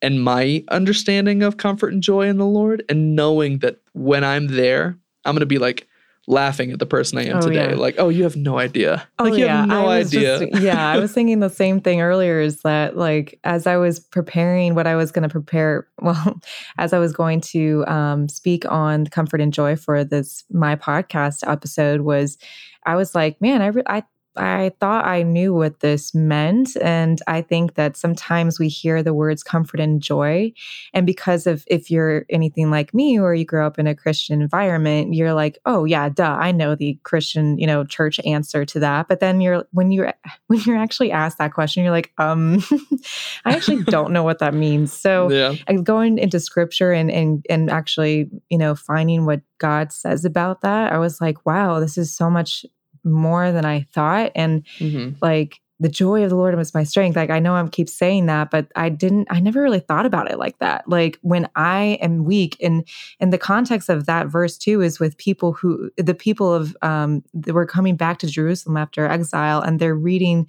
and 0.00 0.22
my 0.22 0.64
understanding 0.68 1.42
of 1.42 1.56
comfort 1.56 1.92
and 1.92 2.02
joy 2.02 2.28
in 2.28 2.38
the 2.38 2.46
Lord 2.46 2.84
and 2.88 3.14
knowing 3.14 3.58
that 3.58 3.80
when 3.92 4.24
I'm 4.24 4.46
there, 4.46 4.96
I'm 5.24 5.34
going 5.34 5.40
to 5.40 5.46
be 5.46 5.58
like 5.58 5.87
laughing 6.28 6.70
at 6.70 6.78
the 6.78 6.86
person 6.86 7.18
I 7.18 7.24
am 7.24 7.38
oh, 7.38 7.40
today. 7.40 7.70
Yeah. 7.70 7.76
Like, 7.76 7.96
oh, 7.98 8.10
you 8.10 8.22
have 8.22 8.36
no 8.36 8.58
idea. 8.58 9.08
Oh, 9.18 9.24
like, 9.24 9.34
you 9.34 9.46
yeah. 9.46 9.60
have 9.60 9.68
no 9.68 9.88
idea. 9.88 10.46
Just, 10.46 10.62
yeah, 10.62 10.88
I 10.88 10.98
was 10.98 11.12
thinking 11.12 11.40
the 11.40 11.48
same 11.48 11.80
thing 11.80 12.02
earlier 12.02 12.38
is 12.38 12.60
that, 12.62 12.96
like, 12.96 13.40
as 13.44 13.66
I 13.66 13.78
was 13.78 13.98
preparing 13.98 14.74
what 14.74 14.86
I 14.86 14.94
was 14.94 15.10
going 15.10 15.22
to 15.22 15.28
prepare, 15.28 15.88
well, 16.02 16.38
as 16.76 16.92
I 16.92 16.98
was 16.98 17.12
going 17.12 17.40
to 17.52 17.84
um, 17.86 18.28
speak 18.28 18.70
on 18.70 19.06
comfort 19.06 19.40
and 19.40 19.52
joy 19.52 19.74
for 19.74 20.04
this, 20.04 20.44
my 20.52 20.76
podcast 20.76 21.50
episode, 21.50 22.02
was 22.02 22.36
I 22.84 22.94
was 22.94 23.14
like, 23.14 23.40
man, 23.40 23.62
I, 23.62 23.68
re- 23.68 23.82
I 23.86 24.02
I 24.38 24.72
thought 24.80 25.04
I 25.04 25.22
knew 25.22 25.52
what 25.52 25.80
this 25.80 26.14
meant. 26.14 26.76
And 26.80 27.20
I 27.26 27.42
think 27.42 27.74
that 27.74 27.96
sometimes 27.96 28.58
we 28.58 28.68
hear 28.68 29.02
the 29.02 29.14
words 29.14 29.42
comfort 29.42 29.80
and 29.80 30.00
joy. 30.00 30.52
And 30.94 31.06
because 31.06 31.46
of 31.46 31.64
if 31.66 31.90
you're 31.90 32.24
anything 32.30 32.70
like 32.70 32.94
me 32.94 33.18
or 33.18 33.34
you 33.34 33.44
grow 33.44 33.66
up 33.66 33.78
in 33.78 33.86
a 33.86 33.94
Christian 33.94 34.40
environment, 34.40 35.14
you're 35.14 35.34
like, 35.34 35.58
oh 35.66 35.84
yeah, 35.84 36.08
duh, 36.08 36.36
I 36.40 36.52
know 36.52 36.74
the 36.74 36.98
Christian, 37.02 37.58
you 37.58 37.66
know, 37.66 37.84
church 37.84 38.20
answer 38.24 38.64
to 38.64 38.80
that. 38.80 39.08
But 39.08 39.20
then 39.20 39.40
you're 39.40 39.64
when 39.72 39.90
you're 39.90 40.12
when 40.46 40.60
you're 40.60 40.78
actually 40.78 41.10
asked 41.10 41.38
that 41.38 41.52
question, 41.52 41.82
you're 41.82 41.92
like, 41.92 42.12
um, 42.18 42.62
I 43.44 43.52
actually 43.52 43.82
don't 43.84 44.12
know 44.12 44.22
what 44.22 44.38
that 44.38 44.54
means. 44.54 44.92
So 44.92 45.30
yeah. 45.30 45.54
going 45.82 46.18
into 46.18 46.40
scripture 46.40 46.92
and 46.92 47.10
and 47.10 47.44
and 47.50 47.70
actually, 47.70 48.30
you 48.48 48.58
know, 48.58 48.74
finding 48.74 49.26
what 49.26 49.40
God 49.58 49.92
says 49.92 50.24
about 50.24 50.60
that, 50.62 50.92
I 50.92 50.98
was 50.98 51.20
like, 51.20 51.44
wow, 51.44 51.80
this 51.80 51.98
is 51.98 52.14
so 52.14 52.30
much 52.30 52.64
more 53.04 53.52
than 53.52 53.64
I 53.64 53.82
thought. 53.92 54.32
And 54.34 54.64
mm-hmm. 54.78 55.16
like 55.20 55.60
the 55.80 55.88
joy 55.88 56.24
of 56.24 56.30
the 56.30 56.36
Lord 56.36 56.56
was 56.56 56.74
my 56.74 56.82
strength. 56.82 57.14
Like 57.14 57.30
I 57.30 57.38
know 57.38 57.54
I 57.54 57.66
keep 57.68 57.88
saying 57.88 58.26
that, 58.26 58.50
but 58.50 58.66
I 58.74 58.88
didn't, 58.88 59.28
I 59.30 59.38
never 59.38 59.62
really 59.62 59.80
thought 59.80 60.06
about 60.06 60.30
it 60.30 60.38
like 60.38 60.58
that. 60.58 60.88
Like 60.88 61.18
when 61.22 61.48
I 61.54 61.98
am 62.00 62.24
weak 62.24 62.56
and 62.60 62.86
in 63.20 63.30
the 63.30 63.38
context 63.38 63.88
of 63.88 64.06
that 64.06 64.26
verse 64.26 64.58
too 64.58 64.82
is 64.82 64.98
with 64.98 65.16
people 65.18 65.52
who 65.52 65.90
the 65.96 66.14
people 66.14 66.52
of 66.52 66.76
um 66.82 67.22
that 67.34 67.54
were 67.54 67.66
coming 67.66 67.96
back 67.96 68.18
to 68.18 68.26
Jerusalem 68.26 68.76
after 68.76 69.06
exile 69.06 69.60
and 69.60 69.78
they're 69.78 69.94
reading 69.94 70.48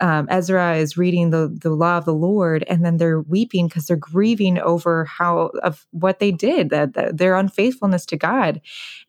um, 0.00 0.26
Ezra 0.28 0.76
is 0.76 0.96
reading 0.96 1.30
the 1.30 1.56
the 1.62 1.70
law 1.70 1.98
of 1.98 2.04
the 2.04 2.14
Lord, 2.14 2.64
and 2.68 2.84
then 2.84 2.96
they're 2.96 3.20
weeping 3.20 3.68
because 3.68 3.86
they're 3.86 3.96
grieving 3.96 4.58
over 4.58 5.04
how 5.04 5.50
of 5.62 5.86
what 5.92 6.18
they 6.18 6.32
did, 6.32 6.70
that, 6.70 6.94
that, 6.94 7.18
their 7.18 7.36
unfaithfulness 7.36 8.04
to 8.06 8.16
God. 8.16 8.60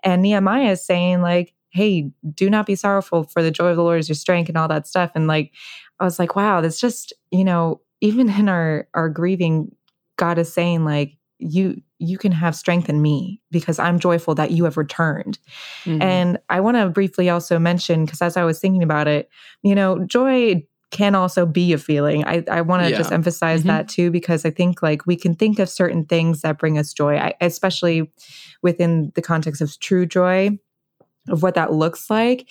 And 0.04 0.22
Nehemiah 0.22 0.72
is 0.72 0.86
saying 0.86 1.22
like, 1.22 1.55
hey, 1.76 2.10
do 2.34 2.50
not 2.50 2.66
be 2.66 2.76
sorrowful, 2.76 3.26
for 3.26 3.44
the 3.44 3.52
joy 3.52 3.68
of 3.68 3.76
the 3.76 3.84
Lord 3.84 4.00
is 4.00 4.08
your 4.08 4.16
strength, 4.16 4.48
and 4.48 4.58
all 4.58 4.70
that 4.70 4.88
stuff. 4.88 5.12
And 5.14 5.28
like, 5.28 5.52
I 6.00 6.06
was 6.06 6.18
like, 6.18 6.36
wow, 6.36 6.62
that's 6.62 6.80
just, 6.80 7.14
you 7.32 7.44
know, 7.44 7.82
even 8.02 8.30
in 8.30 8.50
our 8.50 8.88
our 8.94 9.10
grieving, 9.10 9.76
God 10.18 10.38
is 10.38 10.52
saying, 10.52 10.86
like, 10.86 11.18
you 11.38 11.82
you 12.00 12.18
can 12.18 12.32
have 12.32 12.56
strength 12.56 12.90
in 12.90 13.02
me 13.02 13.42
because 13.52 13.78
I'm 13.80 14.00
joyful 14.00 14.36
that 14.36 14.52
you 14.52 14.64
have 14.64 14.78
returned. 14.78 15.38
Mm-hmm. 15.84 16.02
And 16.02 16.38
I 16.50 16.60
want 16.62 16.78
to 16.78 16.90
briefly 16.90 17.30
also 17.30 17.60
mention, 17.60 18.06
because 18.06 18.22
as 18.22 18.38
I 18.38 18.44
was 18.44 18.60
thinking 18.60 18.84
about 18.84 19.08
it, 19.08 19.30
you 19.62 19.76
know, 19.76 20.06
joy 20.06 20.66
can 20.92 21.16
also 21.16 21.46
be 21.46 21.74
a 21.74 21.78
feeling. 21.78 22.24
I, 22.26 22.44
I 22.50 22.62
want 22.62 22.84
to 22.84 22.90
yeah. 22.90 22.98
just 22.98 23.12
emphasize 23.12 23.62
mm-hmm. 23.62 23.70
that 23.70 23.90
too, 23.90 24.12
because 24.12 24.46
I 24.46 24.50
think 24.50 24.82
like 24.82 25.06
we 25.06 25.16
can 25.16 25.36
think 25.36 25.60
of 25.60 25.70
certain 25.70 26.06
things 26.06 26.42
that 26.42 26.58
bring 26.58 26.78
us 26.78 26.94
joy, 26.94 27.18
I, 27.18 27.34
especially 27.42 28.12
within 28.62 29.12
the 29.16 29.22
context 29.22 29.62
of 29.62 29.78
true 29.80 30.06
joy 30.06 30.58
of 31.30 31.44
what 31.44 31.56
that 31.56 31.74
looks 31.74 32.10
like 32.10 32.48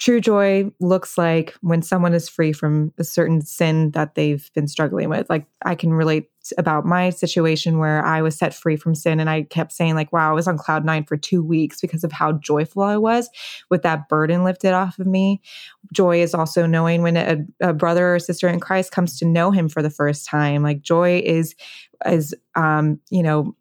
true 0.00 0.18
joy 0.18 0.64
looks 0.80 1.18
like 1.18 1.54
when 1.60 1.82
someone 1.82 2.14
is 2.14 2.26
free 2.26 2.52
from 2.52 2.90
a 2.96 3.04
certain 3.04 3.42
sin 3.42 3.90
that 3.90 4.14
they've 4.14 4.50
been 4.54 4.66
struggling 4.66 5.10
with. 5.10 5.28
Like 5.28 5.44
I 5.62 5.74
can 5.74 5.92
relate 5.92 6.30
about 6.56 6.86
my 6.86 7.10
situation 7.10 7.76
where 7.76 8.02
I 8.02 8.22
was 8.22 8.34
set 8.34 8.54
free 8.54 8.76
from 8.76 8.94
sin 8.94 9.20
and 9.20 9.28
I 9.28 9.42
kept 9.42 9.72
saying 9.72 9.94
like 9.94 10.10
wow 10.10 10.30
I 10.30 10.34
was 10.34 10.48
on 10.48 10.56
cloud 10.56 10.86
9 10.86 11.04
for 11.04 11.18
2 11.18 11.44
weeks 11.44 11.82
because 11.82 12.02
of 12.02 12.12
how 12.12 12.32
joyful 12.32 12.82
I 12.82 12.96
was 12.96 13.28
with 13.68 13.82
that 13.82 14.08
burden 14.08 14.42
lifted 14.42 14.72
off 14.72 14.98
of 14.98 15.06
me. 15.06 15.42
Joy 15.92 16.22
is 16.22 16.34
also 16.34 16.64
knowing 16.64 17.02
when 17.02 17.18
a, 17.18 17.44
a 17.60 17.74
brother 17.74 18.14
or 18.14 18.18
sister 18.18 18.48
in 18.48 18.58
Christ 18.58 18.92
comes 18.92 19.18
to 19.18 19.26
know 19.26 19.50
him 19.50 19.68
for 19.68 19.82
the 19.82 19.90
first 19.90 20.24
time. 20.24 20.62
Like 20.62 20.80
joy 20.80 21.20
is 21.22 21.54
is 22.06 22.34
um 22.56 22.98
you 23.10 23.22
know 23.22 23.54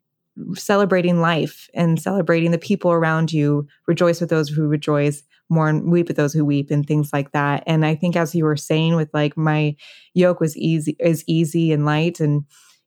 celebrating 0.56 1.22
life 1.22 1.70
and 1.74 2.02
celebrating 2.02 2.52
the 2.52 2.58
people 2.58 2.92
around 2.92 3.32
you. 3.32 3.68
Rejoice 3.88 4.22
with 4.22 4.30
those 4.30 4.50
who 4.50 4.68
rejoice 4.68 5.24
mourn 5.50 5.90
weep 5.90 6.08
with 6.08 6.18
those 6.18 6.34
who 6.34 6.46
weep 6.46 6.72
and 6.72 6.86
things 6.86 7.12
like 7.12 7.32
that. 7.32 7.64
And 7.66 7.86
i 7.86 7.96
think 7.96 8.16
as 8.16 8.36
you 8.36 8.46
were 8.46 8.58
saying 8.58 8.96
with 8.96 9.10
like 9.14 9.36
my 9.36 9.76
yoke 10.14 10.40
was 10.40 10.56
easy 10.56 10.96
is 11.00 11.24
easy 11.28 11.72
and 11.72 11.86
light 11.86 12.20
and 12.20 12.44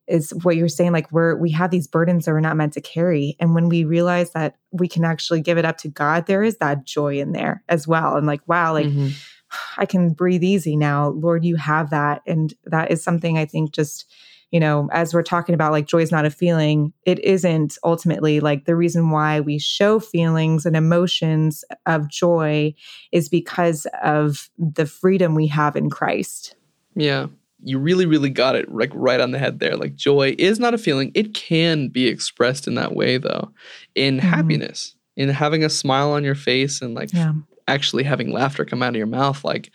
is 0.08 0.30
what 0.42 0.56
you're 0.56 0.68
saying 0.68 0.92
like 0.92 1.10
we're 1.12 1.36
we 1.36 1.50
have 1.50 1.70
these 1.70 1.86
burdens 1.86 2.24
that 2.24 2.32
we're 2.32 2.40
not 2.40 2.56
meant 2.56 2.72
to 2.74 2.80
carry. 2.80 3.36
And 3.40 3.54
when 3.54 3.68
we 3.68 3.84
realize 3.84 4.32
that 4.32 4.56
we 4.70 4.88
can 4.88 5.04
actually 5.04 5.40
give 5.40 5.58
it 5.58 5.64
up 5.64 5.78
to 5.78 5.88
god 5.88 6.26
there 6.26 6.42
is 6.42 6.58
that 6.58 6.84
joy 6.84 7.18
in 7.18 7.32
there 7.32 7.62
as 7.68 7.86
well. 7.86 8.16
And 8.16 8.26
like 8.26 8.46
wow 8.46 8.72
like 8.72 8.86
mm-hmm. 8.86 9.08
i 9.78 9.86
can 9.86 10.12
breathe 10.12 10.44
easy 10.44 10.76
now. 10.76 11.08
Lord 11.08 11.44
you 11.44 11.56
have 11.56 11.90
that. 11.90 12.22
And 12.26 12.54
that 12.64 12.90
is 12.90 13.02
something 13.02 13.38
i 13.38 13.44
think 13.44 13.72
just 13.72 14.10
you 14.52 14.60
know, 14.60 14.88
as 14.92 15.14
we're 15.14 15.22
talking 15.22 15.54
about 15.54 15.72
like 15.72 15.86
joy 15.86 16.02
is 16.02 16.12
not 16.12 16.26
a 16.26 16.30
feeling, 16.30 16.92
it 17.06 17.18
isn't 17.24 17.78
ultimately 17.82 18.38
like 18.38 18.66
the 18.66 18.76
reason 18.76 19.10
why 19.10 19.40
we 19.40 19.58
show 19.58 19.98
feelings 19.98 20.66
and 20.66 20.76
emotions 20.76 21.64
of 21.86 22.08
joy 22.08 22.74
is 23.12 23.30
because 23.30 23.86
of 24.04 24.50
the 24.58 24.84
freedom 24.84 25.34
we 25.34 25.46
have 25.46 25.74
in 25.74 25.88
Christ. 25.88 26.54
Yeah. 26.94 27.28
You 27.64 27.78
really, 27.78 28.04
really 28.04 28.28
got 28.28 28.54
it 28.54 28.70
like 28.70 28.90
right 28.92 29.20
on 29.20 29.30
the 29.30 29.38
head 29.38 29.58
there. 29.58 29.74
Like 29.74 29.94
joy 29.94 30.34
is 30.38 30.60
not 30.60 30.74
a 30.74 30.78
feeling. 30.78 31.12
It 31.14 31.32
can 31.32 31.88
be 31.88 32.06
expressed 32.06 32.66
in 32.66 32.74
that 32.74 32.94
way 32.94 33.16
though, 33.16 33.50
in 33.94 34.18
mm-hmm. 34.18 34.28
happiness, 34.28 34.94
in 35.16 35.30
having 35.30 35.64
a 35.64 35.70
smile 35.70 36.10
on 36.10 36.24
your 36.24 36.34
face 36.34 36.82
and 36.82 36.94
like 36.94 37.14
yeah. 37.14 37.32
actually 37.68 38.02
having 38.02 38.32
laughter 38.32 38.66
come 38.66 38.82
out 38.82 38.90
of 38.90 38.96
your 38.96 39.06
mouth. 39.06 39.44
Like 39.44 39.70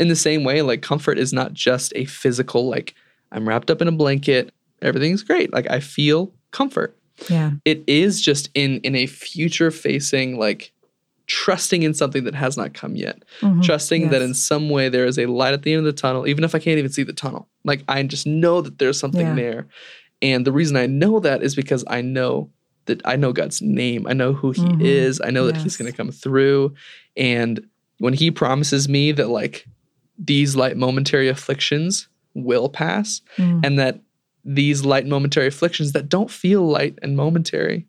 in 0.00 0.08
the 0.08 0.16
same 0.16 0.42
way, 0.42 0.62
like 0.62 0.82
comfort 0.82 1.16
is 1.16 1.32
not 1.32 1.52
just 1.52 1.92
a 1.94 2.06
physical 2.06 2.68
like 2.68 2.96
I'm 3.32 3.48
wrapped 3.48 3.70
up 3.70 3.82
in 3.82 3.88
a 3.88 3.92
blanket. 3.92 4.52
Everything's 4.82 5.22
great. 5.22 5.52
Like 5.52 5.70
I 5.70 5.80
feel 5.80 6.32
comfort. 6.50 6.96
Yeah. 7.28 7.52
It 7.64 7.82
is 7.86 8.20
just 8.20 8.50
in 8.54 8.80
in 8.80 8.94
a 8.94 9.06
future 9.06 9.70
facing 9.70 10.38
like 10.38 10.72
trusting 11.26 11.82
in 11.82 11.92
something 11.92 12.24
that 12.24 12.34
has 12.34 12.56
not 12.56 12.74
come 12.74 12.94
yet. 12.94 13.22
Mm-hmm. 13.40 13.62
Trusting 13.62 14.02
yes. 14.02 14.10
that 14.10 14.22
in 14.22 14.34
some 14.34 14.70
way 14.70 14.88
there 14.88 15.06
is 15.06 15.18
a 15.18 15.26
light 15.26 15.54
at 15.54 15.62
the 15.62 15.72
end 15.72 15.80
of 15.80 15.84
the 15.84 16.00
tunnel, 16.00 16.26
even 16.26 16.44
if 16.44 16.54
I 16.54 16.58
can't 16.58 16.78
even 16.78 16.92
see 16.92 17.02
the 17.02 17.12
tunnel. 17.12 17.48
Like 17.64 17.82
I 17.88 18.02
just 18.04 18.26
know 18.26 18.60
that 18.60 18.78
there's 18.78 18.98
something 18.98 19.26
yeah. 19.26 19.34
there. 19.34 19.66
And 20.22 20.46
the 20.46 20.52
reason 20.52 20.76
I 20.76 20.86
know 20.86 21.20
that 21.20 21.42
is 21.42 21.54
because 21.54 21.84
I 21.88 22.00
know 22.00 22.50
that 22.86 23.02
I 23.04 23.16
know 23.16 23.32
God's 23.32 23.60
name. 23.60 24.06
I 24.06 24.12
know 24.12 24.32
who 24.32 24.52
he 24.52 24.62
mm-hmm. 24.62 24.80
is. 24.80 25.20
I 25.22 25.30
know 25.30 25.46
yes. 25.46 25.54
that 25.54 25.62
he's 25.62 25.76
going 25.76 25.90
to 25.90 25.96
come 25.96 26.10
through. 26.10 26.74
And 27.16 27.66
when 27.98 28.14
he 28.14 28.30
promises 28.30 28.88
me 28.88 29.12
that 29.12 29.28
like 29.28 29.66
these 30.18 30.56
light 30.56 30.76
momentary 30.76 31.28
afflictions 31.28 32.08
will 32.36 32.68
pass 32.68 33.20
mm. 33.36 33.64
and 33.64 33.78
that 33.78 34.00
these 34.44 34.84
light 34.84 35.06
momentary 35.06 35.48
afflictions 35.48 35.92
that 35.92 36.08
don't 36.08 36.30
feel 36.30 36.66
light 36.66 36.98
and 37.02 37.16
momentary 37.16 37.86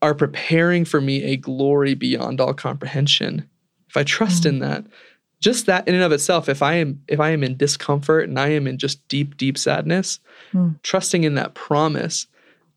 are 0.00 0.14
preparing 0.14 0.84
for 0.84 1.00
me 1.00 1.22
a 1.24 1.36
glory 1.36 1.94
beyond 1.94 2.40
all 2.40 2.54
comprehension 2.54 3.48
if 3.88 3.96
i 3.96 4.02
trust 4.02 4.44
mm. 4.44 4.50
in 4.50 4.58
that 4.60 4.84
just 5.40 5.66
that 5.66 5.86
in 5.88 5.94
and 5.94 6.04
of 6.04 6.12
itself 6.12 6.48
if 6.48 6.62
i 6.62 6.74
am 6.74 7.02
if 7.08 7.18
i 7.18 7.30
am 7.30 7.42
in 7.42 7.56
discomfort 7.56 8.28
and 8.28 8.38
i 8.38 8.48
am 8.48 8.66
in 8.66 8.78
just 8.78 9.06
deep 9.08 9.36
deep 9.36 9.58
sadness 9.58 10.20
mm. 10.52 10.80
trusting 10.82 11.24
in 11.24 11.34
that 11.34 11.54
promise 11.54 12.26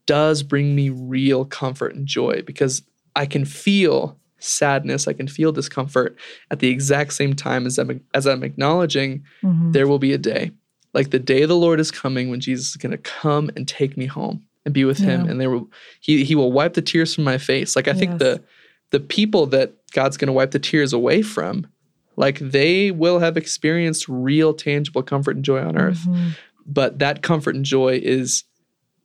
does 0.07 0.43
bring 0.43 0.75
me 0.75 0.89
real 0.89 1.45
comfort 1.45 1.93
and 1.93 2.07
joy 2.07 2.41
because 2.45 2.81
i 3.15 3.25
can 3.25 3.45
feel 3.45 4.17
sadness 4.39 5.07
i 5.07 5.13
can 5.13 5.27
feel 5.27 5.51
discomfort 5.51 6.17
at 6.51 6.59
the 6.59 6.69
exact 6.69 7.13
same 7.13 7.35
time 7.35 7.65
as 7.65 7.77
i'm 7.77 8.01
as 8.13 8.25
i'm 8.25 8.43
acknowledging 8.43 9.23
mm-hmm. 9.43 9.71
there 9.71 9.87
will 9.87 9.99
be 9.99 10.13
a 10.13 10.17
day 10.17 10.51
like 10.95 11.11
the 11.11 11.19
day 11.19 11.43
of 11.43 11.49
the 11.49 11.55
Lord 11.55 11.79
is 11.79 11.91
coming 11.91 12.29
when 12.29 12.39
Jesus 12.39 12.69
is 12.69 12.77
going 12.77 12.91
to 12.91 12.97
come 12.97 13.51
and 13.55 13.67
take 13.67 13.97
me 13.97 14.05
home 14.05 14.43
and 14.63 14.73
be 14.73 14.85
with 14.85 14.99
yeah. 14.99 15.07
him 15.07 15.29
and 15.29 15.39
there 15.39 15.51
will 15.51 15.69
he 15.99 16.23
he 16.23 16.33
will 16.33 16.51
wipe 16.51 16.73
the 16.73 16.81
tears 16.81 17.13
from 17.13 17.25
my 17.25 17.37
face. 17.37 17.75
Like 17.75 17.87
I 17.87 17.91
yes. 17.91 17.99
think 17.99 18.17
the 18.17 18.41
the 18.89 18.99
people 19.01 19.45
that 19.47 19.73
God's 19.91 20.17
going 20.17 20.27
to 20.27 20.33
wipe 20.33 20.51
the 20.51 20.59
tears 20.59 20.93
away 20.93 21.21
from 21.21 21.67
like 22.15 22.39
they 22.39 22.91
will 22.91 23.19
have 23.19 23.35
experienced 23.35 24.07
real 24.07 24.53
tangible 24.53 25.03
comfort 25.03 25.35
and 25.35 25.45
joy 25.45 25.59
on 25.59 25.77
earth. 25.77 25.99
Mm-hmm. 25.99 26.29
But 26.65 26.99
that 26.99 27.21
comfort 27.21 27.55
and 27.55 27.65
joy 27.65 27.99
is 28.01 28.45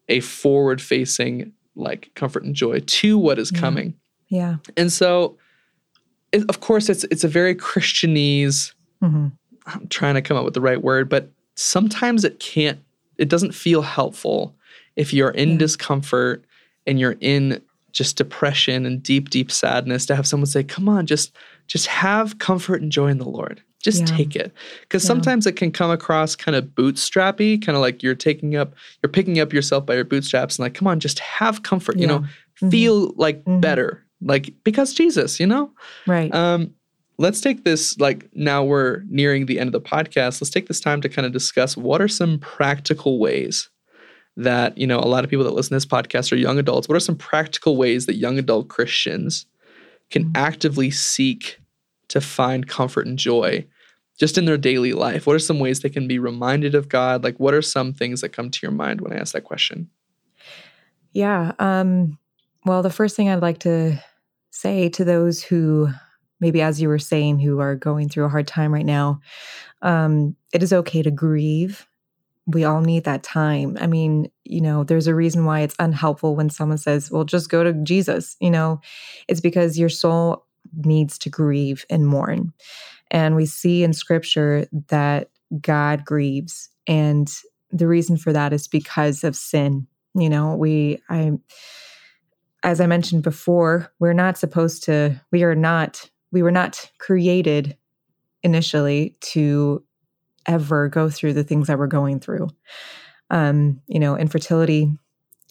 a 0.09 0.21
forward 0.21 0.81
facing 0.81 1.53
like 1.75 2.11
comfort 2.15 2.45
and 2.45 2.55
joy 2.55 2.81
to 2.81 3.19
what 3.19 3.39
is 3.39 3.51
yeah. 3.53 3.61
coming. 3.61 3.95
Yeah. 4.29 4.57
And 4.77 4.93
so 4.93 5.39
it, 6.31 6.49
of 6.49 6.61
course 6.61 6.89
it's 6.89 7.03
it's 7.05 7.25
a 7.25 7.29
very 7.29 7.57
Christianese 7.57 8.73
mm-hmm. 9.03 9.29
I'm 9.67 9.89
trying 9.89 10.15
to 10.15 10.23
come 10.23 10.37
up 10.37 10.45
with 10.45 10.55
the 10.55 10.61
right 10.61 10.81
word, 10.81 11.09
but 11.09 11.31
sometimes 11.61 12.25
it 12.25 12.41
can't, 12.41 12.79
it 13.19 13.29
doesn't 13.29 13.53
feel 13.53 13.83
helpful 13.83 14.57
if 14.97 15.13
you're 15.13 15.31
in 15.31 15.51
yeah. 15.51 15.59
discomfort 15.59 16.45
and 16.87 16.99
you're 16.99 17.17
in 17.21 17.61
just 17.93 18.17
depression 18.17 18.87
and 18.87 19.03
deep, 19.03 19.31
deep 19.31 19.51
sadness 19.51 20.07
to 20.07 20.17
have 20.17 20.27
someone 20.27 20.47
say, 20.47 20.65
come 20.65 20.89
on, 20.89 21.07
just, 21.07 21.37
just 21.67 21.87
have 21.87 22.39
comfort 22.39 22.81
and 22.81 22.91
joy 22.91 23.09
in 23.09 23.19
the 23.19 23.29
Lord. 23.29 23.63
Just 23.83 24.01
yeah. 24.01 24.17
take 24.17 24.37
it. 24.37 24.53
Because 24.83 25.05
yeah. 25.05 25.09
sometimes 25.09 25.47
it 25.47 25.57
can 25.57 25.71
come 25.71 25.91
across 25.91 26.37
kind 26.37 26.57
of 26.57 26.65
bootstrappy, 26.67 27.65
kind 27.65 27.77
of 27.77 27.83
like 27.83 28.03
you're 28.03 28.15
taking 28.15 28.57
up, 28.57 28.75
you're 29.03 29.11
picking 29.11 29.39
up 29.39 29.53
yourself 29.53 29.85
by 29.85 29.95
your 29.95 30.05
bootstraps 30.05 30.59
and 30.59 30.65
like, 30.65 30.75
come 30.75 30.89
on, 30.89 31.01
just 31.01 31.19
have 31.19 31.63
comfort, 31.63 31.99
you 31.99 32.07
know, 32.07 32.21
mm-hmm. 32.21 32.71
feel 32.71 33.13
like 33.17 33.41
mm-hmm. 33.45 33.61
better. 33.61 34.05
Like 34.23 34.53
because 34.65 34.95
Jesus, 34.95 35.41
you 35.41 35.47
know? 35.47 35.73
Right. 36.07 36.35
Um, 36.35 36.75
let's 37.21 37.41
take 37.41 37.65
this 37.65 37.99
like 37.99 38.29
now 38.35 38.65
we're 38.65 39.03
nearing 39.09 39.45
the 39.45 39.61
end 39.61 39.69
of 39.69 39.73
the 39.73 39.89
podcast 39.89 40.41
let's 40.41 40.51
take 40.51 40.69
this 40.69 40.81
time 40.81 41.01
to 41.03 41.09
kind 41.09 41.27
of 41.27 41.33
discuss 41.33 41.77
what 41.77 42.01
are 42.01 42.09
some 42.09 42.39
practical 42.39 43.19
ways 43.19 43.69
that 44.37 44.77
you 44.79 44.87
know 44.87 44.99
a 44.99 45.07
lot 45.07 45.23
of 45.23 45.29
people 45.29 45.45
that 45.45 45.53
listen 45.53 45.71
to 45.71 45.77
this 45.77 45.87
podcast 45.87 46.33
are 46.33 46.37
young 46.37 46.59
adults 46.59 46.89
what 46.89 46.97
are 46.97 47.01
some 47.01 47.17
practical 47.17 47.77
ways 47.77 48.07
that 48.07 48.17
young 48.17 48.39
adult 48.39 48.69
christians 48.69 49.45
can 50.09 50.25
mm-hmm. 50.25 50.37
actively 50.37 50.91
seek 50.91 51.61
to 52.09 52.21
find 52.21 52.67
comfort 52.67 53.07
and 53.07 53.19
joy 53.19 53.65
just 54.19 54.37
in 54.37 54.45
their 54.45 54.59
daily 54.59 54.93
life? 54.93 55.27
What 55.27 55.37
are 55.37 55.41
some 55.41 55.59
ways 55.61 55.81
they 55.81 55.89
can 55.89 56.07
be 56.07 56.19
reminded 56.19 56.75
of 56.75 56.89
god? 56.89 57.25
Like 57.25 57.39
what 57.39 57.55
are 57.55 57.63
some 57.63 57.95
things 57.95 58.21
that 58.21 58.31
come 58.31 58.51
to 58.51 58.59
your 58.63 58.73
mind 58.73 59.01
when 59.01 59.13
i 59.13 59.17
ask 59.17 59.33
that 59.33 59.45
question? 59.45 59.89
Yeah 61.13 61.53
um 61.59 62.19
well 62.65 62.83
the 62.83 62.91
first 62.91 63.17
thing 63.17 63.29
i'd 63.29 63.43
like 63.43 63.59
to 63.61 64.03
say 64.51 64.89
to 64.91 65.05
those 65.05 65.43
who 65.43 65.89
maybe 66.41 66.63
as 66.63 66.81
you 66.81 66.89
were 66.89 66.99
saying, 66.99 67.39
who 67.39 67.61
are 67.61 67.77
going 67.77 68.09
through 68.09 68.25
a 68.25 68.31
hard 68.31 68.47
time 68.47 68.73
right 68.73 68.87
now, 68.87 69.21
um, 69.83 70.37
it 70.53 70.63
is 70.63 70.73
okay 70.73 71.03
to 71.03 71.11
grieve. 71.11 71.87
We 72.47 72.65
all 72.65 72.81
need 72.81 73.05
that 73.05 73.23
time. 73.23 73.79
I 73.81 73.87
mean, 73.87 74.31
you 74.45 74.61
know, 74.61 74.83
there's 74.83 75.07
a 75.07 75.15
reason 75.15 75.45
why 75.45 75.61
it's 75.61 75.77
unhelpful 75.79 76.35
when 76.35 76.51
someone 76.51 76.79
says, 76.79 77.11
well, 77.11 77.25
just 77.25 77.51
go 77.51 77.63
to 77.63 77.73
Jesus. 77.73 78.37
You 78.41 78.51
know, 78.51 78.81
it's 79.29 79.41
because 79.41 79.79
your 79.79 79.89
soul 79.89 80.45
needs 80.85 81.19
to 81.19 81.31
grieve 81.31 81.85
and 81.91 82.07
mourn. 82.07 82.53
And 83.11 83.37
we 83.37 83.47
see 83.47 83.85
in 83.85 83.93
scripture 83.93 84.67
that 84.89 85.31
God 85.61 86.05
grieves. 86.05 86.69
And 86.87 87.31
the 87.71 87.87
reason 87.87 88.17
for 88.17 88.33
that 88.33 88.53
is 88.53 88.67
because 88.67 89.23
of 89.23 89.37
sin. 89.37 89.87
You 90.15 90.29
know, 90.29 90.57
we, 90.57 91.01
I, 91.09 91.33
as 92.63 92.81
I 92.81 92.87
mentioned 92.87 93.23
before, 93.23 93.93
we're 94.01 94.13
not 94.13 94.39
supposed 94.39 94.83
to, 94.85 95.21
we 95.31 95.45
are 95.45 95.55
not 95.55 96.10
we 96.33 96.43
were 96.43 96.51
not 96.51 96.91
created 96.99 97.77
initially 98.43 99.17
to 99.21 99.85
ever 100.47 100.89
go 100.89 101.11
through 101.11 101.35
the 101.35 101.45
things 101.45 101.67
that 101.67 101.79
we're 101.79 101.87
going 101.87 102.21
through. 102.21 102.49
Um, 103.31 103.81
you 103.87 104.01
know, 104.01 104.17
infertility 104.17 104.93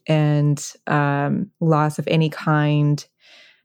and 0.08 0.74
um, 0.88 1.52
loss 1.60 2.00
of 2.00 2.08
any 2.08 2.30
kind, 2.30 3.06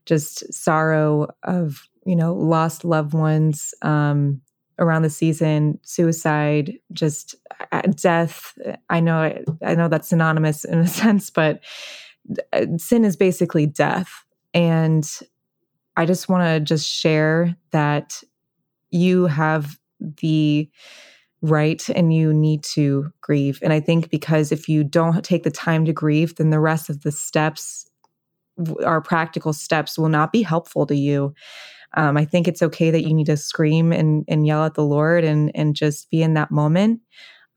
just 0.05 0.53
sorrow 0.53 1.27
of, 1.43 1.87
you 2.05 2.15
know, 2.15 2.33
lost 2.33 2.85
loved 2.85 3.13
ones 3.13 3.73
um, 3.81 4.41
around 4.79 5.01
the 5.01 5.09
season, 5.09 5.79
suicide, 5.81 6.73
just 6.93 7.35
uh, 7.71 7.81
death. 7.81 8.57
I 8.89 8.99
know, 8.99 9.43
I 9.63 9.75
know 9.75 9.87
that's 9.87 10.09
synonymous 10.09 10.63
in 10.63 10.79
a 10.79 10.87
sense, 11.01 11.29
but 11.29 11.61
uh, 12.53 12.65
sin 12.77 13.03
is 13.03 13.17
basically 13.17 13.65
death. 13.65 14.23
And 14.53 15.09
I 15.97 16.05
just 16.05 16.29
want 16.29 16.43
to 16.43 16.59
just 16.59 16.89
share 16.89 17.55
that 17.71 18.21
you 18.91 19.25
have 19.27 19.77
the 19.99 20.69
right 21.41 21.87
and 21.89 22.13
you 22.13 22.33
need 22.33 22.63
to 22.63 23.11
grieve. 23.21 23.59
And 23.61 23.71
I 23.71 23.79
think 23.79 24.09
because 24.09 24.51
if 24.51 24.67
you 24.67 24.83
don't 24.83 25.23
take 25.23 25.43
the 25.43 25.51
time 25.51 25.85
to 25.85 25.93
grieve, 25.93 26.35
then 26.35 26.49
the 26.49 26.59
rest 26.59 26.89
of 26.89 27.01
the 27.01 27.11
steps 27.11 27.89
our 28.85 29.01
practical 29.01 29.53
steps 29.53 29.97
will 29.97 30.09
not 30.09 30.31
be 30.31 30.41
helpful 30.41 30.85
to 30.85 30.95
you. 30.95 31.33
Um, 31.97 32.17
I 32.17 32.25
think 32.25 32.47
it's 32.47 32.61
okay 32.61 32.91
that 32.91 33.03
you 33.03 33.13
need 33.13 33.25
to 33.25 33.37
scream 33.37 33.91
and, 33.91 34.25
and 34.27 34.45
yell 34.45 34.65
at 34.65 34.75
the 34.75 34.83
Lord 34.83 35.23
and, 35.23 35.51
and 35.55 35.75
just 35.75 36.09
be 36.09 36.21
in 36.21 36.33
that 36.33 36.51
moment. 36.51 37.01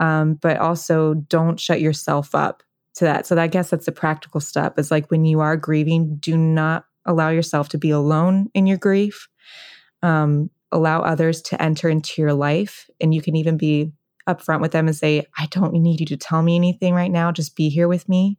Um, 0.01 0.34
but 0.34 0.59
also 0.59 1.14
don't 1.14 1.59
shut 1.59 1.80
yourself 1.80 2.34
up 2.34 2.62
to 2.95 3.05
that. 3.05 3.26
So 3.26 3.36
I 3.39 3.49
guess 3.49 3.70
that's 3.70 3.89
a 3.89 3.93
practical 3.93 4.41
step 4.41 4.78
is 4.78 4.91
like 4.91 5.11
when 5.11 5.24
you 5.24 5.41
are 5.41 5.57
grieving, 5.57 6.16
do 6.16 6.36
not 6.36 6.84
allow 7.09 7.30
yourself 7.30 7.70
to 7.70 7.78
be 7.78 7.90
alone 7.90 8.48
in 8.54 8.66
your 8.66 8.78
grief. 8.78 9.28
Um, 10.02 10.50
allow 10.70 11.00
others 11.00 11.42
to 11.42 11.61
enter 11.61 11.88
into 11.88 12.20
your 12.20 12.34
life. 12.34 12.88
And 13.00 13.14
you 13.14 13.22
can 13.22 13.34
even 13.34 13.56
be 13.56 13.92
upfront 14.28 14.61
with 14.61 14.72
them 14.72 14.86
and 14.86 14.96
say, 14.96 15.24
I 15.38 15.46
don't 15.46 15.72
need 15.72 16.00
you 16.00 16.06
to 16.06 16.16
tell 16.16 16.42
me 16.42 16.54
anything 16.54 16.94
right 16.94 17.11
now. 17.11 17.32
Just 17.32 17.56
be 17.56 17.70
here 17.70 17.88
with 17.88 18.09
me. 18.09 18.38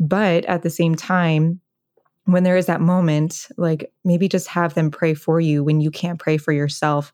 But 0.00 0.46
at 0.46 0.62
the 0.62 0.70
same 0.70 0.94
time, 0.94 1.60
when 2.24 2.42
there 2.42 2.56
is 2.56 2.66
that 2.66 2.80
moment, 2.80 3.48
like 3.56 3.92
maybe 4.04 4.28
just 4.28 4.48
have 4.48 4.74
them 4.74 4.90
pray 4.90 5.14
for 5.14 5.40
you 5.40 5.62
when 5.62 5.80
you 5.80 5.90
can't 5.90 6.18
pray 6.18 6.38
for 6.38 6.52
yourself. 6.52 7.12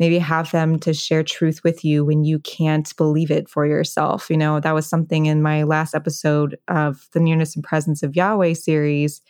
Maybe 0.00 0.18
have 0.18 0.50
them 0.50 0.80
to 0.80 0.92
share 0.92 1.22
truth 1.22 1.60
with 1.62 1.84
you 1.84 2.04
when 2.04 2.24
you 2.24 2.40
can't 2.40 2.96
believe 2.96 3.30
it 3.30 3.48
for 3.48 3.64
yourself. 3.64 4.28
You 4.28 4.36
know, 4.36 4.58
that 4.58 4.74
was 4.74 4.88
something 4.88 5.26
in 5.26 5.40
my 5.40 5.62
last 5.62 5.94
episode 5.94 6.58
of 6.66 7.08
the 7.12 7.20
Nearness 7.20 7.54
and 7.54 7.62
Presence 7.62 8.02
of 8.02 8.16
Yahweh 8.16 8.54
series 8.54 9.20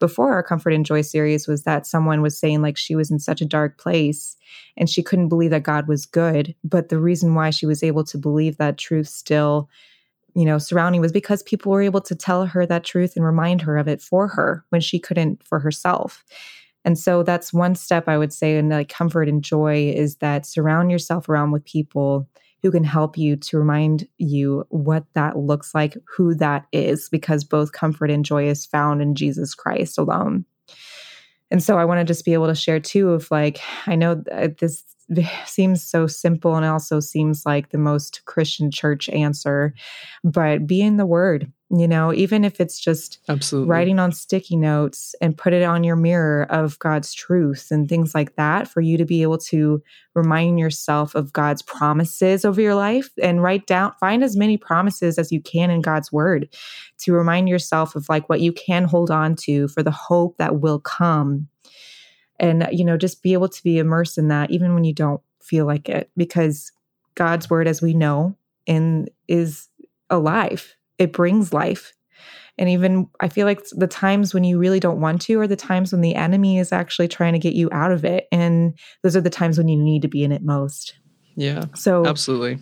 before 0.00 0.32
our 0.32 0.42
Comfort 0.42 0.72
and 0.72 0.84
Joy 0.84 1.02
series 1.02 1.46
was 1.46 1.62
that 1.62 1.86
someone 1.86 2.22
was 2.22 2.36
saying 2.36 2.62
like 2.62 2.76
she 2.76 2.96
was 2.96 3.10
in 3.10 3.18
such 3.18 3.40
a 3.40 3.46
dark 3.46 3.78
place 3.78 4.36
and 4.76 4.90
she 4.90 5.02
couldn't 5.02 5.28
believe 5.28 5.50
that 5.50 5.62
God 5.62 5.86
was 5.86 6.06
good. 6.06 6.54
But 6.64 6.88
the 6.88 6.98
reason 6.98 7.34
why 7.34 7.50
she 7.50 7.66
was 7.66 7.82
able 7.82 8.02
to 8.04 8.18
believe 8.18 8.56
that 8.56 8.78
truth 8.78 9.08
still 9.08 9.68
you 10.34 10.44
know, 10.44 10.58
surrounding 10.58 11.00
was 11.00 11.12
because 11.12 11.42
people 11.42 11.72
were 11.72 11.82
able 11.82 12.00
to 12.00 12.14
tell 12.14 12.46
her 12.46 12.64
that 12.66 12.84
truth 12.84 13.16
and 13.16 13.24
remind 13.24 13.62
her 13.62 13.76
of 13.76 13.88
it 13.88 14.00
for 14.00 14.28
her 14.28 14.64
when 14.70 14.80
she 14.80 14.98
couldn't 14.98 15.42
for 15.44 15.58
herself. 15.58 16.24
And 16.84 16.98
so 16.98 17.22
that's 17.22 17.52
one 17.52 17.74
step 17.74 18.08
I 18.08 18.16
would 18.16 18.32
say 18.32 18.56
in 18.56 18.68
like 18.68 18.88
comfort 18.88 19.28
and 19.28 19.42
joy 19.42 19.92
is 19.94 20.16
that 20.16 20.46
surround 20.46 20.90
yourself 20.90 21.28
around 21.28 21.50
with 21.50 21.64
people 21.64 22.28
who 22.62 22.70
can 22.70 22.84
help 22.84 23.16
you 23.16 23.36
to 23.36 23.58
remind 23.58 24.06
you 24.18 24.64
what 24.68 25.04
that 25.14 25.36
looks 25.36 25.74
like, 25.74 25.96
who 26.04 26.34
that 26.34 26.66
is, 26.72 27.08
because 27.08 27.44
both 27.44 27.72
comfort 27.72 28.10
and 28.10 28.24
joy 28.24 28.48
is 28.48 28.66
found 28.66 29.00
in 29.00 29.14
Jesus 29.14 29.54
Christ 29.54 29.98
alone. 29.98 30.44
And 31.50 31.62
so 31.62 31.78
I 31.78 31.84
want 31.84 32.00
to 32.00 32.04
just 32.04 32.24
be 32.24 32.32
able 32.32 32.46
to 32.46 32.54
share 32.54 32.80
too 32.80 33.10
of 33.10 33.30
like, 33.30 33.60
I 33.86 33.96
know 33.96 34.22
uh, 34.32 34.48
this 34.58 34.84
seems 35.46 35.82
so 35.82 36.06
simple 36.06 36.56
and 36.56 36.64
also 36.64 37.00
seems 37.00 37.44
like 37.44 37.70
the 37.70 37.78
most 37.78 38.24
Christian 38.24 38.70
church 38.70 39.08
answer. 39.08 39.74
But 40.22 40.66
be 40.66 40.80
in 40.80 40.96
the 40.96 41.06
word, 41.06 41.50
you 41.72 41.86
know, 41.86 42.12
even 42.12 42.44
if 42.44 42.60
it's 42.60 42.80
just 42.80 43.20
Absolutely. 43.28 43.70
writing 43.70 43.98
on 44.00 44.10
sticky 44.10 44.56
notes 44.56 45.14
and 45.20 45.38
put 45.38 45.52
it 45.52 45.62
on 45.62 45.84
your 45.84 45.94
mirror 45.94 46.46
of 46.50 46.78
God's 46.80 47.14
truth 47.14 47.68
and 47.70 47.88
things 47.88 48.12
like 48.12 48.34
that 48.34 48.66
for 48.66 48.80
you 48.80 48.98
to 48.98 49.04
be 49.04 49.22
able 49.22 49.38
to 49.38 49.80
remind 50.14 50.58
yourself 50.58 51.14
of 51.14 51.32
God's 51.32 51.62
promises 51.62 52.44
over 52.44 52.60
your 52.60 52.74
life 52.74 53.10
and 53.22 53.40
write 53.40 53.68
down, 53.68 53.92
find 54.00 54.24
as 54.24 54.36
many 54.36 54.56
promises 54.56 55.16
as 55.16 55.30
you 55.30 55.40
can 55.40 55.70
in 55.70 55.80
God's 55.80 56.10
word 56.10 56.48
to 56.98 57.12
remind 57.12 57.48
yourself 57.48 57.94
of 57.94 58.08
like 58.08 58.28
what 58.28 58.40
you 58.40 58.52
can 58.52 58.84
hold 58.84 59.10
on 59.10 59.36
to 59.36 59.68
for 59.68 59.84
the 59.84 59.92
hope 59.92 60.38
that 60.38 60.60
will 60.60 60.80
come 60.80 61.46
and 62.40 62.66
you 62.72 62.84
know 62.84 62.96
just 62.96 63.22
be 63.22 63.32
able 63.34 63.48
to 63.48 63.62
be 63.62 63.78
immersed 63.78 64.18
in 64.18 64.28
that 64.28 64.50
even 64.50 64.74
when 64.74 64.82
you 64.82 64.94
don't 64.94 65.20
feel 65.40 65.66
like 65.66 65.88
it 65.88 66.10
because 66.16 66.72
god's 67.14 67.48
word 67.48 67.68
as 67.68 67.80
we 67.80 67.94
know 67.94 68.34
in 68.66 69.06
is 69.28 69.68
alive 70.08 70.74
it 71.00 71.12
brings 71.12 71.52
life 71.52 71.92
and 72.58 72.68
even 72.68 73.06
i 73.20 73.28
feel 73.28 73.46
like 73.46 73.60
the 73.72 73.86
times 73.86 74.32
when 74.32 74.44
you 74.44 74.58
really 74.58 74.80
don't 74.80 75.00
want 75.00 75.20
to 75.20 75.40
are 75.40 75.46
the 75.46 75.56
times 75.56 75.92
when 75.92 76.00
the 76.00 76.14
enemy 76.14 76.58
is 76.58 76.72
actually 76.72 77.08
trying 77.08 77.32
to 77.32 77.38
get 77.38 77.54
you 77.54 77.68
out 77.72 77.90
of 77.90 78.04
it 78.04 78.26
and 78.30 78.78
those 79.02 79.16
are 79.16 79.20
the 79.20 79.30
times 79.30 79.58
when 79.58 79.68
you 79.68 79.76
need 79.76 80.02
to 80.02 80.08
be 80.08 80.22
in 80.22 80.30
it 80.30 80.42
most 80.42 80.94
yeah 81.36 81.64
so 81.74 82.06
absolutely 82.06 82.58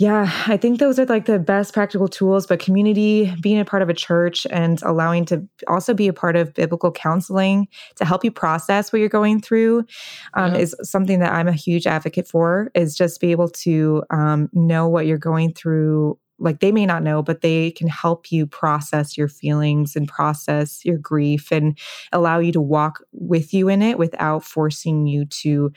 yeah, 0.00 0.32
I 0.46 0.56
think 0.56 0.78
those 0.78 0.98
are 0.98 1.04
like 1.04 1.26
the 1.26 1.38
best 1.38 1.74
practical 1.74 2.08
tools, 2.08 2.46
but 2.46 2.58
community, 2.58 3.34
being 3.42 3.60
a 3.60 3.66
part 3.66 3.82
of 3.82 3.90
a 3.90 3.94
church 3.94 4.46
and 4.48 4.80
allowing 4.82 5.26
to 5.26 5.46
also 5.68 5.92
be 5.92 6.08
a 6.08 6.14
part 6.14 6.36
of 6.36 6.54
biblical 6.54 6.90
counseling 6.90 7.68
to 7.96 8.06
help 8.06 8.24
you 8.24 8.30
process 8.30 8.94
what 8.94 9.00
you're 9.00 9.10
going 9.10 9.42
through 9.42 9.84
um, 10.32 10.54
yeah. 10.54 10.60
is 10.60 10.74
something 10.82 11.18
that 11.18 11.34
I'm 11.34 11.48
a 11.48 11.52
huge 11.52 11.86
advocate 11.86 12.26
for, 12.26 12.70
is 12.74 12.94
just 12.94 13.20
be 13.20 13.30
able 13.30 13.50
to 13.50 14.02
um, 14.08 14.48
know 14.54 14.88
what 14.88 15.04
you're 15.04 15.18
going 15.18 15.52
through. 15.52 16.18
Like 16.40 16.60
they 16.60 16.72
may 16.72 16.86
not 16.86 17.02
know, 17.02 17.22
but 17.22 17.42
they 17.42 17.70
can 17.70 17.88
help 17.88 18.32
you 18.32 18.46
process 18.46 19.16
your 19.16 19.28
feelings 19.28 19.94
and 19.94 20.08
process 20.08 20.84
your 20.84 20.98
grief 20.98 21.52
and 21.52 21.78
allow 22.12 22.38
you 22.38 22.52
to 22.52 22.60
walk 22.60 23.04
with 23.12 23.54
you 23.54 23.68
in 23.68 23.82
it 23.82 23.98
without 23.98 24.42
forcing 24.42 25.06
you 25.06 25.26
to 25.26 25.72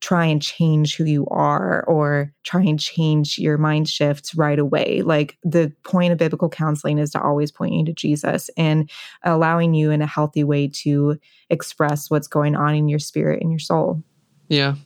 try 0.00 0.26
and 0.26 0.42
change 0.42 0.96
who 0.96 1.04
you 1.04 1.26
are 1.28 1.82
or 1.84 2.32
try 2.44 2.62
and 2.62 2.78
change 2.78 3.38
your 3.38 3.58
mind 3.58 3.88
shifts 3.88 4.34
right 4.34 4.58
away. 4.58 5.02
Like 5.02 5.38
the 5.42 5.72
point 5.84 6.12
of 6.12 6.18
biblical 6.18 6.48
counseling 6.48 6.98
is 6.98 7.10
to 7.10 7.22
always 7.22 7.50
point 7.50 7.74
you 7.74 7.84
to 7.86 7.92
Jesus 7.92 8.50
and 8.56 8.90
allowing 9.24 9.74
you 9.74 9.90
in 9.90 10.02
a 10.02 10.06
healthy 10.06 10.44
way 10.44 10.68
to 10.68 11.18
express 11.50 12.10
what's 12.10 12.28
going 12.28 12.54
on 12.54 12.74
in 12.74 12.88
your 12.88 12.98
spirit 12.98 13.40
and 13.40 13.50
your 13.50 13.58
soul. 13.58 14.02
Yeah. 14.48 14.76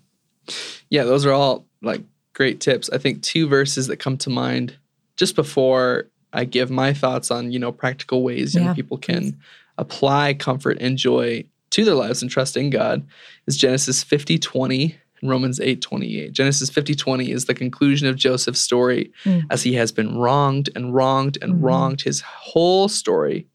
Yeah, 0.88 1.04
those 1.04 1.26
are 1.26 1.32
all 1.32 1.66
like 1.82 2.02
great 2.32 2.60
tips. 2.60 2.88
I 2.90 2.98
think 2.98 3.22
two 3.22 3.48
verses 3.48 3.88
that 3.88 3.98
come 3.98 4.16
to 4.18 4.30
mind 4.30 4.76
just 5.20 5.36
before 5.36 6.08
I 6.32 6.46
give 6.46 6.70
my 6.70 6.94
thoughts 6.94 7.30
on, 7.30 7.52
you 7.52 7.58
know, 7.58 7.72
practical 7.72 8.22
ways 8.22 8.54
young 8.54 8.64
yeah, 8.64 8.74
people 8.74 8.96
can 8.96 9.38
apply 9.76 10.32
comfort 10.32 10.78
and 10.80 10.96
joy 10.96 11.44
to 11.72 11.84
their 11.84 11.94
lives 11.94 12.22
and 12.22 12.30
trust 12.30 12.56
in 12.56 12.70
God 12.70 13.06
is 13.46 13.58
Genesis 13.58 14.02
50 14.02 14.38
20 14.38 14.96
and 15.20 15.30
Romans 15.30 15.60
8 15.60 15.82
28. 15.82 16.32
Genesis 16.32 16.70
50 16.70 16.94
20 16.94 17.30
is 17.30 17.44
the 17.44 17.52
conclusion 17.52 18.08
of 18.08 18.16
Joseph's 18.16 18.62
story 18.62 19.12
mm. 19.24 19.42
as 19.50 19.62
he 19.62 19.74
has 19.74 19.92
been 19.92 20.16
wronged 20.16 20.70
and 20.74 20.94
wronged 20.94 21.36
and 21.42 21.52
mm-hmm. 21.52 21.66
wronged 21.66 22.00
his 22.00 22.22
whole 22.22 22.88
story. 22.88 23.46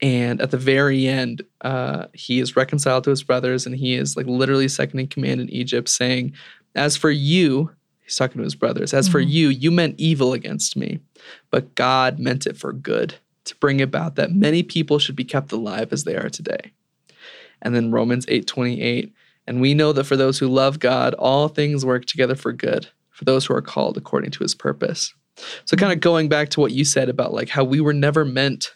And 0.00 0.40
at 0.40 0.52
the 0.52 0.58
very 0.58 1.08
end, 1.08 1.42
uh, 1.62 2.06
he 2.12 2.38
is 2.38 2.54
reconciled 2.54 3.02
to 3.04 3.10
his 3.10 3.24
brothers 3.24 3.66
and 3.66 3.74
he 3.74 3.96
is 3.96 4.16
like 4.16 4.26
literally 4.26 4.68
second 4.68 5.00
in 5.00 5.08
command 5.08 5.40
in 5.40 5.50
Egypt, 5.50 5.88
saying, 5.88 6.34
As 6.76 6.96
for 6.96 7.10
you, 7.10 7.72
he's 8.04 8.16
talking 8.16 8.38
to 8.38 8.44
his 8.44 8.54
brothers, 8.54 8.94
as 8.94 9.06
mm-hmm. 9.06 9.12
for 9.12 9.20
you, 9.20 9.48
you 9.48 9.70
meant 9.70 9.98
evil 9.98 10.32
against 10.32 10.76
me, 10.76 11.00
but 11.50 11.74
God 11.74 12.18
meant 12.18 12.46
it 12.46 12.56
for 12.56 12.72
good 12.72 13.16
to 13.44 13.56
bring 13.56 13.80
about 13.82 14.16
that 14.16 14.32
many 14.32 14.62
people 14.62 14.98
should 14.98 15.16
be 15.16 15.24
kept 15.24 15.52
alive 15.52 15.92
as 15.92 16.04
they 16.04 16.16
are 16.16 16.30
today. 16.30 16.72
And 17.62 17.74
then 17.74 17.90
Romans 17.90 18.26
8:28, 18.26 19.12
and 19.46 19.60
we 19.60 19.74
know 19.74 19.92
that 19.92 20.04
for 20.04 20.16
those 20.16 20.38
who 20.38 20.48
love 20.48 20.78
God, 20.78 21.14
all 21.14 21.48
things 21.48 21.84
work 21.84 22.04
together 22.04 22.34
for 22.34 22.52
good, 22.52 22.88
for 23.10 23.24
those 23.24 23.46
who 23.46 23.54
are 23.54 23.62
called 23.62 23.96
according 23.96 24.30
to 24.32 24.44
his 24.44 24.54
purpose. 24.54 25.14
So 25.64 25.76
kind 25.76 25.92
of 25.92 26.00
going 26.00 26.28
back 26.28 26.50
to 26.50 26.60
what 26.60 26.72
you 26.72 26.84
said 26.84 27.08
about 27.08 27.32
like 27.32 27.48
how 27.48 27.64
we 27.64 27.80
were 27.80 27.92
never 27.92 28.24
meant 28.24 28.74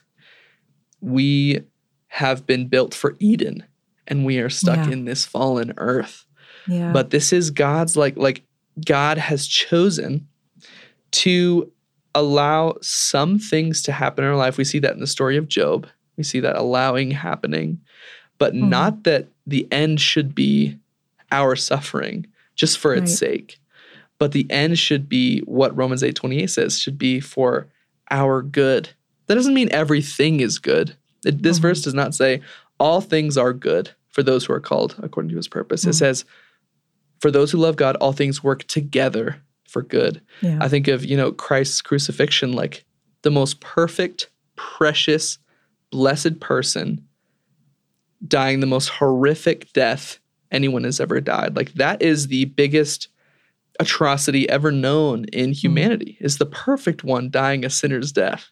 we 1.00 1.60
have 2.08 2.46
been 2.46 2.66
built 2.66 2.94
for 2.94 3.14
Eden 3.20 3.64
and 4.06 4.24
we 4.24 4.38
are 4.38 4.50
stuck 4.50 4.86
yeah. 4.86 4.92
in 4.92 5.04
this 5.04 5.24
fallen 5.24 5.72
earth. 5.76 6.24
Yeah. 6.66 6.92
But 6.92 7.10
this 7.10 7.32
is 7.32 7.50
God's 7.50 7.96
like 7.96 8.16
like 8.16 8.42
God 8.84 9.18
has 9.18 9.46
chosen 9.46 10.26
to 11.10 11.70
allow 12.14 12.76
some 12.80 13.38
things 13.38 13.82
to 13.82 13.92
happen 13.92 14.24
in 14.24 14.30
our 14.30 14.36
life. 14.36 14.56
We 14.56 14.64
see 14.64 14.78
that 14.80 14.94
in 14.94 15.00
the 15.00 15.06
story 15.06 15.36
of 15.36 15.48
Job. 15.48 15.86
We 16.16 16.24
see 16.24 16.40
that 16.40 16.56
allowing 16.56 17.12
happening 17.12 17.80
but 18.38 18.54
mm-hmm. 18.54 18.70
not 18.70 19.04
that 19.04 19.26
the 19.46 19.66
end 19.70 20.00
should 20.00 20.34
be 20.34 20.78
our 21.30 21.56
suffering 21.56 22.26
just 22.54 22.78
for 22.78 22.94
its 22.94 23.16
sake 23.16 23.58
but 24.18 24.32
the 24.32 24.46
end 24.50 24.78
should 24.78 25.08
be 25.08 25.40
what 25.40 25.76
romans 25.76 26.02
8 26.02 26.14
28 26.14 26.46
says 26.48 26.78
should 26.78 26.96
be 26.96 27.20
for 27.20 27.66
our 28.10 28.40
good 28.40 28.88
that 29.26 29.34
doesn't 29.34 29.54
mean 29.54 29.68
everything 29.70 30.40
is 30.40 30.58
good 30.58 30.96
it, 31.24 31.42
this 31.42 31.58
mm-hmm. 31.58 31.62
verse 31.62 31.82
does 31.82 31.94
not 31.94 32.14
say 32.14 32.40
all 32.80 33.00
things 33.00 33.36
are 33.36 33.52
good 33.52 33.90
for 34.08 34.22
those 34.22 34.46
who 34.46 34.52
are 34.54 34.60
called 34.60 34.96
according 35.02 35.28
to 35.30 35.36
his 35.36 35.48
purpose 35.48 35.82
mm-hmm. 35.82 35.90
it 35.90 35.94
says 35.94 36.24
for 37.20 37.30
those 37.30 37.50
who 37.50 37.58
love 37.58 37.76
god 37.76 37.96
all 37.96 38.12
things 38.12 38.42
work 38.42 38.64
together 38.64 39.36
for 39.66 39.82
good 39.82 40.20
yeah. 40.40 40.58
i 40.60 40.68
think 40.68 40.88
of 40.88 41.04
you 41.04 41.16
know 41.16 41.32
christ's 41.32 41.82
crucifixion 41.82 42.52
like 42.52 42.84
the 43.22 43.30
most 43.30 43.60
perfect 43.60 44.30
precious 44.56 45.38
blessed 45.90 46.40
person 46.40 47.04
dying 48.26 48.60
the 48.60 48.66
most 48.66 48.88
horrific 48.88 49.72
death 49.72 50.18
anyone 50.50 50.84
has 50.84 51.00
ever 51.00 51.20
died. 51.20 51.56
Like 51.56 51.72
that 51.74 52.02
is 52.02 52.28
the 52.28 52.46
biggest 52.46 53.08
atrocity 53.80 54.48
ever 54.48 54.72
known 54.72 55.26
in 55.26 55.50
hmm. 55.50 55.52
humanity. 55.52 56.18
Mm. 56.20 56.24
Is 56.24 56.38
the 56.38 56.46
perfect 56.46 57.04
one 57.04 57.30
dying 57.30 57.64
a 57.64 57.70
sinner's 57.70 58.12
death. 58.12 58.50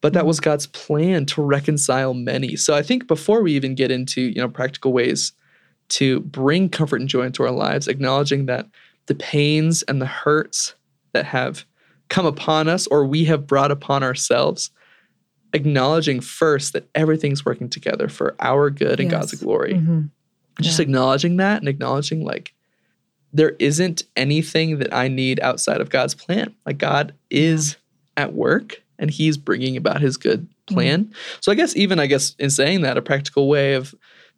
But 0.00 0.12
that 0.12 0.22
hmm. 0.22 0.28
was 0.28 0.40
God's 0.40 0.66
plan 0.66 1.26
to 1.26 1.42
reconcile 1.42 2.14
many. 2.14 2.56
So 2.56 2.74
I 2.74 2.82
think 2.82 3.06
before 3.06 3.42
we 3.42 3.52
even 3.52 3.74
get 3.74 3.90
into, 3.90 4.22
you 4.22 4.40
know, 4.40 4.48
practical 4.48 4.92
ways 4.92 5.32
to 5.88 6.20
bring 6.20 6.68
comfort 6.68 7.00
and 7.00 7.08
joy 7.08 7.22
into 7.22 7.42
our 7.42 7.50
lives, 7.50 7.88
acknowledging 7.88 8.46
that 8.46 8.66
the 9.06 9.14
pains 9.14 9.82
and 9.84 10.00
the 10.02 10.06
hurts 10.06 10.74
that 11.12 11.24
have 11.26 11.64
come 12.08 12.26
upon 12.26 12.68
us 12.68 12.86
or 12.88 13.04
we 13.04 13.24
have 13.24 13.46
brought 13.46 13.70
upon 13.70 14.02
ourselves 14.02 14.70
acknowledging 15.52 16.20
first 16.20 16.72
that 16.72 16.88
everything's 16.94 17.44
working 17.44 17.68
together 17.68 18.08
for 18.08 18.34
our 18.40 18.70
good 18.70 19.00
and 19.00 19.10
yes. 19.10 19.20
God's 19.20 19.34
glory. 19.34 19.74
Mm-hmm. 19.74 20.02
just 20.60 20.78
Yeah. 20.78 20.84
acknowledging 20.84 21.36
that 21.36 21.60
and 21.60 21.68
acknowledging 21.68 22.24
like 22.24 22.52
there 23.32 23.56
isn't 23.58 24.02
anything 24.16 24.78
that 24.78 24.92
I 24.92 25.08
need 25.08 25.40
outside 25.40 25.80
of 25.80 25.90
God's 25.90 26.14
plan. 26.14 26.54
Like 26.64 26.78
God 26.78 27.14
is 27.30 27.76
at 28.16 28.34
work 28.34 28.82
and 28.98 29.10
he's 29.10 29.36
bringing 29.36 29.76
about 29.76 30.00
his 30.00 30.16
good 30.16 30.46
plan. 30.66 31.12
So 31.40 31.52
I 31.52 31.54
guess 31.54 31.76
even 31.76 31.98
I 32.00 32.06
guess 32.06 32.34
in 32.38 32.50
saying 32.50 32.82
that 32.82 32.98
a 32.98 33.02
practical 33.02 33.48
way 33.48 33.74
of 33.74 33.94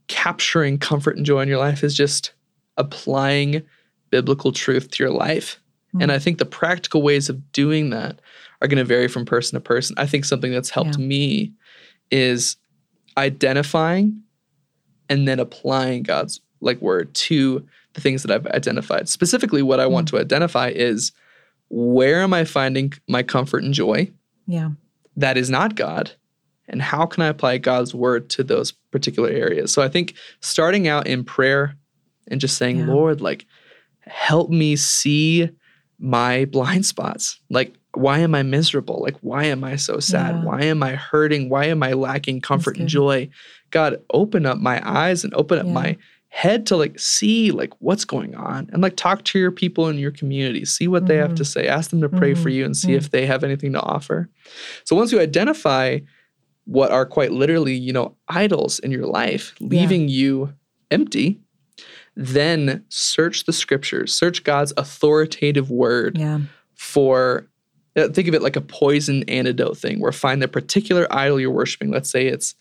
capturing 0.09 0.79
comfort 0.79 1.17
and 1.17 1.25
joy 1.27 1.41
in 1.41 1.49
your 1.49 1.59
life 1.59 1.85
is 1.85 1.95
just 1.97 2.33
applying 2.77 3.63
biblical 4.11 4.53
truth 4.53 4.91
to 4.93 5.03
your 5.03 5.13
life. 5.13 5.61
And 6.01 6.11
Mm. 6.11 6.15
I 6.15 6.19
think 6.19 6.39
the 6.39 6.45
practical 6.45 7.03
ways 7.03 7.29
of 7.29 7.53
doing 7.53 7.91
that 7.91 8.21
are 8.61 8.69
going 8.69 8.79
to 8.79 8.85
vary 8.85 9.09
from 9.09 9.25
person 9.25 9.57
to 9.57 9.61
person. 9.61 9.95
I 9.99 10.07
think 10.07 10.25
something 10.25 10.51
that's 10.53 10.71
helped 10.71 10.99
Yeah. 10.99 11.05
me 11.07 11.53
is 12.11 12.57
identifying 13.17 14.23
and 15.09 15.27
then 15.29 15.39
applying 15.41 16.03
God's 16.03 16.41
like 16.61 16.81
word 16.81 17.13
to 17.15 17.65
the 17.95 18.01
things 18.01 18.23
that 18.23 18.31
I've 18.31 18.47
identified. 18.49 19.09
Specifically, 19.09 19.63
what 19.63 19.81
I 19.81 19.87
want 19.87 20.09
to 20.09 20.19
identify 20.19 20.69
is 20.69 21.13
where 21.71 22.21
am 22.23 22.33
I 22.35 22.45
finding 22.45 22.93
my 23.09 23.23
comfort 23.23 23.63
and 23.63 23.75
joy 23.75 24.11
Yeah. 24.47 24.71
that 25.17 25.37
is 25.37 25.51
not 25.51 25.75
God? 25.77 26.13
And 26.69 26.83
how 26.83 27.07
can 27.07 27.23
I 27.23 27.29
apply 27.29 27.59
God's 27.59 27.95
word 27.95 28.29
to 28.31 28.45
those 28.45 28.73
particular 28.93 29.31
areas? 29.31 29.73
So 29.73 29.83
I 29.83 29.89
think 29.89 30.15
starting 30.41 30.87
out 30.87 31.07
in 31.07 31.25
prayer 31.25 31.75
and 32.31 32.41
just 32.41 32.57
saying, 32.59 32.79
Yeah. 32.79 32.87
Lord, 32.87 33.21
like, 33.21 33.47
help 34.07 34.51
me 34.51 34.77
see 34.77 35.49
my 35.99 36.45
blind 36.47 36.87
spots. 36.87 37.41
Like, 37.51 37.75
why 37.95 38.19
am 38.19 38.35
I 38.35 38.43
miserable? 38.43 39.01
Like, 39.03 39.17
why 39.23 39.45
am 39.45 39.65
I 39.65 39.77
so 39.77 39.99
sad? 39.99 40.37
Yeah. 40.37 40.45
Why 40.45 40.63
am 40.65 40.83
I 40.83 40.93
hurting? 40.95 41.49
Why 41.49 41.65
am 41.67 41.83
I 41.83 41.95
lacking 41.95 42.43
comfort 42.43 42.77
and 42.79 42.89
joy? 42.89 43.29
God, 43.71 44.01
open 44.13 44.47
up 44.47 44.59
my 44.59 44.81
eyes 44.89 45.25
and 45.25 45.35
open 45.35 45.59
up 45.59 45.67
Yeah. 45.67 45.73
my 45.73 45.97
head 46.31 46.67
to 46.67 46.77
like 46.77 47.01
see 47.01 47.51
like 47.51 47.73
what's 47.79 48.05
going 48.05 48.35
on 48.35 48.69
and 48.71 48.83
like 48.83 48.97
talk 48.97 49.25
to 49.25 49.39
your 49.39 49.51
people 49.51 49.89
in 49.89 49.97
your 49.97 50.11
community 50.11 50.63
see 50.63 50.87
what 50.87 51.07
they 51.07 51.17
have 51.17 51.31
Mhm. 51.33 51.37
to 51.37 51.45
say 51.45 51.67
ask 51.67 51.89
them 51.89 52.03
to 52.03 52.09
pray 52.09 52.35
for 52.35 52.51
Mhm. 52.51 52.53
you 52.53 52.65
and 52.67 52.77
see 52.77 52.91
Mm. 52.91 52.97
if 52.99 53.11
they 53.11 53.25
have 53.25 53.43
anything 53.43 53.73
to 53.73 53.81
offer 53.81 54.29
so 54.85 54.95
once 54.95 55.11
you 55.11 55.19
identify 55.21 55.99
what 56.69 56.91
are 56.93 57.07
quite 57.07 57.33
literally 57.33 57.75
you 57.75 57.93
know 57.93 58.15
idols 58.29 58.79
in 58.81 58.91
your 58.91 59.07
life 59.07 59.55
leaving 59.59 60.09
you 60.09 60.53
empty 60.91 61.41
then 62.15 62.85
search 62.89 63.45
the 63.47 63.53
scriptures 63.53 64.13
search 64.13 64.45
god's 64.45 64.73
authoritative 64.77 65.71
word 65.71 66.19
Yeah. 66.19 66.41
for 66.75 67.49
think 68.07 68.29
of 68.29 68.35
it 68.35 68.43
like 68.43 68.55
a 68.57 68.61
poison 68.61 69.25
antidote 69.29 69.77
thing 69.79 69.99
where 69.99 70.13
find 70.13 70.41
the 70.41 70.47
particular 70.49 71.07
idol 71.11 71.41
you're 71.41 71.51
worshiping. 71.51 71.91
Let's 71.91 72.09
say 72.11 72.27
it's 72.27 72.55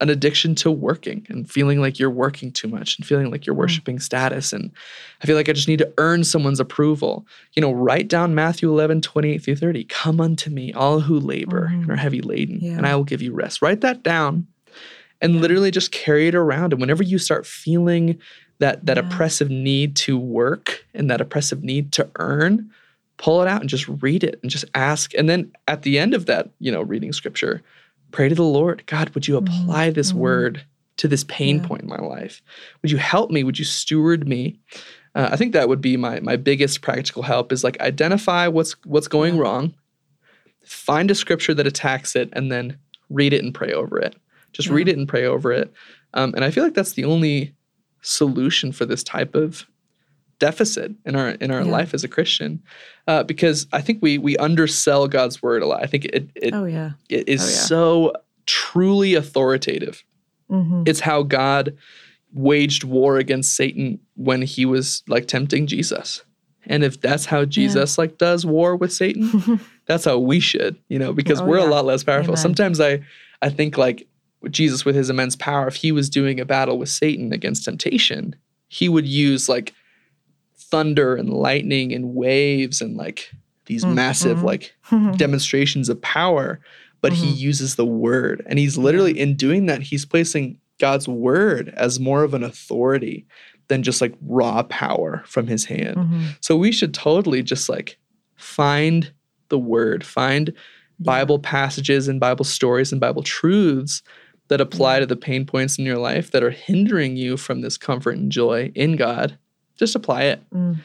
an 0.00 0.08
addiction 0.08 0.54
to 0.54 0.70
working 0.70 1.26
and 1.28 1.50
feeling 1.50 1.78
like 1.80 1.98
you're 1.98 2.08
working 2.08 2.50
too 2.50 2.68
much 2.68 2.96
and 2.98 3.06
feeling 3.06 3.30
like 3.30 3.44
you're 3.44 3.54
worshiping 3.54 3.98
status. 4.00 4.52
And 4.54 4.70
i 5.22 5.26
feel 5.26 5.36
like 5.36 5.50
i 5.50 5.52
just 5.52 5.68
need 5.68 5.80
to 5.80 5.92
earn 5.98 6.24
someone's 6.24 6.60
approval. 6.60 7.26
You 7.54 7.60
know 7.60 7.70
write 7.72 8.08
down 8.08 8.34
matthew 8.34 8.70
11 8.70 9.02
28 9.02 9.38
through 9.42 9.56
30 9.56 9.84
come 9.84 10.18
unto 10.20 10.48
me 10.48 10.72
all 10.72 11.00
who 11.00 11.20
labor 11.20 11.66
and 11.66 11.84
Mhm. 11.84 11.90
are 11.90 11.96
heavy 11.96 12.22
laden 12.22 12.60
Yeah. 12.62 12.78
and 12.78 12.86
i 12.86 12.96
will 12.96 13.04
give 13.04 13.20
you 13.20 13.34
rest. 13.34 13.60
Write 13.60 13.82
that 13.82 14.02
down 14.02 14.46
and 15.20 15.42
literally 15.42 15.70
just 15.70 15.92
carry 15.92 16.28
it 16.28 16.34
around. 16.34 16.72
And 16.72 16.80
whenever 16.80 17.02
you 17.02 17.18
start 17.18 17.44
feeling 17.46 18.18
that 18.58 18.86
that 18.86 18.96
Yeah. 18.96 19.06
oppressive 19.06 19.50
need 19.50 19.96
to 19.96 20.16
work 20.18 20.86
and 20.94 21.10
that 21.10 21.20
oppressive 21.20 21.62
need 21.62 21.92
to 21.92 22.08
earn 22.18 22.70
pull 23.22 23.42
it 23.42 23.48
out 23.48 23.60
and 23.60 23.68
just 23.68 23.86
read 24.00 24.24
it 24.24 24.40
and 24.42 24.50
just 24.50 24.64
ask 24.74 25.12
and 25.14 25.28
then 25.28 25.52
at 25.68 25.82
the 25.82 25.98
end 25.98 26.14
of 26.14 26.24
that 26.24 26.48
you 26.58 26.72
know 26.72 26.80
reading 26.80 27.12
scripture 27.12 27.62
pray 28.12 28.28
to 28.30 28.34
the 28.34 28.42
lord 28.42 28.82
god 28.86 29.10
would 29.10 29.28
you 29.28 29.34
Mhm, 29.34 29.42
apply 29.46 29.90
this 29.90 30.12
mhm. 30.12 30.16
word 30.16 30.62
to 30.96 31.06
this 31.06 31.24
pain 31.24 31.56
Yeah. 31.60 31.66
point 31.66 31.82
in 31.82 31.88
my 31.88 31.98
life 31.98 32.40
would 32.80 32.90
you 32.90 32.96
help 32.96 33.30
me 33.30 33.44
would 33.44 33.58
you 33.58 33.64
steward 33.66 34.26
me 34.26 34.58
uh, 35.14 35.28
i 35.30 35.36
think 35.36 35.52
that 35.52 35.68
would 35.68 35.82
be 35.82 35.98
my 35.98 36.18
my 36.20 36.36
biggest 36.36 36.80
practical 36.80 37.22
help 37.22 37.52
is 37.52 37.62
like 37.62 37.78
identify 37.80 38.48
what's 38.48 38.72
what's 38.86 39.08
going 39.08 39.34
Yeah. 39.36 39.42
wrong 39.42 39.74
find 40.64 41.10
a 41.10 41.14
scripture 41.14 41.52
that 41.54 41.66
attacks 41.66 42.16
it 42.16 42.30
and 42.32 42.50
then 42.50 42.78
read 43.10 43.32
it 43.34 43.44
and 43.44 43.52
pray 43.54 43.72
over 43.72 43.98
it 43.98 44.14
just 44.52 44.68
Yeah. 44.68 44.76
read 44.76 44.88
it 44.88 44.96
and 44.96 45.06
pray 45.06 45.26
over 45.26 45.52
it 45.52 45.70
um, 46.14 46.32
and 46.34 46.42
i 46.44 46.50
feel 46.50 46.64
like 46.64 46.74
that's 46.74 46.94
the 46.94 47.04
only 47.04 47.54
solution 48.00 48.72
for 48.72 48.86
this 48.86 49.04
type 49.04 49.34
of 49.34 49.66
deficit 50.40 50.90
in 51.04 51.14
our 51.14 51.28
in 51.30 51.50
our 51.52 51.62
Yeah. 51.62 51.70
life 51.70 51.94
as 51.94 52.02
a 52.02 52.08
christian 52.08 52.60
uh, 53.06 53.22
because 53.22 53.66
i 53.72 53.80
think 53.80 54.00
we 54.02 54.18
we 54.18 54.36
undersell 54.38 55.06
god's 55.06 55.40
word 55.42 55.62
a 55.62 55.66
lot 55.66 55.82
i 55.82 55.86
think 55.86 56.06
it 56.06 56.28
it, 56.34 56.52
Oh 56.54 56.64
yeah. 56.64 56.92
it 57.08 57.28
is 57.28 57.40
Oh, 57.42 57.44
yeah. 57.46 57.66
so 57.72 58.12
truly 58.46 59.14
authoritative 59.14 60.02
hmm 60.48 60.82
it's 60.86 61.00
how 61.00 61.22
god 61.22 61.76
waged 62.32 62.84
war 62.84 63.18
against 63.18 63.54
satan 63.54 63.98
when 64.16 64.42
he 64.42 64.64
was 64.64 65.02
like 65.08 65.26
tempting 65.26 65.66
jesus 65.66 66.24
and 66.66 66.84
if 66.84 67.00
that's 67.00 67.26
how 67.26 67.44
jesus 67.44 67.98
like 67.98 68.18
does 68.18 68.46
war 68.46 68.76
with 68.76 68.92
satan 68.92 69.60
that's 69.86 70.04
how 70.04 70.18
we 70.18 70.40
should 70.40 70.76
you 70.88 70.98
know 70.98 71.12
because 71.12 71.40
Oh, 71.40 71.44
we're 71.46 71.58
yeah. 71.58 71.68
a 71.68 71.70
lot 71.70 71.84
less 71.84 72.02
powerful 72.04 72.32
Amen. 72.34 72.42
sometimes 72.42 72.80
i 72.80 73.00
i 73.42 73.48
think 73.48 73.76
like 73.76 74.06
jesus 74.50 74.84
with 74.84 74.94
his 74.94 75.10
immense 75.10 75.36
power 75.36 75.66
if 75.68 75.74
he 75.76 75.92
was 75.92 76.08
doing 76.08 76.38
a 76.40 76.44
battle 76.44 76.78
with 76.78 76.88
satan 76.88 77.32
against 77.32 77.64
temptation 77.64 78.34
he 78.68 78.88
would 78.88 79.06
use 79.06 79.48
like 79.48 79.74
thunder 80.70 81.14
and 81.16 81.30
lightning 81.32 81.92
and 81.92 82.14
waves 82.14 82.80
and 82.80 82.96
like 82.96 83.30
these 83.66 83.84
Mm, 83.84 83.94
massive 83.94 84.38
mhm. 84.38 84.44
like 84.44 84.74
demonstrations 85.16 85.88
of 85.88 86.00
power 86.00 86.60
but 87.02 87.12
he 87.14 87.32
Mhm. 87.32 87.38
uses 87.38 87.76
the 87.76 87.86
word 87.86 88.42
and 88.46 88.58
he's 88.58 88.76
literally 88.76 89.18
in 89.18 89.34
doing 89.36 89.66
that 89.66 89.82
he's 89.82 90.04
placing 90.04 90.58
god's 90.78 91.08
word 91.08 91.72
as 91.76 91.98
more 92.00 92.22
of 92.24 92.34
an 92.34 92.42
authority 92.44 93.26
than 93.68 93.82
just 93.82 94.00
like 94.00 94.14
raw 94.22 94.62
power 94.64 95.22
from 95.26 95.46
his 95.46 95.64
hand 95.66 95.96
Mhm. 95.96 96.22
so 96.40 96.56
we 96.56 96.72
should 96.72 96.92
totally 96.94 97.42
just 97.42 97.68
like 97.68 97.98
find 98.36 99.12
the 99.48 99.58
word, 99.58 100.04
find 100.04 100.52
Bible 100.98 101.38
passages 101.38 102.08
and 102.08 102.20
Bible 102.20 102.44
stories 102.44 102.92
and 102.92 103.00
Bible 103.00 103.22
truths 103.22 104.02
that 104.48 104.60
apply 104.60 105.00
to 105.00 105.06
the 105.06 105.16
pain 105.16 105.44
points 105.46 105.78
in 105.78 105.84
your 105.84 105.98
life 105.98 106.30
that 106.30 106.42
are 106.42 106.50
hindering 106.50 107.16
you 107.16 107.36
from 107.36 107.60
this 107.60 107.76
comfort 107.76 108.16
and 108.16 108.30
joy 108.30 108.70
in 108.74 108.96
God. 108.96 109.36
Just 109.80 109.96
apply 109.96 110.22
it. 110.24 110.40
Mm, 110.54 110.76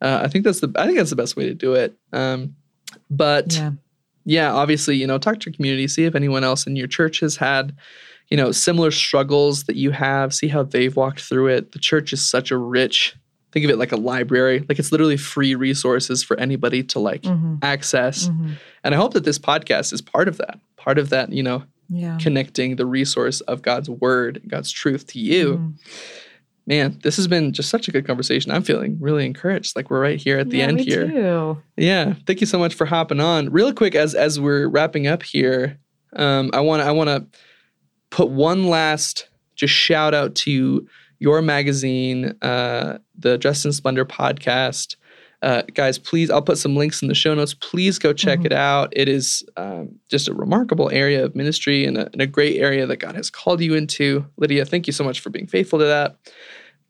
Uh, 0.00 0.20
I 0.22 0.28
think 0.28 0.44
that's 0.44 0.60
the 0.60 0.70
I 0.76 0.86
think 0.86 0.98
that's 0.98 1.10
the 1.10 1.16
best 1.16 1.34
way 1.36 1.46
to 1.46 1.54
do 1.54 1.74
it. 1.74 1.94
Um, 2.12 2.54
but 3.10 3.54
yeah. 3.54 3.70
yeah, 4.24 4.52
obviously, 4.52 4.94
you 4.96 5.06
know, 5.06 5.18
talk 5.18 5.40
to 5.40 5.50
your 5.50 5.54
community, 5.56 5.88
see 5.88 6.04
if 6.04 6.14
anyone 6.14 6.44
else 6.44 6.66
in 6.66 6.76
your 6.76 6.86
church 6.86 7.20
has 7.20 7.36
had, 7.36 7.74
you 8.28 8.36
know, 8.36 8.52
similar 8.52 8.90
struggles 8.90 9.64
that 9.64 9.76
you 9.76 9.90
have, 9.90 10.32
see 10.34 10.48
how 10.48 10.62
they've 10.62 10.94
walked 10.94 11.20
through 11.20 11.48
it. 11.48 11.72
The 11.72 11.78
church 11.78 12.12
is 12.12 12.20
such 12.20 12.50
a 12.50 12.56
rich, 12.56 13.16
think 13.52 13.64
of 13.64 13.70
it 13.70 13.78
like 13.78 13.92
a 13.92 13.96
library, 13.96 14.64
like 14.68 14.78
it's 14.78 14.92
literally 14.92 15.16
free 15.16 15.54
resources 15.54 16.22
for 16.22 16.38
anybody 16.38 16.82
to 16.84 16.98
like 16.98 17.22
Mhm. 17.22 17.58
access. 17.62 18.28
Mhm. 18.28 18.54
And 18.84 18.94
I 18.94 18.98
hope 18.98 19.14
that 19.14 19.24
this 19.24 19.38
podcast 19.38 19.92
is 19.92 20.00
part 20.02 20.28
of 20.28 20.36
that, 20.38 20.58
part 20.76 20.98
of 20.98 21.08
that, 21.10 21.32
you 21.32 21.42
know, 21.42 21.62
Yeah. 21.88 22.16
connecting 22.20 22.76
the 22.76 22.86
resource 22.86 23.40
of 23.42 23.62
God's 23.62 23.88
word, 23.88 24.40
God's 24.48 24.70
truth 24.70 25.06
to 25.08 25.18
you. 25.20 25.46
Mhm. 25.58 25.72
Man, 26.66 26.98
this 27.02 27.16
has 27.16 27.26
been 27.26 27.52
just 27.52 27.70
such 27.70 27.88
a 27.88 27.90
good 27.90 28.06
conversation. 28.06 28.52
I'm 28.52 28.62
feeling 28.62 28.96
really 29.00 29.26
encouraged. 29.26 29.74
Like 29.74 29.90
we're 29.90 30.00
right 30.00 30.20
here 30.20 30.38
at 30.38 30.50
the 30.50 30.58
Yeah, 30.58 30.64
end 30.66 30.76
me 30.76 30.84
here. 30.84 31.08
Too. 31.08 31.62
Yeah, 31.76 32.14
thank 32.26 32.40
you 32.40 32.46
so 32.46 32.58
much 32.58 32.74
for 32.74 32.84
hopping 32.84 33.18
on. 33.18 33.50
Real 33.50 33.72
quick, 33.72 33.94
as 33.94 34.14
as 34.14 34.38
we're 34.38 34.68
wrapping 34.68 35.06
up 35.08 35.22
here, 35.22 35.78
um, 36.14 36.50
I 36.52 36.60
want 36.60 36.82
I 36.82 36.92
want 36.92 37.08
to 37.08 37.26
put 38.10 38.30
one 38.30 38.68
last 38.68 39.28
just 39.56 39.74
shout 39.74 40.14
out 40.14 40.34
to 40.34 40.86
your 41.18 41.42
magazine, 41.42 42.34
uh, 42.42 42.98
the 43.16 43.38
Dressed 43.38 43.64
in 43.64 43.72
Splendor 43.72 44.04
podcast. 44.04 44.96
Uh, 45.42 45.62
guys, 45.74 45.98
please, 45.98 46.30
I'll 46.30 46.40
put 46.40 46.56
some 46.56 46.76
links 46.76 47.02
in 47.02 47.08
the 47.08 47.14
show 47.14 47.34
notes. 47.34 47.52
Please 47.52 47.98
go 47.98 48.12
check 48.12 48.38
Mhm. 48.40 48.46
it 48.46 48.52
out. 48.52 48.92
It 48.96 49.08
is 49.08 49.42
um, 49.56 49.96
just 50.08 50.28
a 50.28 50.34
remarkable 50.34 50.88
area 50.90 51.24
of 51.24 51.34
ministry 51.34 51.84
and 51.84 51.98
a, 51.98 52.08
and 52.12 52.22
a 52.22 52.26
great 52.28 52.58
area 52.58 52.86
that 52.86 52.98
God 52.98 53.16
has 53.16 53.28
called 53.28 53.60
you 53.60 53.74
into. 53.74 54.24
Lydia, 54.36 54.64
thank 54.64 54.86
you 54.86 54.92
so 54.92 55.02
much 55.02 55.18
for 55.20 55.30
being 55.30 55.48
faithful 55.48 55.80
to 55.80 55.84
that. 55.84 56.16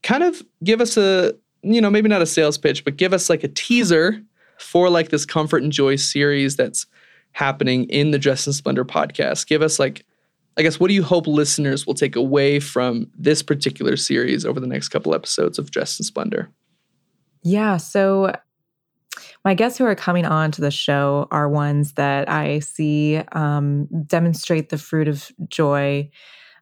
Kind 0.03 0.23
of 0.23 0.43
give 0.63 0.81
us 0.83 0.99
a, 0.99 1.33
you 1.63 1.81
know, 1.81 1.89
maybe 1.91 2.09
not 2.11 2.21
a 2.21 2.27
sales 2.27 2.59
pitch, 2.59 2.85
but 2.85 2.97
give 2.99 3.15
us 3.15 3.31
like 3.31 3.43
a 3.43 3.49
teaser 3.49 4.21
for 4.59 4.91
like 4.91 5.09
this 5.09 5.25
comfort 5.25 5.63
and 5.63 5.73
joy 5.73 5.97
series 5.97 6.55
that's 6.57 6.85
happening 7.33 7.85
in 7.85 8.11
the 8.11 8.19
Dressed 8.19 8.47
in 8.47 8.53
Splendor 8.53 8.85
podcast. 8.85 9.47
Give 9.47 9.63
us 9.63 9.79
like, 9.79 10.05
I 10.59 10.63
guess, 10.63 10.79
what 10.79 10.89
do 10.89 10.95
you 10.95 11.03
hope 11.03 11.27
listeners 11.27 11.87
will 11.87 11.95
take 11.95 12.17
away 12.17 12.61
from 12.61 13.11
this 13.19 13.43
particular 13.43 13.97
series 13.97 14.45
over 14.45 14.61
the 14.61 14.67
next 14.67 14.89
couple 14.91 15.15
episodes 15.15 15.59
of 15.59 15.71
Dressed 15.71 15.99
in 16.01 16.05
Splendor? 16.05 16.51
Yeah. 17.43 17.77
So 17.77 18.33
my 19.45 19.55
guests 19.55 19.79
who 19.79 19.85
are 19.85 19.95
coming 19.95 20.25
on 20.25 20.51
to 20.53 20.61
the 20.61 20.71
show 20.71 21.27
are 21.31 21.49
ones 21.49 21.95
that 21.95 22.29
I 22.29 22.61
see 22.61 23.17
um, 23.33 23.89
demonstrate 24.07 24.69
the 24.69 24.79
fruit 24.79 25.09
of 25.09 25.31
joy, 25.49 26.11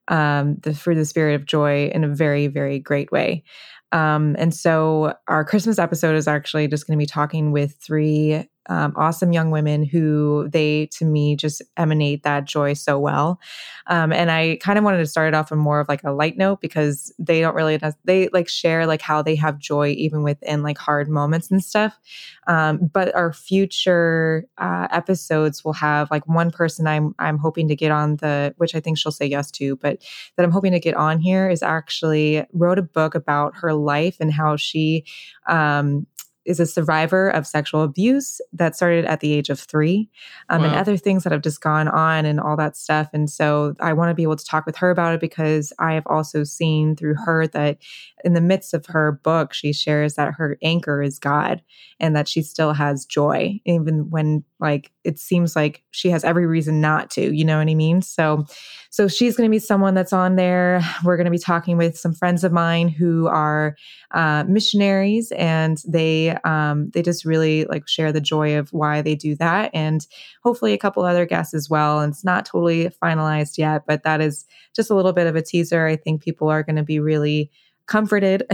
um, 0.09 0.57
the 0.63 0.75
fruit 0.75 0.95
of 0.95 0.99
the 0.99 1.05
spirit 1.05 1.35
of 1.35 1.47
joy 1.47 1.91
in 1.95 2.05
a 2.05 2.09
very, 2.09 2.47
very 2.47 2.79
great 2.79 3.13
way. 3.13 3.45
Um, 3.93 4.37
and 4.39 4.55
so 4.55 5.15
our 5.29 5.45
Christmas 5.45 5.79
episode 5.79 6.17
is 6.17 6.29
actually 6.29 6.69
just 6.69 6.87
going 6.87 6.99
to 6.99 7.03
be 7.03 7.07
talking 7.07 7.53
with 7.53 7.77
three 7.77 8.49
um, 8.69 8.93
awesome 8.97 9.33
young 9.33 9.51
women 9.51 9.85
who 9.85 10.49
they, 10.53 10.87
to 10.93 11.05
me, 11.05 11.35
just 11.35 11.63
emanate 11.77 12.23
that 12.23 12.45
joy 12.45 12.75
so 12.75 12.99
well. 12.99 13.41
Um, 13.87 14.13
and 14.13 14.31
I 14.31 14.59
kind 14.61 14.79
of 14.79 14.85
wanted 14.85 14.99
to 14.99 15.07
start 15.07 15.29
it 15.29 15.35
off 15.35 15.51
on 15.51 15.59
more 15.59 15.81
of 15.81 15.89
like 15.89 16.05
a 16.05 16.13
light 16.13 16.37
note 16.37 16.61
because 16.61 17.13
they 17.19 17.41
don't 17.41 17.55
really, 17.55 17.81
they 18.05 18.29
like 18.29 18.49
share 18.49 18.87
like 18.87 19.01
how 19.01 19.23
they 19.23 19.35
have 19.37 19.59
joy 19.59 19.89
even 19.97 20.23
within 20.23 20.63
like 20.63 20.79
hard 20.79 21.09
moments 21.09 21.51
and 21.51 21.65
stuff. 21.65 21.99
Um, 22.47 22.91
but 22.93 23.15
our 23.15 23.33
future 23.33 24.45
uh, 24.59 24.89
episodes 24.91 25.65
will 25.65 25.73
have 25.73 26.11
like 26.11 26.27
one 26.29 26.51
person 26.51 26.87
I'm, 26.87 27.15
I'm 27.19 27.39
hoping 27.39 27.69
to 27.69 27.77
get 27.77 27.91
on 27.91 28.17
the, 28.17 28.55
which 28.59 28.75
I 28.75 28.81
think 28.81 28.99
she'll 28.99 29.13
say 29.13 29.27
yes 29.27 29.51
to, 29.53 29.77
but 29.77 30.03
that 30.37 30.45
I'm 30.45 30.53
hoping 30.53 30.73
to 30.73 30.81
get 30.81 30.95
on 30.95 31.19
here 31.19 31.49
is 31.49 31.63
actually 31.63 32.45
wrote 32.53 32.79
a 32.79 32.83
book 32.83 33.15
about 33.15 33.57
her 33.57 33.73
life 33.75 34.19
and 34.21 34.33
how 34.33 34.57
she 34.57 35.05
um, 35.49 36.07
is 36.45 36.59
a 36.59 36.67
survivor 36.67 37.29
of 37.31 37.47
sexual 37.47 37.83
abuse 37.83 38.41
that 38.53 38.75
started 38.75 39.05
at 39.05 39.21
the 39.21 39.33
age 39.33 39.51
of 39.51 39.61
three 39.61 40.09
um, 40.49 40.63
wow. 40.63 40.69
and 40.69 40.77
other 40.77 40.97
things 40.97 41.23
that 41.23 41.33
have 41.33 41.43
just 41.43 41.61
gone 41.61 41.89
on 41.89 42.25
and 42.25 42.41
all 42.41 42.57
that 42.57 42.77
stuff. 42.77 43.09
And 43.13 43.29
so 43.29 43.75
I 43.81 43.93
want 43.93 44.11
to 44.11 44.15
be 44.15 44.23
able 44.23 44.37
to 44.37 44.45
talk 44.45 44.67
with 44.67 44.77
her 44.77 44.91
about 44.91 45.15
it 45.15 45.21
because 45.21 45.73
I 45.79 45.95
have 45.95 46.07
also 46.07 46.45
seen 46.45 46.97
through 46.97 47.17
her 47.25 47.47
that 47.49 47.79
in 48.25 48.33
the 48.35 48.41
midst 48.41 48.73
of 48.75 48.87
her 48.87 49.13
book, 49.13 49.53
she 49.53 49.73
shares 49.73 50.15
that 50.15 50.35
her 50.35 50.59
anchor 50.63 51.03
is 51.03 51.19
God 51.19 51.63
and 51.99 52.17
that 52.17 52.29
she 52.29 52.43
still 52.43 52.73
has 52.73 53.05
joy, 53.05 53.61
even 53.65 54.11
when 54.11 54.45
like 54.61 54.91
it 55.05 55.19
seems 55.19 55.57
like 55.57 55.83
she 55.91 56.11
has 56.11 56.25
every 56.25 56.47
reason 56.47 56.81
not 56.81 57.11
to, 57.11 57.35
you 57.35 57.45
know 57.45 57.59
what 57.59 57.69
I 57.69 57.75
mean? 57.75 58.03
So, 58.03 58.45
so 58.91 59.09
she's 59.09 59.37
going 59.37 59.49
to 59.49 59.51
be 59.51 59.59
someone 59.59 59.95
that's 59.95 60.13
on 60.13 60.37
there. 60.37 60.83
We're 61.05 61.17
going 61.17 61.25
to 61.27 61.31
be 61.31 61.39
talking 61.39 61.77
with 61.77 61.97
some 61.97 62.13
friends 62.13 62.45
of 62.45 62.53
mine 62.53 62.89
who 62.89 63.27
are 63.29 63.77
uh, 64.11 64.45
missionaries 64.47 65.33
and 65.33 65.83
they, 65.89 66.37
um, 66.45 66.91
they 66.91 67.03
just 67.03 67.25
really 67.25 67.65
like 67.65 67.89
share 67.89 68.13
the 68.13 68.21
joy 68.21 68.59
of 68.59 68.73
why 68.73 69.01
they 69.03 69.15
do 69.15 69.35
that. 69.37 69.71
And 69.73 70.07
hopefully 70.43 70.73
a 70.73 70.79
couple 70.79 71.05
other 71.05 71.27
guests 71.27 71.55
as 71.55 71.71
well. 71.71 72.01
And 72.01 72.13
it's 72.13 72.25
not 72.25 72.45
totally 72.45 72.91
finalized 73.03 73.59
yet, 73.59 73.83
but 73.87 74.03
that 74.03 74.21
is 74.21 74.45
just 74.75 74.91
a 74.91 74.95
little 74.95 75.13
bit 75.13 75.27
of 75.27 75.37
a 75.37 75.43
teaser. 75.43 75.87
I 75.87 75.97
think 75.97 76.23
people 76.23 76.49
are 76.49 76.63
going 76.63 76.77
to 76.77 76.83
be 76.83 77.01
really 77.01 77.51
comforted 77.91 78.47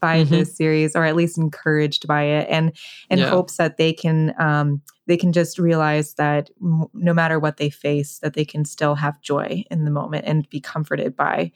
by 0.00 0.22
mm-hmm. 0.22 0.30
this 0.30 0.56
series 0.56 0.94
or 0.94 1.04
at 1.04 1.16
least 1.16 1.36
encouraged 1.36 2.06
by 2.06 2.22
it 2.22 2.46
and 2.48 2.72
in 3.10 3.18
yeah. 3.18 3.28
hopes 3.28 3.56
that 3.56 3.76
they 3.76 3.92
can 3.92 4.32
um, 4.38 4.80
they 5.06 5.16
can 5.16 5.32
just 5.32 5.58
realize 5.58 6.14
that 6.14 6.48
m- 6.62 6.86
no 6.94 7.12
matter 7.12 7.40
what 7.40 7.56
they 7.56 7.68
face 7.68 8.20
that 8.20 8.34
they 8.34 8.44
can 8.44 8.64
still 8.64 8.94
have 8.94 9.20
joy 9.20 9.64
in 9.68 9.84
the 9.84 9.90
moment 9.90 10.24
and 10.26 10.48
be 10.48 10.60
comforted 10.60 11.16
by 11.16 11.50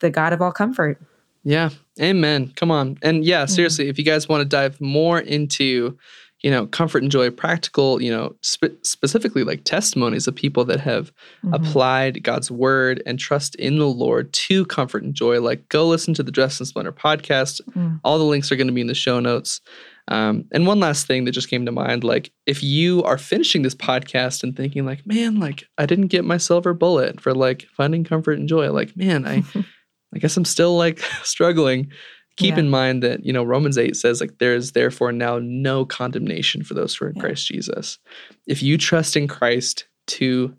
the 0.00 0.10
god 0.10 0.34
of 0.34 0.42
all 0.42 0.52
comfort 0.52 1.00
yeah 1.44 1.70
amen 2.00 2.52
come 2.56 2.70
on 2.70 2.98
and 3.00 3.24
yeah 3.24 3.44
mm-hmm. 3.44 3.54
seriously 3.54 3.86
mm-hmm. 3.86 3.90
if 3.90 3.98
you 3.98 4.04
guys 4.04 4.28
want 4.28 4.42
to 4.42 4.44
dive 4.44 4.78
more 4.78 5.18
into 5.18 5.96
you 6.42 6.50
know, 6.50 6.66
comfort 6.66 7.02
and 7.02 7.10
joy, 7.10 7.30
practical, 7.30 8.00
you 8.02 8.10
know, 8.10 8.36
spe- 8.42 8.82
specifically 8.82 9.42
like 9.42 9.64
testimonies 9.64 10.28
of 10.28 10.34
people 10.34 10.64
that 10.66 10.80
have 10.80 11.10
mm-hmm. 11.44 11.54
applied 11.54 12.22
God's 12.22 12.50
word 12.50 13.02
and 13.06 13.18
trust 13.18 13.54
in 13.56 13.78
the 13.78 13.88
Lord 13.88 14.32
to 14.32 14.66
comfort 14.66 15.02
and 15.02 15.14
joy. 15.14 15.40
Like, 15.40 15.68
go 15.68 15.86
listen 15.86 16.14
to 16.14 16.22
the 16.22 16.30
Dressed 16.30 16.60
in 16.60 16.66
Splendor 16.66 16.92
podcast. 16.92 17.60
Mm. 17.70 18.00
All 18.04 18.18
the 18.18 18.24
links 18.24 18.52
are 18.52 18.56
going 18.56 18.66
to 18.66 18.72
be 18.72 18.82
in 18.82 18.86
the 18.86 18.94
show 18.94 19.18
notes. 19.18 19.60
Um, 20.08 20.44
and 20.52 20.66
one 20.66 20.78
last 20.78 21.06
thing 21.06 21.24
that 21.24 21.32
just 21.32 21.48
came 21.48 21.66
to 21.66 21.72
mind 21.72 22.04
like, 22.04 22.30
if 22.44 22.62
you 22.62 23.02
are 23.02 23.18
finishing 23.18 23.62
this 23.62 23.74
podcast 23.74 24.44
and 24.44 24.54
thinking, 24.54 24.84
like, 24.84 25.06
man, 25.06 25.40
like, 25.40 25.64
I 25.78 25.86
didn't 25.86 26.08
get 26.08 26.24
my 26.24 26.36
silver 26.36 26.74
bullet 26.74 27.20
for 27.20 27.34
like 27.34 27.66
finding 27.76 28.04
comfort 28.04 28.38
and 28.38 28.48
joy, 28.48 28.70
like, 28.70 28.96
man, 28.96 29.26
I, 29.26 29.42
I 30.14 30.18
guess 30.18 30.36
I'm 30.36 30.44
still 30.44 30.76
like 30.76 30.98
struggling 31.22 31.90
keep 32.36 32.54
yeah. 32.54 32.60
in 32.60 32.70
mind 32.70 33.02
that 33.02 33.24
you 33.24 33.32
know 33.32 33.42
romans 33.42 33.78
8 33.78 33.96
says 33.96 34.20
like 34.20 34.38
there 34.38 34.54
is 34.54 34.72
therefore 34.72 35.12
now 35.12 35.38
no 35.42 35.84
condemnation 35.84 36.62
for 36.62 36.74
those 36.74 36.94
who 36.94 37.06
are 37.06 37.08
in 37.08 37.16
yeah. 37.16 37.22
christ 37.22 37.46
jesus 37.46 37.98
if 38.46 38.62
you 38.62 38.78
trust 38.78 39.16
in 39.16 39.26
christ 39.28 39.86
to 40.06 40.54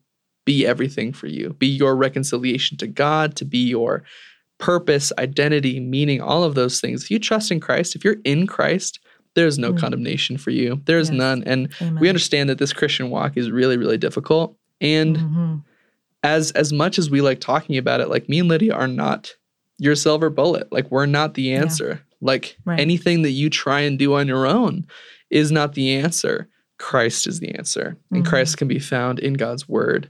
be 0.45 0.65
everything 0.65 1.13
for 1.13 1.27
you 1.27 1.53
be 1.53 1.67
your 1.67 1.95
reconciliation 1.95 2.77
to 2.77 2.87
god 2.87 3.35
to 3.35 3.45
be 3.45 3.59
your 3.59 4.03
purpose 4.57 5.13
identity 5.19 5.79
meaning 5.79 6.21
all 6.21 6.43
of 6.43 6.55
those 6.55 6.81
things 6.81 7.03
if 7.03 7.11
you 7.11 7.19
trust 7.19 7.51
in 7.51 7.59
christ 7.59 7.95
if 7.95 8.03
you're 8.03 8.17
in 8.23 8.47
christ 8.47 8.99
there's 9.35 9.59
no 9.59 9.71
mm. 9.71 9.79
condemnation 9.79 10.37
for 10.37 10.49
you 10.49 10.81
there's 10.85 11.09
yes. 11.09 11.17
none 11.17 11.43
and 11.45 11.71
Amen. 11.81 11.99
we 11.99 12.09
understand 12.09 12.49
that 12.49 12.57
this 12.57 12.73
christian 12.73 13.09
walk 13.09 13.37
is 13.37 13.51
really 13.51 13.77
really 13.77 13.97
difficult 13.97 14.57
and 14.81 15.17
mm-hmm. 15.17 15.55
as 16.23 16.51
as 16.51 16.73
much 16.73 16.97
as 16.97 17.09
we 17.09 17.21
like 17.21 17.39
talking 17.39 17.77
about 17.77 18.01
it 18.01 18.09
like 18.09 18.27
me 18.27 18.39
and 18.39 18.49
lydia 18.49 18.73
are 18.73 18.87
not 18.87 19.35
your 19.77 19.95
silver 19.95 20.29
bullet. 20.29 20.71
Like 20.71 20.89
we're 20.91 21.05
not 21.05 21.33
the 21.33 21.53
answer. 21.53 21.89
Yeah. 21.89 22.15
Like 22.21 22.57
right. 22.65 22.79
anything 22.79 23.21
that 23.21 23.31
you 23.31 23.49
try 23.49 23.81
and 23.81 23.97
do 23.99 24.15
on 24.15 24.27
your 24.27 24.45
own 24.47 24.87
is 25.29 25.51
not 25.51 25.73
the 25.73 25.95
answer. 25.95 26.49
Christ 26.79 27.27
is 27.27 27.39
the 27.39 27.53
answer. 27.55 27.97
Mm-hmm. 28.05 28.15
And 28.15 28.25
Christ 28.25 28.57
can 28.57 28.67
be 28.67 28.79
found 28.79 29.19
in 29.19 29.33
God's 29.33 29.67
word. 29.67 30.09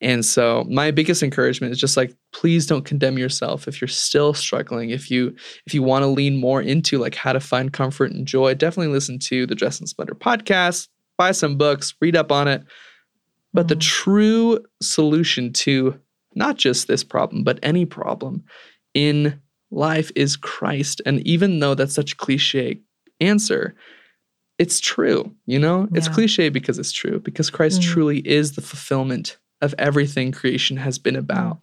And 0.00 0.24
so 0.24 0.66
my 0.68 0.90
biggest 0.90 1.22
encouragement 1.22 1.72
is 1.72 1.78
just 1.78 1.96
like 1.96 2.14
please 2.32 2.66
don't 2.66 2.84
condemn 2.84 3.18
yourself 3.18 3.68
if 3.68 3.80
you're 3.80 3.88
still 3.88 4.34
struggling. 4.34 4.90
If 4.90 5.10
you 5.10 5.34
if 5.66 5.74
you 5.74 5.82
want 5.82 6.02
to 6.02 6.08
lean 6.08 6.40
more 6.40 6.60
into 6.60 6.98
like 6.98 7.14
how 7.14 7.32
to 7.32 7.40
find 7.40 7.72
comfort 7.72 8.10
and 8.10 8.26
joy, 8.26 8.54
definitely 8.54 8.92
listen 8.92 9.18
to 9.20 9.46
the 9.46 9.54
Dressed 9.54 9.80
in 9.80 9.86
Splendor 9.86 10.14
podcast, 10.14 10.88
buy 11.16 11.30
some 11.32 11.56
books, 11.56 11.94
read 12.00 12.16
up 12.16 12.32
on 12.32 12.48
it. 12.48 12.64
But 13.52 13.62
mm-hmm. 13.62 13.68
the 13.68 13.76
true 13.76 14.64
solution 14.80 15.52
to 15.52 16.00
not 16.34 16.56
just 16.56 16.88
this 16.88 17.04
problem, 17.04 17.44
but 17.44 17.60
any 17.62 17.84
problem 17.84 18.44
in 18.94 19.40
life 19.70 20.10
is 20.14 20.36
Christ. 20.36 21.00
And 21.06 21.26
even 21.26 21.60
though 21.60 21.74
that's 21.74 21.94
such 21.94 22.12
a 22.12 22.16
cliche 22.16 22.80
answer, 23.20 23.74
it's 24.58 24.80
true, 24.80 25.34
you 25.46 25.58
know? 25.58 25.88
Yeah. 25.90 25.98
It's 25.98 26.08
cliche 26.08 26.48
because 26.48 26.78
it's 26.78 26.92
true, 26.92 27.20
because 27.20 27.50
Christ 27.50 27.80
mm. 27.80 27.84
truly 27.84 28.18
is 28.18 28.52
the 28.52 28.60
fulfillment 28.60 29.38
of 29.60 29.74
everything 29.78 30.32
creation 30.32 30.76
has 30.76 30.98
been 30.98 31.16
about. 31.16 31.58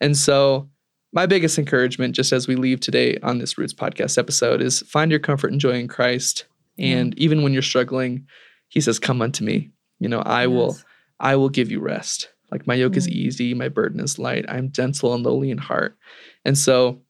And 0.00 0.16
so, 0.16 0.68
my 1.12 1.26
biggest 1.26 1.58
encouragement, 1.58 2.14
just 2.14 2.32
as 2.32 2.46
we 2.46 2.56
leave 2.56 2.80
today 2.80 3.16
on 3.22 3.38
this 3.38 3.56
Roots 3.56 3.72
podcast 3.72 4.18
episode, 4.18 4.60
is 4.60 4.80
find 4.82 5.10
your 5.10 5.20
comfort 5.20 5.52
and 5.52 5.60
joy 5.60 5.72
in 5.72 5.88
Christ. 5.88 6.46
And 6.78 7.14
mm. 7.14 7.18
even 7.18 7.42
when 7.42 7.52
you're 7.52 7.62
struggling, 7.62 8.26
He 8.68 8.80
says, 8.80 8.98
Come 8.98 9.22
unto 9.22 9.44
me. 9.44 9.70
You 9.98 10.08
know, 10.08 10.20
I 10.20 10.42
yes. 10.42 10.50
will, 10.50 10.76
I 11.20 11.36
will 11.36 11.48
give 11.48 11.70
you 11.70 11.80
rest. 11.80 12.28
Like 12.50 12.66
my 12.66 12.74
yoke 12.74 12.94
mm. 12.94 12.98
is 12.98 13.08
easy, 13.08 13.54
my 13.54 13.68
burden 13.68 14.00
is 14.00 14.18
light. 14.18 14.44
I'm 14.48 14.70
gentle 14.70 15.14
and 15.14 15.24
lowly 15.24 15.50
in 15.50 15.58
heart. 15.58 15.96
And 16.46 16.56
so 16.56 17.00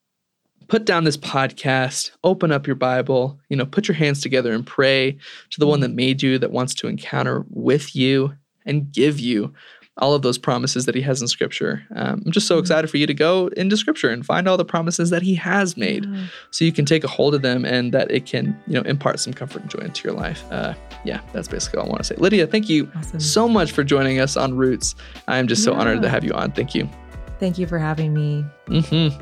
put 0.67 0.87
down 0.87 1.05
this 1.05 1.19
podcast, 1.19 2.11
open 2.25 2.51
up 2.51 2.67
your 2.67 2.75
Bible, 2.75 3.39
you 3.51 3.57
know, 3.57 3.67
put 3.67 3.87
your 3.87 3.95
hands 3.95 4.23
together 4.23 4.53
and 4.53 4.67
pray 4.67 5.13
to 5.51 5.61
the 5.61 5.67
one 5.67 5.81
that 5.81 5.91
made 5.91 6.23
you, 6.23 6.39
that 6.39 6.51
wants 6.51 6.75
to 6.77 6.89
encounter 6.89 7.45
with 7.51 7.95
you 7.95 8.35
and 8.65 8.91
give 8.91 9.21
you 9.21 9.55
all 9.99 10.15
of 10.15 10.23
those 10.23 10.39
promises 10.39 10.87
that 10.87 10.95
he 10.95 11.01
has 11.03 11.21
in 11.21 11.29
scripture. 11.29 11.87
Um, 11.95 12.23
I'm 12.25 12.33
just 12.33 12.47
so 12.47 12.57
mm. 12.57 12.61
excited 12.61 12.89
for 12.89 12.97
you 12.97 13.07
to 13.07 13.15
go 13.15 13.49
into 13.57 13.77
scripture 13.77 14.09
and 14.09 14.25
find 14.25 14.49
all 14.49 14.57
the 14.57 14.65
promises 14.65 15.11
that 15.11 15.23
he 15.23 15.35
has 15.37 15.77
made 15.77 16.07
yeah. 16.07 16.27
so 16.51 16.65
you 16.65 16.73
can 16.73 16.85
take 16.85 17.05
a 17.05 17.09
hold 17.09 17.35
of 17.35 17.43
them 17.43 17.65
and 17.65 17.93
that 17.93 18.11
it 18.11 18.25
can, 18.27 18.59
you 18.67 18.75
know, 18.75 18.83
impart 18.83 19.21
some 19.21 19.33
comfort 19.35 19.63
and 19.63 19.71
joy 19.71 19.81
into 19.81 20.03
your 20.07 20.17
life. 20.17 20.45
Uh, 20.51 20.75
yeah, 21.05 21.21
that's 21.33 21.49
basically 21.49 21.79
all 21.79 21.87
I 21.87 21.89
want 21.89 21.99
to 22.01 22.05
say. 22.05 22.17
Lydia, 22.17 22.47
thank 22.47 22.69
you 22.69 22.91
awesome. 22.97 23.21
so 23.21 23.49
much 23.49 23.73
for 23.73 23.85
joining 23.85 24.19
us 24.19 24.37
on 24.37 24.55
Roots. 24.55 24.95
I'm 25.29 25.47
just 25.47 25.63
so 25.63 25.73
yeah. 25.73 25.81
honored 25.81 26.03
to 26.03 26.09
have 26.09 26.25
you 26.25 26.33
on. 26.33 26.53
Thank 26.53 26.75
you. 26.75 26.89
Thank 27.39 27.59
you 27.59 27.67
for 27.67 27.79
having 27.79 28.15
me. 28.15 28.45
Mm-hmm. 28.67 29.21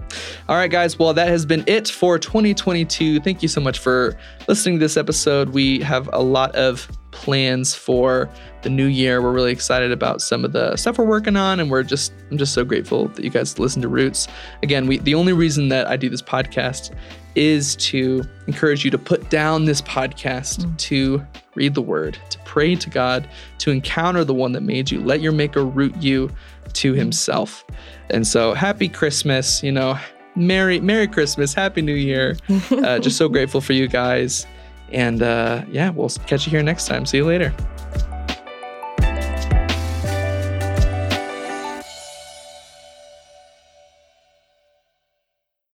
All 0.49 0.57
right, 0.57 0.71
guys. 0.71 0.99
Well, 0.99 1.13
that 1.15 1.29
has 1.29 1.45
been 1.45 1.65
it 1.67 1.89
for 1.89 2.19
2022. 2.19 3.21
Thank 3.21 3.43
you 3.43 3.49
so 3.49 3.61
much 3.61 3.79
for 3.79 4.17
listening 4.49 4.79
to 4.79 4.85
this 4.85 4.97
episode. 4.97 5.51
We 5.51 5.81
have 5.81 6.09
a 6.13 6.23
lot 6.23 6.55
of 6.55 6.89
plans 7.11 7.75
for 7.75 8.29
the 8.63 8.71
new 8.71 8.87
year. 8.87 9.23
We're 9.23 9.33
really 9.33 9.53
excited 9.53 9.93
about 9.93 10.21
some 10.21 10.45
of 10.45 10.53
the 10.53 10.77
stuff 10.77 10.99
we're 10.99 11.05
working 11.05 11.37
on, 11.37 11.61
and 11.61 11.71
we're 11.71 11.83
just 11.83 12.13
I'm 12.31 12.39
just 12.39 12.55
so 12.55 12.65
grateful 12.65 13.09
that 13.09 13.25
you 13.25 13.31
guys 13.31 13.59
listen 13.59 13.83
to 13.83 13.89
Roots. 13.89 14.29
Again, 14.63 14.87
we 14.87 14.99
the 14.99 15.15
only 15.15 15.33
reason 15.33 15.69
that 15.71 15.89
I 15.89 15.97
do 15.97 16.09
this 16.09 16.23
podcast 16.23 16.95
is 17.35 17.75
to 17.77 18.23
encourage 18.47 18.85
you 18.85 18.91
to 18.91 18.99
put 18.99 19.29
down 19.29 19.65
this 19.65 19.83
podcast, 19.83 20.65
mm. 20.65 20.79
to 20.79 21.25
read 21.55 21.75
the 21.75 21.83
word, 21.83 22.19
to 22.31 22.39
pray 22.41 22.75
to 22.77 22.91
God, 22.91 23.29
to 23.59 23.71
encounter 23.71 24.25
the 24.25 24.35
one 24.35 24.53
that 24.53 24.63
made 24.63 24.91
you. 24.91 25.01
Let 25.01 25.21
your 25.21 25.33
maker 25.33 25.65
root 25.65 25.97
you 25.97 26.31
to 26.73 26.95
himself. 26.95 27.65
And 28.11 28.27
so 28.27 28.55
happy 28.55 28.89
Christmas, 28.89 29.63
you 29.63 29.73
know, 29.73 29.99
Merry 30.37 30.81
Merry 30.81 31.07
Christmas, 31.07 31.55
Happy 31.55 31.83
New 31.83 31.95
Year. 31.95 32.37
Uh, 32.71 32.99
just 32.99 33.17
so 33.17 33.29
grateful 33.37 33.61
for 33.61 33.73
you 33.73 33.87
guys. 33.87 34.47
And 34.93 35.23
uh, 35.23 35.65
yeah, 35.71 35.91
we'll 35.91 36.11
catch 36.27 36.47
you 36.47 36.51
here 36.51 36.63
next 36.63 36.87
time. 36.87 37.07
See 37.07 37.19
you 37.19 37.25
later. 37.25 37.55